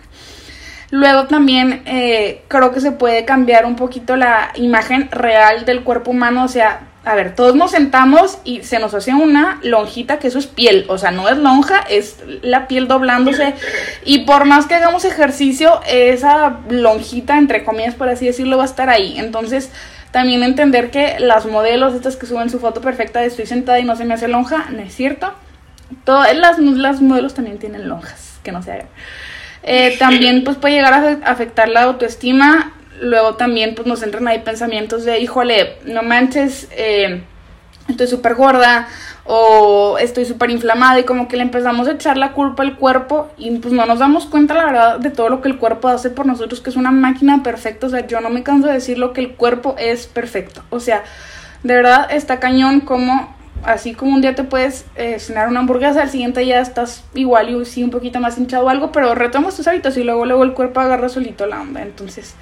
Luego 0.90 1.26
también 1.26 1.82
eh, 1.86 2.42
creo 2.48 2.70
que 2.70 2.80
se 2.82 2.92
puede 2.92 3.24
cambiar 3.24 3.64
un 3.64 3.76
poquito 3.76 4.16
la 4.16 4.50
imagen 4.56 5.08
real 5.10 5.64
del 5.64 5.84
cuerpo 5.84 6.10
humano, 6.10 6.44
o 6.44 6.48
sea, 6.48 6.91
a 7.04 7.16
ver, 7.16 7.34
todos 7.34 7.56
nos 7.56 7.72
sentamos 7.72 8.38
y 8.44 8.62
se 8.62 8.78
nos 8.78 8.94
hace 8.94 9.12
una 9.12 9.58
lonjita 9.62 10.20
que 10.20 10.28
eso 10.28 10.38
es 10.38 10.46
piel, 10.46 10.84
o 10.88 10.98
sea, 10.98 11.10
no 11.10 11.28
es 11.28 11.36
lonja, 11.36 11.80
es 11.80 12.18
la 12.42 12.68
piel 12.68 12.86
doblándose 12.86 13.54
y 14.04 14.20
por 14.20 14.44
más 14.44 14.66
que 14.66 14.76
hagamos 14.76 15.04
ejercicio, 15.04 15.80
esa 15.88 16.60
lonjita, 16.70 17.38
entre 17.38 17.64
comillas, 17.64 17.96
por 17.96 18.08
así 18.08 18.26
decirlo, 18.26 18.56
va 18.56 18.62
a 18.62 18.66
estar 18.66 18.88
ahí. 18.88 19.18
Entonces, 19.18 19.70
también 20.12 20.44
entender 20.44 20.90
que 20.90 21.16
las 21.18 21.46
modelos, 21.46 21.94
estas 21.94 22.16
que 22.16 22.26
suben 22.26 22.50
su 22.50 22.60
foto 22.60 22.80
perfecta 22.80 23.20
de 23.20 23.26
estoy 23.26 23.46
sentada 23.46 23.80
y 23.80 23.84
no 23.84 23.96
se 23.96 24.04
me 24.04 24.14
hace 24.14 24.28
lonja, 24.28 24.66
no 24.70 24.80
es 24.80 24.94
cierto. 24.94 25.34
Todas 26.04 26.36
las, 26.36 26.58
las 26.58 27.00
modelos 27.00 27.34
también 27.34 27.58
tienen 27.58 27.88
lonjas, 27.88 28.38
que 28.44 28.52
no 28.52 28.62
se 28.62 28.72
hagan. 28.72 28.86
Eh, 29.64 29.96
también 29.98 30.44
pues 30.44 30.56
puede 30.56 30.74
llegar 30.74 30.94
a 30.94 31.30
afectar 31.30 31.68
la 31.68 31.82
autoestima 31.82 32.74
luego 33.02 33.34
también 33.34 33.74
pues 33.74 33.86
nos 33.86 34.02
entran 34.02 34.26
ahí 34.28 34.38
pensamientos 34.38 35.04
de, 35.04 35.18
híjole, 35.18 35.76
no 35.84 36.02
manches, 36.02 36.68
eh, 36.70 37.22
estoy 37.88 38.06
súper 38.06 38.36
gorda 38.36 38.88
o 39.24 39.98
estoy 39.98 40.24
súper 40.24 40.50
inflamada 40.50 41.00
y 41.00 41.04
como 41.04 41.26
que 41.28 41.36
le 41.36 41.42
empezamos 41.42 41.88
a 41.88 41.92
echar 41.92 42.16
la 42.16 42.32
culpa 42.32 42.62
al 42.62 42.76
cuerpo 42.76 43.28
y 43.36 43.50
pues 43.58 43.74
no 43.74 43.86
nos 43.86 43.98
damos 43.98 44.26
cuenta 44.26 44.54
la 44.54 44.64
verdad 44.64 44.98
de 45.00 45.10
todo 45.10 45.28
lo 45.28 45.40
que 45.40 45.48
el 45.48 45.58
cuerpo 45.58 45.88
hace 45.88 46.10
por 46.10 46.26
nosotros, 46.26 46.60
que 46.60 46.70
es 46.70 46.76
una 46.76 46.92
máquina 46.92 47.42
perfecta, 47.42 47.88
o 47.88 47.90
sea, 47.90 48.06
yo 48.06 48.20
no 48.20 48.30
me 48.30 48.42
canso 48.44 48.68
de 48.68 48.74
decir 48.74 48.98
lo 48.98 49.12
que 49.12 49.20
el 49.20 49.32
cuerpo 49.34 49.74
es 49.78 50.06
perfecto, 50.06 50.62
o 50.70 50.78
sea, 50.80 51.02
de 51.64 51.74
verdad 51.74 52.06
está 52.10 52.40
cañón 52.40 52.80
como 52.80 53.34
así 53.64 53.94
como 53.94 54.14
un 54.14 54.20
día 54.20 54.34
te 54.34 54.42
puedes 54.42 54.86
eh, 54.96 55.20
cenar 55.20 55.48
una 55.48 55.60
hamburguesa, 55.60 56.02
al 56.02 56.10
siguiente 56.10 56.44
ya 56.46 56.60
estás 56.60 57.04
igual 57.14 57.48
y 57.50 57.64
sí 57.64 57.84
un 57.84 57.90
poquito 57.90 58.18
más 58.18 58.38
hinchado 58.38 58.66
o 58.66 58.68
algo, 58.68 58.90
pero 58.90 59.14
retomas 59.14 59.56
tus 59.56 59.68
hábitos 59.68 59.96
y 59.96 60.04
luego 60.04 60.24
luego 60.26 60.42
el 60.44 60.52
cuerpo 60.52 60.80
agarra 60.80 61.08
solito 61.08 61.46
la 61.46 61.60
onda, 61.60 61.82
entonces 61.82 62.34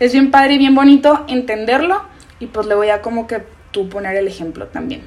es 0.00 0.12
bien 0.12 0.30
padre 0.30 0.54
y 0.54 0.58
bien 0.58 0.74
bonito 0.74 1.24
entenderlo 1.28 2.02
y 2.40 2.46
pues 2.46 2.66
le 2.66 2.74
voy 2.74 2.88
a 2.88 3.02
como 3.02 3.26
que 3.26 3.42
tú 3.70 3.88
poner 3.88 4.16
el 4.16 4.26
ejemplo 4.26 4.66
también. 4.66 5.02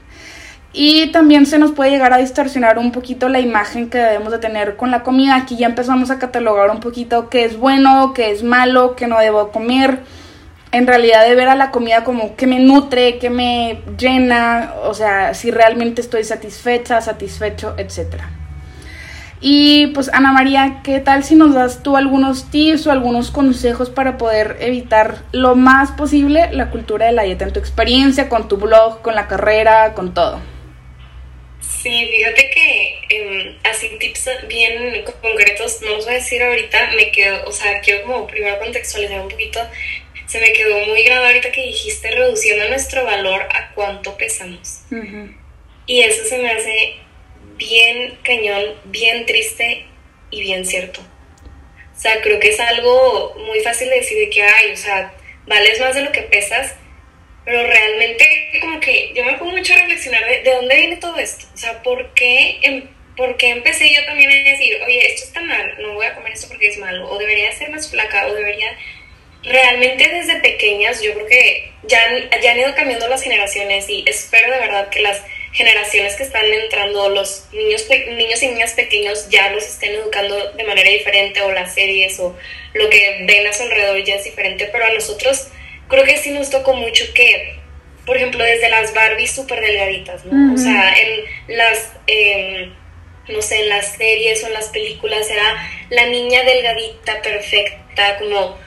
Y 0.71 1.11
también 1.11 1.45
se 1.45 1.59
nos 1.59 1.71
puede 1.71 1.91
llegar 1.91 2.13
a 2.13 2.17
distorsionar 2.17 2.79
un 2.79 2.91
poquito 2.91 3.29
la 3.29 3.39
imagen 3.39 3.89
que 3.89 3.99
debemos 3.99 4.31
de 4.31 4.39
tener 4.39 4.75
con 4.75 4.89
la 4.89 5.03
comida. 5.03 5.35
Aquí 5.35 5.55
ya 5.55 5.67
empezamos 5.67 6.09
a 6.09 6.17
catalogar 6.17 6.71
un 6.71 6.79
poquito 6.79 7.29
qué 7.29 7.45
es 7.45 7.57
bueno, 7.57 8.13
qué 8.15 8.31
es 8.31 8.43
malo, 8.43 8.95
qué 8.95 9.05
no 9.05 9.19
debo 9.19 9.51
comer. 9.51 9.99
En 10.71 10.87
realidad 10.87 11.27
de 11.27 11.35
ver 11.35 11.49
a 11.49 11.55
la 11.55 11.69
comida 11.69 12.03
como 12.03 12.35
que 12.35 12.47
me 12.47 12.59
nutre, 12.59 13.19
que 13.19 13.29
me 13.29 13.83
llena, 13.99 14.73
o 14.85 14.95
sea, 14.95 15.35
si 15.35 15.51
realmente 15.51 16.01
estoy 16.01 16.23
satisfecha, 16.23 17.01
satisfecho, 17.01 17.75
etcétera. 17.77 18.42
Y 19.45 19.87
pues 19.87 20.09
Ana 20.13 20.31
María, 20.31 20.79
¿qué 20.85 21.01
tal 21.01 21.25
si 21.25 21.35
nos 21.35 21.53
das 21.53 21.83
tú 21.83 21.97
algunos 21.97 22.49
tips 22.49 22.87
o 22.87 22.91
algunos 22.91 23.29
consejos 23.29 23.89
para 23.89 24.17
poder 24.17 24.55
evitar 24.61 25.17
lo 25.33 25.55
más 25.55 25.91
posible 25.91 26.47
la 26.53 26.69
cultura 26.69 27.07
de 27.07 27.11
la 27.11 27.23
dieta 27.23 27.43
en 27.43 27.51
tu 27.51 27.59
experiencia, 27.59 28.29
con 28.29 28.47
tu 28.47 28.55
blog, 28.55 29.01
con 29.01 29.15
la 29.15 29.27
carrera, 29.27 29.93
con 29.95 30.13
todo? 30.13 30.39
Sí, 31.59 32.07
fíjate 32.09 32.49
que 32.51 32.99
em, 33.09 33.57
así 33.69 33.89
tips 33.99 34.29
bien 34.47 35.03
concretos 35.21 35.81
no 35.81 35.89
los 35.97 36.05
voy 36.05 36.13
a 36.13 36.17
decir 36.17 36.41
ahorita, 36.41 36.91
me 36.95 37.11
quedo, 37.11 37.43
o 37.45 37.51
sea, 37.51 37.81
quiero 37.81 38.03
como 38.03 38.27
primero 38.27 38.57
contextualizar 38.59 39.19
un 39.19 39.27
poquito 39.27 39.59
se 40.25 40.39
me 40.39 40.53
quedó 40.53 40.79
muy 40.87 41.03
grabado 41.03 41.27
ahorita 41.27 41.51
que 41.51 41.61
dijiste 41.61 42.09
reduciendo 42.09 42.67
nuestro 42.69 43.03
valor 43.03 43.41
a 43.41 43.71
cuánto 43.75 44.17
pesamos. 44.17 44.79
Y 45.85 46.01
eso 46.01 46.23
se 46.23 46.37
me 46.39 46.49
hace 46.49 47.02
bien 47.63 48.17
cañón, 48.23 48.63
bien 48.85 49.25
triste 49.25 49.85
y 50.29 50.41
bien 50.41 50.65
cierto. 50.65 51.01
O 51.95 51.99
sea, 51.99 52.21
creo 52.21 52.39
que 52.39 52.49
es 52.49 52.59
algo 52.59 53.35
muy 53.47 53.59
fácil 53.61 53.89
de 53.89 53.95
decir 53.95 54.17
de 54.17 54.29
que, 54.29 54.43
ay, 54.43 54.71
o 54.71 54.77
sea, 54.77 55.13
vales 55.45 55.79
más 55.79 55.95
de 55.95 56.01
lo 56.01 56.11
que 56.11 56.23
pesas, 56.23 56.75
pero 57.45 57.65
realmente 57.65 58.25
como 58.61 58.79
que 58.79 59.13
yo 59.15 59.23
me 59.23 59.33
pongo 59.33 59.51
mucho 59.51 59.73
a 59.73 59.77
reflexionar 59.77 60.25
de, 60.25 60.41
de 60.41 60.51
dónde 60.51 60.75
viene 60.75 60.97
todo 60.97 61.17
esto. 61.17 61.45
O 61.53 61.57
sea, 61.57 61.83
¿por 61.83 62.13
qué, 62.13 62.59
em, 62.63 62.87
¿por 63.15 63.37
qué 63.37 63.49
empecé 63.49 63.93
yo 63.93 64.03
también 64.05 64.31
a 64.31 64.49
decir, 64.49 64.77
oye, 64.85 65.07
esto 65.07 65.25
está 65.27 65.41
mal, 65.41 65.75
no 65.79 65.93
voy 65.93 66.05
a 66.05 66.15
comer 66.15 66.33
esto 66.33 66.47
porque 66.47 66.67
es 66.67 66.77
malo, 66.77 67.09
o 67.09 67.17
debería 67.17 67.51
ser 67.51 67.69
más 67.69 67.89
flaca, 67.89 68.27
o 68.27 68.33
debería... 68.33 68.77
Realmente 69.45 70.07
desde 70.07 70.39
pequeñas 70.39 71.01
yo 71.01 71.13
creo 71.13 71.27
que 71.27 71.73
ya, 71.83 71.99
ya 72.41 72.51
han 72.51 72.59
ido 72.59 72.73
cambiando 72.75 73.09
las 73.09 73.21
generaciones 73.21 73.89
y 73.89 74.05
espero 74.07 74.49
de 74.53 74.59
verdad 74.59 74.89
que 74.89 75.01
las 75.01 75.21
generaciones 75.53 76.15
que 76.15 76.23
están 76.23 76.45
entrando, 76.45 77.09
los 77.09 77.45
niños, 77.53 77.85
niños 77.89 78.41
y 78.41 78.47
niñas 78.47 78.73
pequeños 78.73 79.29
ya 79.29 79.51
los 79.51 79.63
estén 79.63 79.93
educando 79.93 80.51
de 80.53 80.63
manera 80.63 80.89
diferente 80.89 81.41
o 81.41 81.51
las 81.51 81.73
series 81.73 82.19
o 82.19 82.35
lo 82.73 82.89
que 82.89 83.23
ven 83.27 83.45
a 83.45 83.53
su 83.53 83.63
alrededor 83.63 84.03
ya 84.03 84.15
es 84.15 84.23
diferente, 84.23 84.67
pero 84.71 84.85
a 84.85 84.89
nosotros 84.89 85.47
creo 85.87 86.03
que 86.05 86.17
sí 86.17 86.31
nos 86.31 86.49
tocó 86.49 86.73
mucho 86.73 87.05
que, 87.13 87.59
por 88.05 88.17
ejemplo, 88.17 88.43
desde 88.43 88.69
las 88.69 88.93
Barbies 88.95 89.31
súper 89.31 89.61
delgaditas, 89.61 90.25
¿no? 90.25 90.55
O 90.55 90.57
sea, 90.57 90.95
en 90.99 91.55
las, 91.55 91.91
em, 92.07 92.73
no 93.27 93.41
sé, 93.43 93.61
en 93.61 93.69
las 93.69 93.95
series 93.95 94.43
o 94.43 94.47
en 94.47 94.53
las 94.53 94.69
películas 94.69 95.29
era 95.29 95.69
la 95.91 96.07
niña 96.07 96.43
delgadita, 96.43 97.21
perfecta, 97.21 98.17
como 98.17 98.57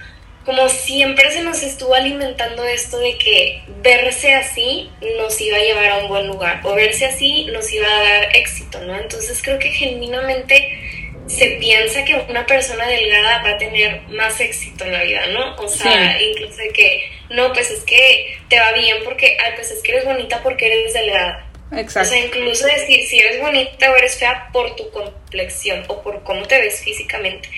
como 0.46 0.68
siempre 0.68 1.28
se 1.32 1.42
nos 1.42 1.64
estuvo 1.64 1.92
alimentando 1.92 2.64
esto 2.64 3.00
de 3.00 3.18
que 3.18 3.62
verse 3.82 4.32
así 4.32 4.88
nos 5.18 5.40
iba 5.40 5.56
a 5.56 5.60
llevar 5.60 5.86
a 5.86 5.98
un 5.98 6.08
buen 6.08 6.28
lugar 6.28 6.60
o 6.62 6.72
verse 6.76 7.04
así 7.04 7.46
nos 7.46 7.70
iba 7.72 7.88
a 7.88 8.02
dar 8.02 8.36
éxito, 8.36 8.78
¿no? 8.84 8.96
Entonces 8.96 9.42
creo 9.42 9.58
que 9.58 9.70
genuinamente 9.70 10.78
se 11.26 11.56
piensa 11.58 12.04
que 12.04 12.14
una 12.28 12.46
persona 12.46 12.86
delgada 12.86 13.42
va 13.42 13.50
a 13.50 13.58
tener 13.58 14.02
más 14.02 14.40
éxito 14.40 14.84
en 14.84 14.92
la 14.92 15.02
vida, 15.02 15.26
¿no? 15.32 15.56
O 15.56 15.68
sea, 15.68 16.22
incluso 16.22 16.58
de 16.58 16.68
que, 16.68 17.10
no, 17.30 17.52
pues 17.52 17.72
es 17.72 17.82
que 17.82 18.38
te 18.48 18.60
va 18.60 18.70
bien 18.70 18.98
porque, 19.04 19.36
ay, 19.44 19.54
pues 19.56 19.72
es 19.72 19.82
que 19.82 19.90
eres 19.90 20.04
bonita 20.04 20.44
porque 20.44 20.66
eres 20.66 20.94
delgada. 20.94 21.44
Exacto. 21.72 22.08
O 22.08 22.12
sea, 22.12 22.24
incluso 22.24 22.66
decir 22.66 23.04
si 23.04 23.18
eres 23.18 23.40
bonita 23.40 23.90
o 23.90 23.96
eres 23.96 24.16
fea 24.16 24.48
por 24.52 24.76
tu 24.76 24.88
complexión 24.90 25.82
o 25.88 26.00
por 26.02 26.22
cómo 26.22 26.46
te 26.46 26.60
ves 26.60 26.82
físicamente. 26.84 27.48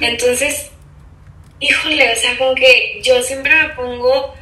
Entonces, 0.00 0.70
híjole, 1.60 2.12
o 2.12 2.16
sea, 2.16 2.36
como 2.36 2.54
que 2.54 3.00
yo 3.02 3.22
siempre 3.22 3.54
me 3.54 3.68
pongo, 3.70 4.34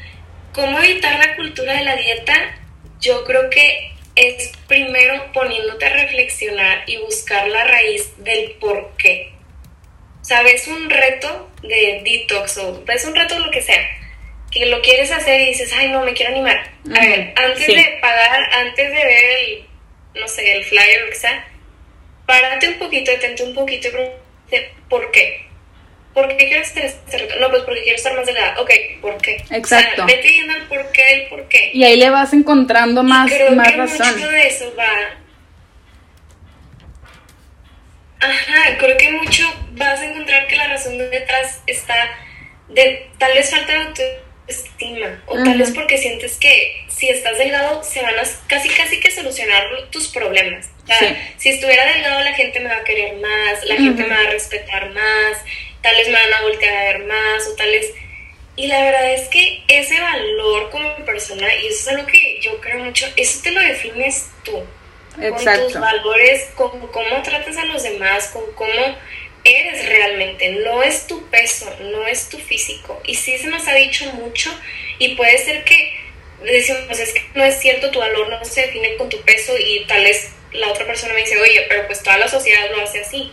¿cómo 0.53 0.81
evitar 0.81 1.19
la 1.19 1.37
cultura 1.37 1.75
de 1.75 1.85
la 1.85 1.97
dieta? 1.97 2.59
Yo 3.01 3.25
creo 3.25 3.51
que 3.51 3.93
es 4.15 4.53
primero 4.67 5.33
poniéndote 5.33 5.87
a 5.87 5.93
reflexionar 5.93 6.83
y 6.87 6.97
buscar 6.97 7.47
la 7.49 7.65
raíz 7.65 8.13
del 8.19 8.53
por 8.53 8.97
qué. 8.97 9.33
O 10.21 10.25
sea, 10.25 10.43
ves 10.43 10.67
un 10.69 10.91
reto 10.91 11.51
de 11.63 12.03
detox 12.05 12.59
o 12.59 12.85
ves 12.85 13.05
un 13.05 13.15
reto 13.15 13.35
de 13.35 13.41
lo 13.41 13.51
que 13.51 13.63
sea, 13.63 13.81
que 14.51 14.67
lo 14.67 14.81
quieres 14.83 15.11
hacer 15.11 15.41
y 15.41 15.47
dices, 15.47 15.73
ay, 15.73 15.89
no, 15.89 16.05
me 16.05 16.15
quiero 16.15 16.33
animar. 16.33 16.71
A 16.95 17.01
ver, 17.01 17.35
antes 17.37 17.67
de 17.67 17.99
pagar, 18.01 18.41
antes 18.55 18.89
de 18.89 19.05
ver 19.05 19.25
el, 19.41 19.67
no 20.21 20.29
sé, 20.29 20.57
el 20.57 20.65
flyer 20.65 21.03
o 21.03 21.05
lo 21.07 21.11
que 21.11 21.19
sea, 21.19 21.49
párate 22.27 22.69
un 22.69 22.75
poquito, 22.75 23.11
detente 23.11 23.43
un 23.43 23.55
poquito 23.55 23.89
y 23.89 23.91
pregúntate, 23.91 24.73
¿por 24.89 25.11
qué? 25.13 25.48
¿Por 26.15 26.29
qué 26.29 26.49
quieres 26.49 26.71
hacer 26.71 26.87
este 26.87 27.19
reto? 27.19 27.39
No, 27.41 27.51
pues 27.51 27.63
porque 27.63 27.83
quiero 27.83 27.97
estar 27.97 28.15
más 28.15 28.27
delgada. 28.27 28.61
Ok, 28.61 28.71
¿por 29.01 29.17
qué? 29.19 29.37
Exacto. 29.51 30.05
O 30.05 30.07
sea, 30.09 30.17
vete 30.17 30.33
yendo 30.33 30.55
al 30.55 30.67
por 30.67 30.91
qué, 30.93 31.13
el 31.13 31.29
por 31.29 31.49
qué. 31.49 31.71
Y 31.73 31.85
ahí 31.85 31.97
le 31.97 32.11
vas 32.11 32.33
encontrando 32.33 33.03
más, 33.03 33.31
y 33.31 33.35
creo 33.35 33.53
más 33.53 33.73
que 33.73 33.77
mucho 33.77 34.29
de 34.29 34.47
eso 34.47 34.75
va... 34.77 34.89
Ajá, 38.21 38.79
creo 38.79 38.97
que 38.97 39.13
mucho 39.13 39.45
vas 39.73 40.01
a 40.01 40.07
encontrar 40.07 40.49
que 40.49 40.57
la 40.57 40.67
razón 40.67 40.99
detrás 40.99 41.63
está 41.67 41.95
de 42.69 43.09
tal 43.17 43.33
vez 43.33 43.51
falta 43.51 43.73
de 43.73 43.79
autoestima 43.79 45.23
o 45.27 45.43
tal 45.43 45.57
vez 45.57 45.71
porque 45.71 45.99
sientes 45.99 46.37
que 46.37 46.85
si 46.89 47.09
estás 47.09 47.39
delgado 47.39 47.83
se 47.85 48.03
van 48.03 48.15
a 48.17 48.23
casi 48.49 48.69
casi 48.71 48.99
que 48.99 49.11
solucionar 49.11 49.65
tus 49.91 50.09
problemas. 50.09 50.69
O 50.83 50.87
sea, 50.87 51.33
Si 51.37 51.51
estuviera 51.51 51.87
delgado 51.93 52.25
la 52.25 52.33
gente 52.33 52.61
me 52.61 52.69
va 52.69 52.79
a 52.79 52.85
querer 52.85 53.17
más, 53.17 53.65
la 53.65 53.77
gente 53.77 54.03
me 54.03 54.09
va 54.09 54.21
a 54.21 54.31
respetar 54.31 54.91
más, 54.91 55.39
tal 55.83 55.97
vez 55.97 56.09
me 56.09 56.15
van 56.15 56.35
a 56.35 56.43
voltear 56.43 56.77
a 56.77 56.85
ver 56.93 57.05
más 57.07 57.47
o 57.49 57.55
tal 57.55 57.71
vez... 57.71 57.93
Y 58.57 58.67
la 58.67 58.83
verdad 58.83 59.15
es 59.15 59.29
que 59.29 59.63
ese 59.69 60.01
valor 60.01 60.71
como 60.71 60.97
persona, 61.05 61.47
y 61.55 61.69
eso 61.69 61.79
es 61.79 61.89
algo 61.89 62.07
que 62.07 62.41
yo 62.41 62.61
creo 62.61 62.81
mucho, 62.81 63.07
eso 63.17 63.41
te 63.43 63.53
lo 63.53 63.61
defines 63.61 64.27
tú. 64.45 64.65
Exacto. 65.21 65.63
Con 65.63 65.73
tus 65.73 65.81
valores, 65.81 66.49
con 66.57 66.89
cómo 66.89 67.23
tratas 67.23 67.57
a 67.57 67.65
los 67.67 67.85
demás, 67.85 68.29
con 68.33 68.53
cómo 68.55 68.99
eres 69.45 69.89
realmente. 69.89 70.51
No 70.51 70.83
es 70.83 71.07
tu 71.07 71.29
peso, 71.29 71.73
no 71.81 72.07
es 72.07 72.29
tu 72.29 72.39
físico. 72.39 73.01
Y 73.05 73.15
sí 73.15 73.39
se 73.39 73.47
nos 73.47 73.67
ha 73.69 73.75
dicho 73.75 74.05
mucho 74.15 74.53
y 74.99 75.15
puede 75.15 75.39
ser 75.39 75.65
que 75.65 75.97
decimos, 76.43 76.99
es 76.99 77.13
que 77.13 77.25
no 77.35 77.45
es 77.45 77.59
cierto, 77.61 77.91
tu 77.91 77.99
valor 77.99 78.29
no 78.29 78.45
se 78.45 78.63
define 78.63 78.97
con 78.97 79.09
tu 79.09 79.21
peso 79.23 79.55
y 79.59 79.85
tal 79.87 80.03
vez 80.03 80.31
la 80.53 80.69
otra 80.69 80.87
persona 80.87 81.15
me 81.15 81.21
dice, 81.21 81.39
oye, 81.39 81.67
pero 81.69 81.87
pues 81.87 82.03
toda 82.03 82.19
la 82.19 82.29
sociedad 82.29 82.71
lo 82.71 82.83
hace 82.83 83.01
así. 83.01 83.33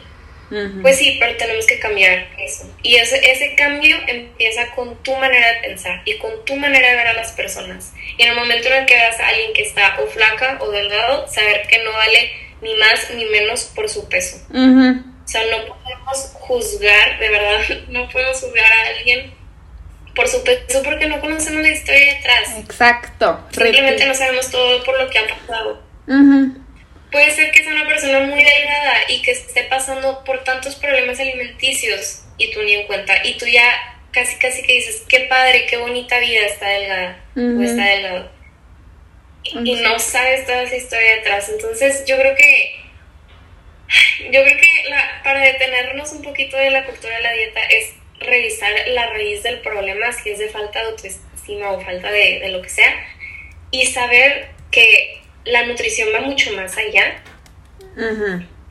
Pues 0.82 0.98
sí, 0.98 1.18
pero 1.20 1.36
tenemos 1.38 1.66
que 1.66 1.80
cambiar 1.80 2.28
eso. 2.38 2.72
Y 2.84 2.96
ese, 2.96 3.32
ese 3.32 3.56
cambio 3.56 3.98
empieza 4.08 4.70
con 4.76 5.02
tu 5.04 5.16
manera 5.16 5.54
de 5.54 5.68
pensar 5.68 6.02
y 6.06 6.18
con 6.18 6.46
tu 6.46 6.56
manera 6.56 6.90
de 6.90 6.96
ver 6.96 7.08
a 7.08 7.14
las 7.14 7.32
personas. 7.32 7.94
Y 8.18 8.24
en 8.24 8.30
el 8.30 8.36
momento 8.36 8.68
en 8.68 8.74
el 8.74 8.86
que 8.86 8.94
veas 8.94 9.20
a 9.20 9.28
alguien 9.28 9.54
que 9.54 9.64
está 9.64 9.98
o 10.00 10.08
flaca 10.08 10.58
o 10.62 10.70
delgado, 10.70 11.28
saber 11.28 11.66
que 11.68 11.84
no 11.84 11.92
vale 11.92 12.32
ni 12.62 12.76
más 12.76 13.10
ni 13.16 13.26
menos 13.26 13.66
por 13.76 13.90
su 13.90 14.08
peso. 14.08 14.38
O 14.50 15.28
sea, 15.28 15.42
no 15.50 15.66
podemos 15.66 16.32
juzgar, 16.34 17.20
de 17.20 17.30
verdad, 17.30 17.62
no 17.90 18.08
podemos 18.10 18.40
juzgar 18.40 18.72
a 18.72 18.88
alguien 18.98 19.34
por 20.16 20.28
su 20.28 20.44
peso 20.44 20.82
porque 20.84 21.08
no 21.08 21.20
conocemos 21.20 21.62
la 21.62 21.70
historia 21.70 22.16
detrás. 22.16 22.58
Exacto. 22.58 23.48
Simplemente 23.52 24.06
no 24.06 24.14
sabemos 24.14 24.50
todo 24.50 24.84
por 24.84 25.00
lo 25.00 25.10
que 25.10 25.20
ha 25.20 25.28
pasado 25.28 25.84
puede 27.16 27.32
ser 27.32 27.50
que 27.52 27.64
sea 27.64 27.72
una 27.72 27.88
persona 27.88 28.20
muy 28.20 28.44
delgada 28.44 28.94
y 29.08 29.22
que 29.22 29.32
esté 29.32 29.64
pasando 29.64 30.22
por 30.26 30.44
tantos 30.44 30.76
problemas 30.76 31.18
alimenticios 31.18 32.26
y 32.38 32.52
tú 32.52 32.62
ni 32.62 32.74
en 32.74 32.88
cuenta. 32.88 33.26
Y 33.26 33.38
tú 33.38 33.46
ya 33.46 33.64
casi 34.12 34.38
casi 34.38 34.64
que 34.64 34.74
dices, 34.74 35.02
qué 35.08 35.22
padre, 35.22 35.66
qué 35.66 35.78
bonita 35.78 36.20
vida 36.20 36.46
está 36.46 36.68
delgada 36.68 37.24
o 37.38 37.62
está 37.62 37.86
delgado. 37.86 38.32
Y, 39.44 39.76
no 39.76 39.98
sabes 39.98 40.46
toda 40.46 40.64
esa 40.64 40.76
historia 40.76 41.16
detrás. 41.16 41.48
Entonces 41.48 42.04
yo 42.06 42.18
creo 42.18 42.36
que 42.36 42.82
yo 44.32 44.44
creo 44.44 44.58
que 44.58 44.90
la, 44.90 45.22
para 45.24 45.40
detenernos 45.40 46.12
un 46.12 46.22
poquito 46.22 46.58
de 46.58 46.70
la 46.70 46.84
cultura 46.84 47.16
de 47.16 47.24
la 47.24 47.32
dieta 47.32 47.62
es 47.64 47.94
revisar 48.20 48.72
la 48.88 49.08
raíz 49.08 49.42
del 49.42 49.62
problema, 49.62 50.12
si 50.12 50.32
es 50.32 50.40
de 50.40 50.50
falta 50.50 50.82
de 50.82 50.88
autoestima 50.88 51.72
o 51.72 51.80
falta 51.80 52.12
de, 52.12 52.40
de 52.40 52.50
lo 52.50 52.62
que 52.62 52.70
sea, 52.70 52.94
y 53.72 53.86
saber 53.86 54.50
que 54.70 55.25
la 55.46 55.66
nutrición 55.66 56.10
va 56.14 56.22
mucho 56.22 56.52
más 56.54 56.78
allá 56.78 57.22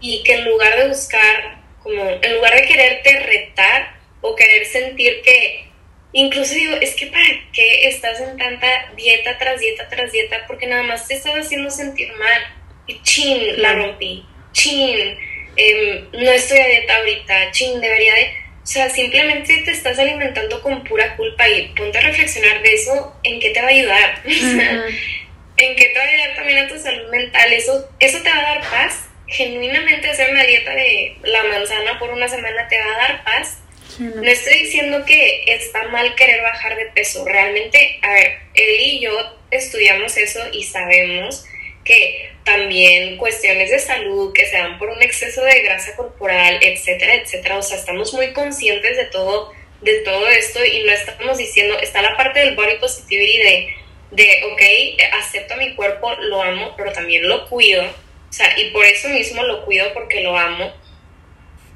y 0.01 0.23
que 0.23 0.35
en 0.35 0.45
lugar 0.45 0.77
de 0.77 0.89
buscar, 0.89 1.63
como 1.83 2.03
en 2.21 2.35
lugar 2.35 2.55
de 2.55 2.67
quererte 2.67 3.21
retar 3.21 3.95
o 4.21 4.35
querer 4.35 4.67
sentir 4.67 5.23
que, 5.23 5.67
incluso 6.13 6.55
digo, 6.55 6.75
es 6.75 6.95
que 6.95 7.07
para 7.07 7.25
qué 7.53 7.89
estás 7.89 8.21
en 8.21 8.37
tanta 8.37 8.93
dieta 8.97 9.39
tras 9.39 9.61
dieta 9.61 9.89
tras 9.89 10.13
dieta, 10.13 10.45
porque 10.47 10.67
nada 10.67 10.83
más 10.83 11.09
te 11.09 11.15
estás 11.15 11.35
haciendo 11.35 11.71
sentir 11.71 12.13
mal. 12.13 12.43
Y 12.87 13.01
chin, 13.03 13.63
la 13.63 13.73
rompí, 13.73 14.27
chin, 14.53 15.17
em, 15.57 16.07
no 16.13 16.31
estoy 16.31 16.59
a 16.59 16.69
dieta 16.69 16.97
ahorita, 16.97 17.51
chin, 17.53 17.81
debería 17.81 18.15
de... 18.15 18.45
O 18.63 18.67
sea, 18.67 18.89
simplemente 18.89 19.59
te 19.59 19.71
estás 19.71 19.99
alimentando 19.99 20.63
con 20.63 20.85
pura 20.85 21.17
culpa 21.17 21.49
y 21.49 21.69
ponte 21.69 21.99
a 21.99 22.03
reflexionar 22.03 22.63
de 22.63 22.75
eso, 22.75 23.15
¿en 23.23 23.41
qué 23.41 23.51
te 23.51 23.61
va 23.61 23.69
a 23.69 23.71
ayudar? 23.71 24.23
en 25.57 25.77
qué 25.77 25.89
te 25.89 25.99
va 25.99 26.05
a 26.05 26.09
ayudar 26.09 26.37
también 26.37 26.59
a 26.59 26.69
tu 26.69 26.79
salud 26.79 27.11
mental. 27.11 27.53
Eso, 27.53 27.89
eso 28.01 28.19
te 28.23 28.29
va 28.29 28.39
a 28.39 28.55
dar 28.55 28.71
paz. 28.71 29.09
Genuinamente 29.27 30.11
hacer 30.11 30.31
una 30.31 30.45
dieta 30.45 30.75
de 30.75 31.17
la 31.23 31.45
manzana 31.45 31.99
por 31.99 32.11
una 32.11 32.29
semana 32.29 32.69
te 32.69 32.79
va 32.79 32.95
a 32.95 32.99
dar 32.99 33.25
paz. 33.25 33.59
no. 33.99 34.23
estoy 34.23 34.59
diciendo 34.65 35.05
que 35.07 35.45
está 35.47 35.85
mal 35.89 36.15
querer 36.15 36.43
bajar 36.43 36.77
de 36.77 36.87
peso. 36.87 37.25
Realmente, 37.25 37.99
a 38.03 38.13
ver, 38.13 38.39
él 38.55 38.81
y 38.81 39.01
yo 39.01 39.13
estudiamos 39.51 40.17
eso 40.17 40.41
y 40.53 40.65
sabemos 40.65 41.45
que 41.85 42.31
también 42.45 43.17
cuestiones 43.17 43.71
de 43.71 43.79
salud 43.79 44.33
que 44.33 44.47
se 44.47 44.57
dan 44.57 44.79
por 44.79 44.89
un 44.89 45.03
exceso 45.03 45.43
de 45.45 45.63
grasa 45.63 45.95
corporal, 45.97 46.59
etcétera, 46.61 47.15
etcétera. 47.15 47.59
O 47.59 47.63
sea, 47.63 47.79
estamos 47.79 48.13
muy 48.13 48.33
conscientes 48.33 48.97
de 48.97 49.05
todo, 49.07 49.53
de 49.81 50.01
todo 50.01 50.29
esto 50.29 50.65
y 50.65 50.83
no 50.83 50.93
estamos 50.93 51.39
diciendo, 51.39 51.79
está 51.81 52.03
la 52.03 52.17
parte 52.17 52.41
del 52.41 52.57
body 52.57 52.77
positivity 52.81 53.39
de 53.39 53.75
de, 54.15 54.43
ok, 54.53 54.63
acepto 55.21 55.55
a 55.55 55.57
mi 55.57 55.75
cuerpo, 55.75 56.13
lo 56.15 56.43
amo, 56.43 56.75
pero 56.77 56.93
también 56.93 57.29
lo 57.29 57.49
cuido, 57.49 57.85
o 57.85 58.33
sea, 58.37 58.59
y 58.59 58.71
por 58.71 58.85
eso 58.85 59.09
mismo 59.09 59.43
lo 59.45 59.65
cuido 59.65 59.93
porque 59.95 60.21
lo 60.21 60.37
amo, 60.37 60.73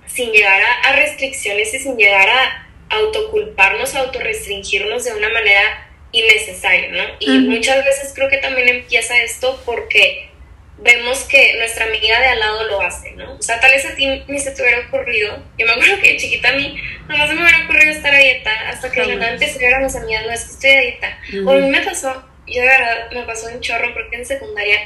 sin 0.06 0.32
llegar 0.32 0.60
a, 0.84 0.92
restricciones 0.96 1.72
y 1.74 1.78
sin 1.78 1.96
llegar 1.96 2.28
a, 2.28 2.64
autoculparnos, 2.90 3.94
autorrestringirnos 3.94 5.04
de 5.04 5.12
una 5.12 5.28
manera 5.28 5.88
innecesaria, 6.10 6.88
¿no? 6.88 7.04
Y 7.20 7.38
muchas 7.40 7.84
veces 7.84 8.12
creo 8.14 8.30
que 8.30 8.38
también 8.38 8.66
empieza 8.66 9.22
esto 9.22 9.60
porque 9.66 10.30
vemos 10.78 11.24
que 11.24 11.54
nuestra 11.58 11.84
amiga 11.84 12.18
de 12.18 12.26
al 12.26 12.40
lado 12.40 12.64
lo 12.64 12.80
hace, 12.80 13.12
¿no? 13.12 13.34
O 13.34 13.42
sea, 13.42 13.60
tal 13.60 13.72
vez 13.72 13.84
a 13.84 13.94
ti 13.94 14.06
ni 14.26 14.38
se 14.38 14.52
te 14.52 14.62
hubiera 14.62 14.86
ocurrido. 14.86 15.42
Yo 15.58 15.66
me 15.66 15.72
acuerdo 15.72 16.00
que 16.00 16.16
chiquita 16.16 16.48
a 16.48 16.52
mí 16.52 16.80
nomás 17.08 17.28
se 17.28 17.34
me 17.34 17.42
hubiera 17.42 17.64
ocurrido 17.64 17.90
estar 17.92 18.14
a 18.14 18.18
dieta 18.18 18.68
hasta 18.68 18.90
que 18.90 19.00
de 19.00 19.06
la 19.06 19.14
nada 19.16 19.32
empecé 19.32 19.64
a 19.64 19.68
ver 19.68 19.74
a 19.74 19.80
mis 19.80 19.96
amigas, 19.96 20.26
no 20.26 20.32
es 20.32 20.44
que 20.44 20.50
estoy 20.50 20.70
a 20.70 20.80
dieta. 20.80 21.18
O 21.46 21.50
a 21.50 21.54
mí 21.56 21.68
me 21.68 21.82
pasó, 21.82 22.24
yo 22.50 22.62
de 22.62 22.68
verdad 22.68 23.10
me 23.12 23.22
pasó 23.22 23.48
un 23.48 23.60
chorro 23.60 23.92
porque 23.94 24.16
en 24.16 24.26
secundaria 24.26 24.78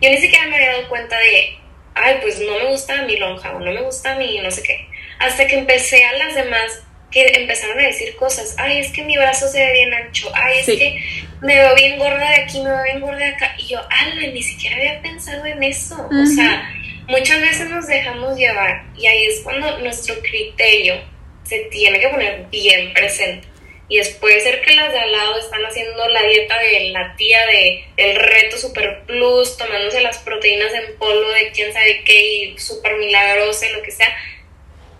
yo 0.00 0.10
ni 0.10 0.18
siquiera 0.18 0.46
me 0.46 0.56
había 0.56 0.72
dado 0.72 0.88
cuenta 0.88 1.18
de, 1.18 1.56
ay, 1.94 2.18
pues 2.20 2.40
no 2.40 2.58
me 2.58 2.66
gusta 2.66 3.02
mi 3.02 3.16
lonja 3.16 3.54
o 3.54 3.60
no 3.60 3.70
me 3.70 3.82
gusta 3.82 4.16
mi 4.16 4.38
no 4.38 4.50
sé 4.50 4.62
qué. 4.62 4.88
Hasta 5.18 5.46
que 5.46 5.58
empecé 5.58 6.04
a 6.04 6.12
las 6.14 6.34
demás 6.34 6.82
que 7.10 7.26
empezaron 7.36 7.78
a 7.78 7.84
decir 7.84 8.16
cosas, 8.16 8.56
ay, 8.58 8.80
es 8.80 8.90
que 8.90 9.04
mi 9.04 9.16
brazo 9.16 9.46
se 9.46 9.64
ve 9.64 9.72
bien 9.72 9.94
ancho, 9.94 10.30
ay, 10.34 10.58
es 10.58 10.66
que 10.66 11.00
me 11.40 11.54
veo 11.54 11.74
bien 11.76 11.96
gorda 11.96 12.28
de 12.28 12.42
aquí, 12.42 12.60
me 12.60 12.70
veo 12.70 12.82
bien 12.82 13.00
gorda 13.00 13.18
de 13.18 13.26
acá. 13.26 13.54
Y 13.56 13.68
yo, 13.68 13.80
ala, 13.88 14.26
ni 14.32 14.42
siquiera 14.42 14.76
había 14.76 15.00
pensado 15.00 15.46
en 15.46 15.62
eso. 15.62 15.96
O 16.10 16.26
sea, 16.26 16.68
muchas 17.06 17.40
veces 17.40 17.70
nos 17.70 17.86
dejamos 17.86 18.36
llevar 18.36 18.84
y 18.96 19.06
ahí 19.06 19.26
es 19.26 19.40
cuando 19.40 19.78
nuestro 19.78 20.16
criterio 20.22 20.96
se 21.44 21.60
tiene 21.70 22.00
que 22.00 22.08
poner 22.08 22.46
bien 22.50 22.92
presente. 22.92 23.46
Y 23.88 23.98
después 23.98 24.42
ser 24.42 24.62
que 24.62 24.74
las 24.74 24.92
de 24.92 24.98
al 24.98 25.12
lado 25.12 25.38
están 25.38 25.64
haciendo 25.64 26.08
la 26.08 26.22
dieta 26.22 26.58
de 26.58 26.90
la 26.90 27.14
tía 27.16 27.46
de 27.46 27.84
el 27.96 28.16
reto 28.16 28.56
super 28.56 29.02
plus, 29.06 29.56
tomándose 29.56 30.00
las 30.00 30.18
proteínas 30.18 30.72
en 30.72 30.96
polvo 30.96 31.30
de 31.30 31.50
quién 31.52 31.72
sabe 31.72 32.02
qué 32.04 32.26
y 32.26 32.58
super 32.58 32.96
milagrosa, 32.96 33.68
lo 33.70 33.82
que 33.82 33.90
sea. 33.90 34.16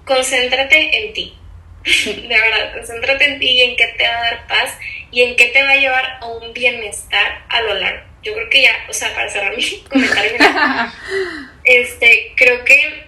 Concéntrate 0.05 0.99
en 0.99 1.13
ti 1.15 1.35
de 2.07 2.29
verdad, 2.29 2.73
concéntrate 2.73 3.25
en 3.25 3.39
ti 3.39 3.47
y 3.47 3.61
en 3.63 3.77
qué 3.77 3.87
te 3.99 4.07
va 4.07 4.17
a 4.17 4.23
dar 4.23 4.47
paz 4.47 4.79
y 5.11 5.23
en 5.23 5.37
qué 5.37 5.47
te 5.47 5.63
va 5.63 5.73
a 5.73 5.77
llevar 5.77 6.19
a 6.21 6.27
un 6.27 6.53
bienestar 6.55 7.45
a 7.49 7.61
lo 7.61 7.75
largo. 7.75 8.03
Yo 8.23 8.33
creo 8.33 8.49
que 8.49 8.63
ya, 8.63 8.73
o 8.89 8.93
sea, 8.93 9.15
para 9.15 9.29
cerrar 9.29 9.55
mi 9.55 9.81
comentario, 9.91 10.39
este, 11.65 12.33
creo 12.37 12.65
que 12.65 13.05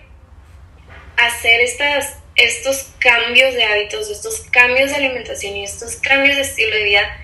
hacer 1.16 1.62
estas, 1.62 2.18
estos 2.36 2.92
cambios 2.98 3.54
de 3.54 3.64
hábitos, 3.64 4.10
estos 4.10 4.40
cambios 4.50 4.90
de 4.90 4.96
alimentación 4.96 5.56
y 5.56 5.64
estos 5.64 5.96
cambios 5.96 6.36
de 6.36 6.42
estilo 6.42 6.76
de 6.76 6.84
vida 6.84 7.18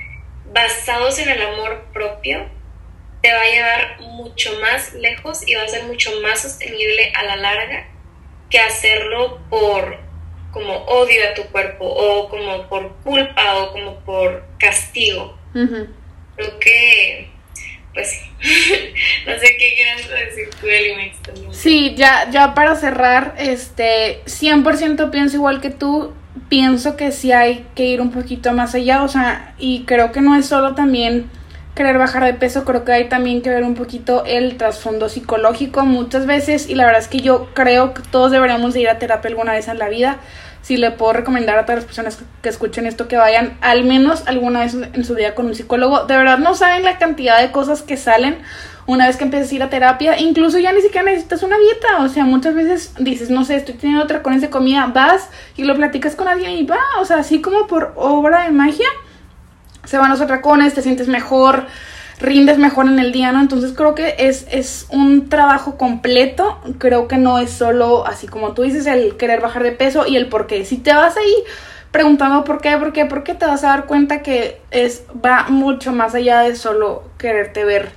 basados 0.53 1.19
en 1.19 1.29
el 1.29 1.43
amor 1.43 1.85
propio, 1.93 2.47
te 3.23 3.33
va 3.33 3.41
a 3.41 3.49
llevar 3.49 4.01
mucho 4.01 4.59
más 4.61 4.95
lejos 4.95 5.47
y 5.47 5.55
va 5.55 5.63
a 5.63 5.69
ser 5.69 5.85
mucho 5.85 6.11
más 6.21 6.43
sostenible 6.43 7.13
a 7.15 7.23
la 7.25 7.37
larga 7.37 7.87
que 8.51 8.59
hacerlo 8.59 9.41
por 9.49 9.99
como 10.51 10.85
odio 10.85 11.29
a 11.29 11.35
tu 11.35 11.45
cuerpo 11.45 11.87
o 11.87 12.29
como 12.29 12.69
por 12.69 12.95
culpa 12.97 13.57
o 13.57 13.73
como 13.73 14.01
por 14.01 14.45
castigo. 14.59 15.39
Creo 15.53 16.59
que, 16.59 17.31
pues 17.95 18.11
sí, 18.11 18.31
no 19.27 19.39
sé 19.39 19.57
qué 19.57 19.75
quieras 19.75 20.09
decir 20.09 20.51
tú, 20.61 20.67
Eli, 20.69 21.13
Sí, 21.63 21.95
ya, 21.97 22.29
ya 22.33 22.55
para 22.55 22.75
cerrar, 22.75 23.35
este, 23.39 24.21
100% 24.27 25.13
pienso 25.13 25.37
igual 25.37 25.61
que 25.61 25.71
tú, 25.71 26.13
pienso 26.49 26.97
que 26.97 27.13
sí 27.13 27.31
hay 27.31 27.65
que 27.77 27.85
ir 27.85 28.01
un 28.01 28.11
poquito 28.11 28.53
más 28.53 28.75
allá, 28.75 29.05
o 29.05 29.07
sea, 29.07 29.55
y 29.59 29.85
creo 29.85 30.11
que 30.11 30.23
no 30.23 30.35
es 30.35 30.47
solo 30.47 30.75
también 30.75 31.31
querer 31.77 31.99
bajar 31.99 32.25
de 32.25 32.35
peso, 32.35 32.65
creo 32.65 32.85
que 32.85 32.91
hay 32.91 33.09
también 33.09 33.43
que 33.43 33.51
ver 33.51 33.63
un 33.63 33.77
poquito 33.77 34.25
el 34.25 34.57
trasfondo 34.57 35.09
psicológico 35.09 35.85
muchas 35.85 36.27
veces 36.27 36.69
y 36.69 36.75
la 36.75 36.85
verdad 36.85 37.01
es 37.01 37.07
que 37.07 37.21
yo 37.21 37.55
creo 37.55 37.95
que 37.95 38.03
todos 38.11 38.33
deberíamos 38.33 38.75
de 38.75 38.81
ir 38.81 38.89
a 38.89 38.99
terapia 38.99 39.31
alguna 39.31 39.53
vez 39.53 39.69
en 39.69 39.79
la 39.79 39.89
vida. 39.89 40.19
Si 40.63 40.77
le 40.77 40.91
puedo 40.91 41.13
recomendar 41.13 41.59
a 41.59 41.63
todas 41.63 41.77
las 41.77 41.85
personas 41.85 42.19
que 42.41 42.49
escuchen 42.49 42.87
esto 42.87 43.07
que 43.07 43.17
vayan 43.17 43.57
al 43.61 43.85
menos 43.85 44.25
alguna 44.27 44.61
vez 44.61 44.75
en 44.75 45.05
su 45.05 45.15
vida 45.15 45.35
con 45.35 45.47
un 45.47 45.55
psicólogo. 45.57 46.07
De 46.07 46.17
verdad 46.17 46.39
no 46.39 46.55
saben 46.55 46.85
la 46.85 46.99
cantidad 46.99 47.41
de 47.41 47.51
cosas 47.51 47.83
que 47.83 47.97
salen 47.97 48.39
una 48.87 49.07
vez 49.07 49.17
que 49.17 49.25
empiezas 49.25 49.51
a 49.51 49.55
ir 49.55 49.63
a 49.63 49.71
terapia. 49.71 50.19
Incluso 50.19 50.59
ya 50.59 50.73
ni 50.73 50.81
siquiera 50.81 51.05
necesitas 51.05 51.43
una 51.43 51.59
dieta. 51.59 52.03
O 52.03 52.09
sea, 52.09 52.25
muchas 52.25 52.55
veces 52.55 52.93
dices, 52.99 53.31
no 53.31 53.45
sé, 53.45 53.57
estoy 53.57 53.75
teniendo 53.75 54.05
otra 54.05 54.23
con 54.23 54.41
de 54.41 54.51
comida, 54.51 54.87
vas 54.87 55.29
y 55.57 55.65
lo 55.65 55.77
platicas 55.77 56.17
con 56.17 56.29
alguien 56.29 56.53
y 56.53 56.65
va. 56.65 56.81
O 57.01 57.05
sea, 57.05 57.19
así 57.19 57.41
como 57.41 57.67
por 57.67 57.93
obra 57.97 58.45
de 58.45 58.51
magia 58.51 58.89
se 59.85 59.99
van 59.99 60.11
los 60.11 60.21
atracones, 60.21 60.75
te 60.75 60.83
sientes 60.83 61.09
mejor, 61.09 61.67
rindes 62.21 62.59
mejor 62.59 62.87
en 62.87 62.99
el 62.99 63.13
día, 63.13 63.33
¿no? 63.33 63.41
Entonces 63.41 63.73
creo 63.73 63.95
que 63.95 64.15
es, 64.19 64.47
es 64.51 64.87
un 64.91 65.29
trabajo 65.29 65.77
completo, 65.77 66.61
creo 66.79 67.09
que 67.09 67.17
no 67.17 67.39
es 67.39 67.51
solo, 67.51 68.07
así 68.07 68.29
como 68.29 68.53
tú 68.53 68.63
dices, 68.63 68.87
el 68.87 69.17
querer 69.17 69.41
bajar 69.41 69.65
de 69.65 69.73
peso 69.73 70.07
y 70.07 70.17
el 70.17 70.29
por 70.29 70.47
qué. 70.47 70.65
Si 70.65 70.79
te 70.79 70.93
vas 70.93 71.17
ahí 71.17 71.35
preguntando 71.91 72.45
por 72.45 72.61
qué, 72.61 72.77
por 72.79 72.93
qué, 72.93 73.07
por 73.07 73.23
qué, 73.23 73.35
te 73.35 73.45
vas 73.45 73.65
a 73.65 73.69
dar 73.69 73.87
cuenta 73.87 74.23
que 74.23 74.61
es, 74.71 75.05
va 75.25 75.47
mucho 75.49 75.93
más 75.93 76.15
allá 76.15 76.41
de 76.41 76.57
solo 76.57 77.05
quererte 77.19 77.65
ver 77.65 77.91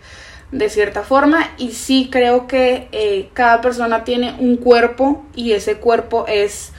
de 0.52 0.70
cierta 0.70 1.04
forma 1.04 1.52
y 1.58 1.72
sí 1.72 2.10
creo 2.12 2.48
que 2.48 2.88
eh, 2.92 3.30
cada 3.34 3.62
persona 3.62 4.04
tiene 4.04 4.36
un 4.40 4.58
cuerpo 4.58 5.26
y 5.36 5.54
ese 5.54 5.78
cuerpo 5.78 6.26
es 6.28 6.72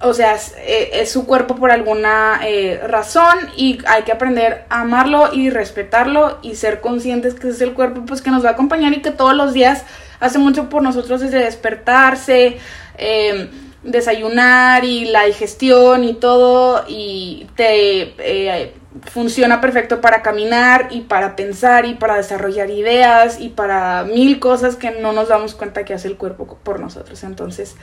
o 0.00 0.12
sea, 0.12 0.36
eh, 0.58 0.90
es, 0.94 1.10
su 1.10 1.26
cuerpo 1.26 1.56
por 1.56 1.70
alguna 1.70 2.40
eh, 2.44 2.80
razón 2.86 3.38
y 3.56 3.78
hay 3.86 4.02
que 4.02 4.12
aprender 4.12 4.64
a 4.68 4.82
amarlo 4.82 5.32
y 5.32 5.48
respetarlo 5.48 6.38
y 6.42 6.56
ser 6.56 6.80
conscientes 6.80 7.34
que 7.34 7.48
es 7.48 7.60
el 7.60 7.72
cuerpo 7.72 8.04
pues 8.06 8.20
que 8.20 8.30
nos 8.30 8.44
va 8.44 8.50
a 8.50 8.52
acompañar 8.52 8.92
y 8.92 9.00
que 9.00 9.10
todos 9.10 9.34
los 9.34 9.54
días 9.54 9.84
hace 10.20 10.38
mucho 10.38 10.68
por 10.68 10.82
nosotros 10.82 11.20
desde 11.20 11.38
despertarse, 11.38 12.58
em, 12.98 13.48
desayunar 13.82 14.84
y 14.84 15.06
la 15.06 15.24
digestión 15.24 16.04
y 16.04 16.14
todo 16.14 16.84
y 16.88 17.46
te 17.56 18.14
eh, 18.18 18.74
funciona 19.02 19.60
perfecto 19.60 20.00
para 20.00 20.22
caminar 20.22 20.88
y 20.90 21.02
para 21.02 21.36
pensar 21.36 21.86
y 21.86 21.94
para 21.94 22.16
desarrollar 22.16 22.70
ideas 22.70 23.40
y 23.40 23.48
para 23.48 24.04
mil 24.04 24.38
cosas 24.38 24.76
que 24.76 24.90
no 24.90 25.12
nos 25.12 25.28
damos 25.28 25.54
cuenta 25.54 25.84
que 25.84 25.94
hace 25.94 26.08
el 26.08 26.16
cuerpo 26.16 26.58
por 26.62 26.80
nosotros. 26.80 27.22
Entonces, 27.24 27.76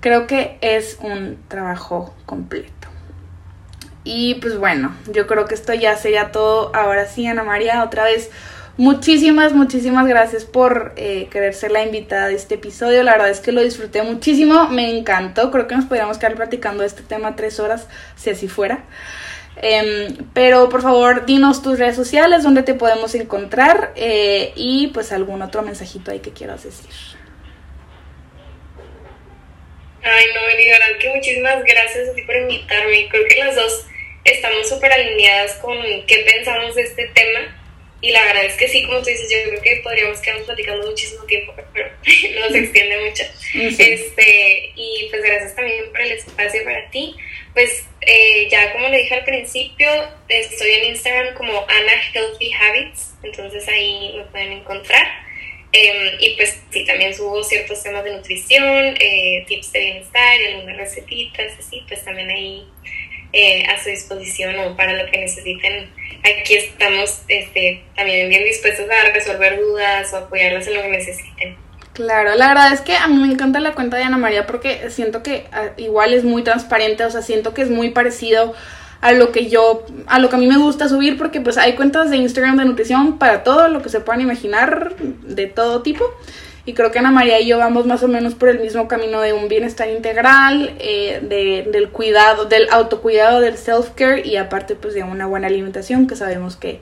creo 0.00 0.26
que 0.26 0.58
es 0.60 0.98
un 1.00 1.38
trabajo 1.48 2.14
completo. 2.26 2.88
Y 4.04 4.36
pues 4.36 4.56
bueno, 4.56 4.94
yo 5.12 5.26
creo 5.26 5.46
que 5.46 5.54
esto 5.54 5.74
ya 5.74 5.96
sería 5.96 6.30
todo. 6.30 6.74
Ahora 6.74 7.06
sí, 7.06 7.26
Ana 7.26 7.42
María, 7.42 7.82
otra 7.82 8.04
vez 8.04 8.30
muchísimas, 8.76 9.52
muchísimas 9.52 10.06
gracias 10.06 10.44
por 10.44 10.92
eh, 10.96 11.28
querer 11.30 11.54
ser 11.54 11.72
la 11.72 11.82
invitada 11.82 12.28
de 12.28 12.34
este 12.34 12.54
episodio. 12.54 13.02
La 13.02 13.12
verdad 13.12 13.30
es 13.30 13.40
que 13.40 13.50
lo 13.50 13.62
disfruté 13.62 14.02
muchísimo, 14.02 14.68
me 14.68 14.96
encantó. 14.96 15.50
Creo 15.50 15.66
que 15.66 15.74
nos 15.74 15.86
podríamos 15.86 16.18
quedar 16.18 16.36
platicando 16.36 16.82
de 16.82 16.88
este 16.88 17.02
tema 17.02 17.34
tres 17.34 17.58
horas, 17.58 17.88
si 18.16 18.30
así 18.30 18.46
fuera. 18.46 18.84
Em, 19.62 20.16
pero 20.34 20.68
por 20.68 20.82
favor, 20.82 21.24
dinos 21.24 21.62
tus 21.62 21.78
redes 21.78 21.96
sociales, 21.96 22.42
donde 22.42 22.62
te 22.62 22.74
podemos 22.74 23.14
encontrar 23.14 23.92
eh, 23.96 24.52
y 24.54 24.88
pues 24.88 25.12
algún 25.12 25.40
otro 25.40 25.62
mensajito 25.62 26.10
ahí 26.10 26.20
que 26.20 26.32
quieras 26.32 26.64
decir. 26.64 26.90
Ay, 30.02 30.24
no, 30.34 30.56
de 30.56 30.70
verdad 30.70 30.98
que 31.00 31.14
muchísimas 31.14 31.64
gracias 31.64 32.08
a 32.08 32.14
ti 32.14 32.22
por 32.22 32.36
invitarme. 32.36 33.08
Creo 33.08 33.26
que 33.28 33.44
las 33.44 33.56
dos 33.56 33.86
estamos 34.24 34.68
súper 34.68 34.92
alineadas 34.92 35.54
con 35.54 35.76
qué 36.06 36.24
pensamos 36.30 36.74
de 36.74 36.82
este 36.82 37.08
tema. 37.08 37.65
Y 38.00 38.10
la 38.10 38.24
verdad 38.26 38.44
es 38.44 38.54
que 38.54 38.68
sí, 38.68 38.84
como 38.84 38.98
tú 38.98 39.06
dices, 39.06 39.30
yo 39.30 39.48
creo 39.48 39.62
que 39.62 39.80
podríamos 39.82 40.20
quedarnos 40.20 40.46
platicando 40.46 40.86
muchísimo 40.86 41.24
tiempo, 41.24 41.54
pero 41.72 41.90
no 42.40 42.50
se 42.50 42.58
extiende 42.58 43.08
mucho. 43.08 43.24
Este, 43.54 44.72
y 44.74 45.06
pues 45.10 45.22
gracias 45.22 45.56
también 45.56 45.90
por 45.90 46.00
el 46.00 46.12
espacio 46.12 46.62
para 46.64 46.90
ti. 46.90 47.16
Pues 47.54 47.86
eh, 48.02 48.48
ya 48.50 48.72
como 48.72 48.88
le 48.88 48.98
dije 48.98 49.14
al 49.14 49.24
principio, 49.24 49.88
estoy 50.28 50.70
en 50.72 50.84
Instagram 50.90 51.34
como 51.34 51.58
Ana 51.68 51.92
Healthy 52.12 52.52
Habits, 52.52 53.14
entonces 53.22 53.66
ahí 53.68 54.12
me 54.14 54.24
pueden 54.24 54.52
encontrar. 54.52 55.06
Em, 55.72 56.16
y 56.20 56.36
pues 56.36 56.62
sí, 56.70 56.84
también 56.84 57.14
subo 57.14 57.42
ciertos 57.42 57.82
temas 57.82 58.04
de 58.04 58.12
nutrición, 58.12 58.96
eh, 59.00 59.44
tips 59.46 59.72
de 59.72 59.80
bienestar 59.80 60.40
y 60.40 60.46
algunas 60.46 60.76
recetitas, 60.76 61.52
así, 61.58 61.82
pues 61.88 62.04
también 62.04 62.30
ahí 62.30 62.66
eh, 63.38 63.66
a 63.66 63.78
su 63.82 63.90
disposición 63.90 64.58
o 64.60 64.74
para 64.76 64.94
lo 64.94 65.10
que 65.10 65.18
necesiten. 65.18 65.90
Aquí 66.20 66.54
estamos 66.54 67.20
este, 67.28 67.82
también 67.94 68.30
bien 68.30 68.44
dispuestos 68.44 68.86
a 68.88 69.12
resolver 69.12 69.60
dudas 69.60 70.10
o 70.14 70.16
apoyarlas 70.16 70.66
en 70.66 70.74
lo 70.74 70.80
que 70.80 70.88
necesiten. 70.88 71.56
Claro, 71.92 72.34
la 72.34 72.48
verdad 72.48 72.72
es 72.72 72.80
que 72.80 72.96
a 72.96 73.06
mí 73.08 73.16
me 73.16 73.30
encanta 73.30 73.60
la 73.60 73.74
cuenta 73.74 73.98
de 73.98 74.04
Ana 74.04 74.16
María 74.16 74.46
porque 74.46 74.88
siento 74.88 75.22
que 75.22 75.44
ah, 75.52 75.72
igual 75.76 76.14
es 76.14 76.24
muy 76.24 76.44
transparente, 76.44 77.04
o 77.04 77.10
sea, 77.10 77.20
siento 77.20 77.52
que 77.52 77.60
es 77.60 77.68
muy 77.68 77.90
parecido 77.90 78.54
a 79.02 79.12
lo 79.12 79.32
que 79.32 79.50
yo, 79.50 79.84
a 80.06 80.18
lo 80.18 80.30
que 80.30 80.36
a 80.36 80.38
mí 80.38 80.46
me 80.46 80.56
gusta 80.56 80.88
subir, 80.88 81.18
porque 81.18 81.42
pues 81.42 81.58
hay 81.58 81.74
cuentas 81.74 82.08
de 82.08 82.16
Instagram 82.16 82.56
de 82.56 82.64
nutrición 82.64 83.18
para 83.18 83.44
todo 83.44 83.68
lo 83.68 83.82
que 83.82 83.90
se 83.90 84.00
puedan 84.00 84.22
imaginar, 84.22 84.96
de 84.96 85.46
todo 85.46 85.82
tipo. 85.82 86.04
Y 86.66 86.74
creo 86.74 86.90
que 86.90 86.98
Ana 86.98 87.12
María 87.12 87.40
y 87.40 87.46
yo 87.46 87.58
vamos 87.58 87.86
más 87.86 88.02
o 88.02 88.08
menos 88.08 88.34
por 88.34 88.48
el 88.48 88.58
mismo 88.58 88.88
camino 88.88 89.20
de 89.20 89.32
un 89.32 89.48
bienestar 89.48 89.88
integral, 89.88 90.74
eh, 90.80 91.20
de, 91.22 91.70
del 91.70 91.90
cuidado, 91.90 92.46
del 92.46 92.68
autocuidado, 92.70 93.40
del 93.40 93.56
self-care 93.56 94.26
y 94.26 94.36
aparte 94.36 94.74
pues 94.74 94.92
de 94.92 95.04
una 95.04 95.26
buena 95.26 95.46
alimentación 95.46 96.08
que 96.08 96.16
sabemos 96.16 96.56
que, 96.56 96.80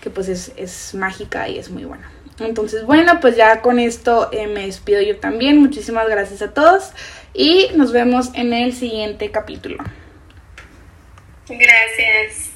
que 0.00 0.08
pues 0.08 0.28
es, 0.28 0.52
es 0.56 0.94
mágica 0.94 1.48
y 1.48 1.58
es 1.58 1.68
muy 1.68 1.84
buena. 1.84 2.10
Entonces, 2.38 2.84
bueno, 2.84 3.20
pues 3.20 3.36
ya 3.36 3.60
con 3.60 3.78
esto 3.78 4.28
eh, 4.32 4.46
me 4.46 4.66
despido 4.66 5.00
yo 5.02 5.18
también. 5.18 5.60
Muchísimas 5.60 6.08
gracias 6.08 6.42
a 6.42 6.52
todos 6.52 6.92
y 7.32 7.70
nos 7.74 7.92
vemos 7.92 8.30
en 8.34 8.52
el 8.52 8.72
siguiente 8.72 9.30
capítulo. 9.30 9.82
Gracias. 11.48 12.50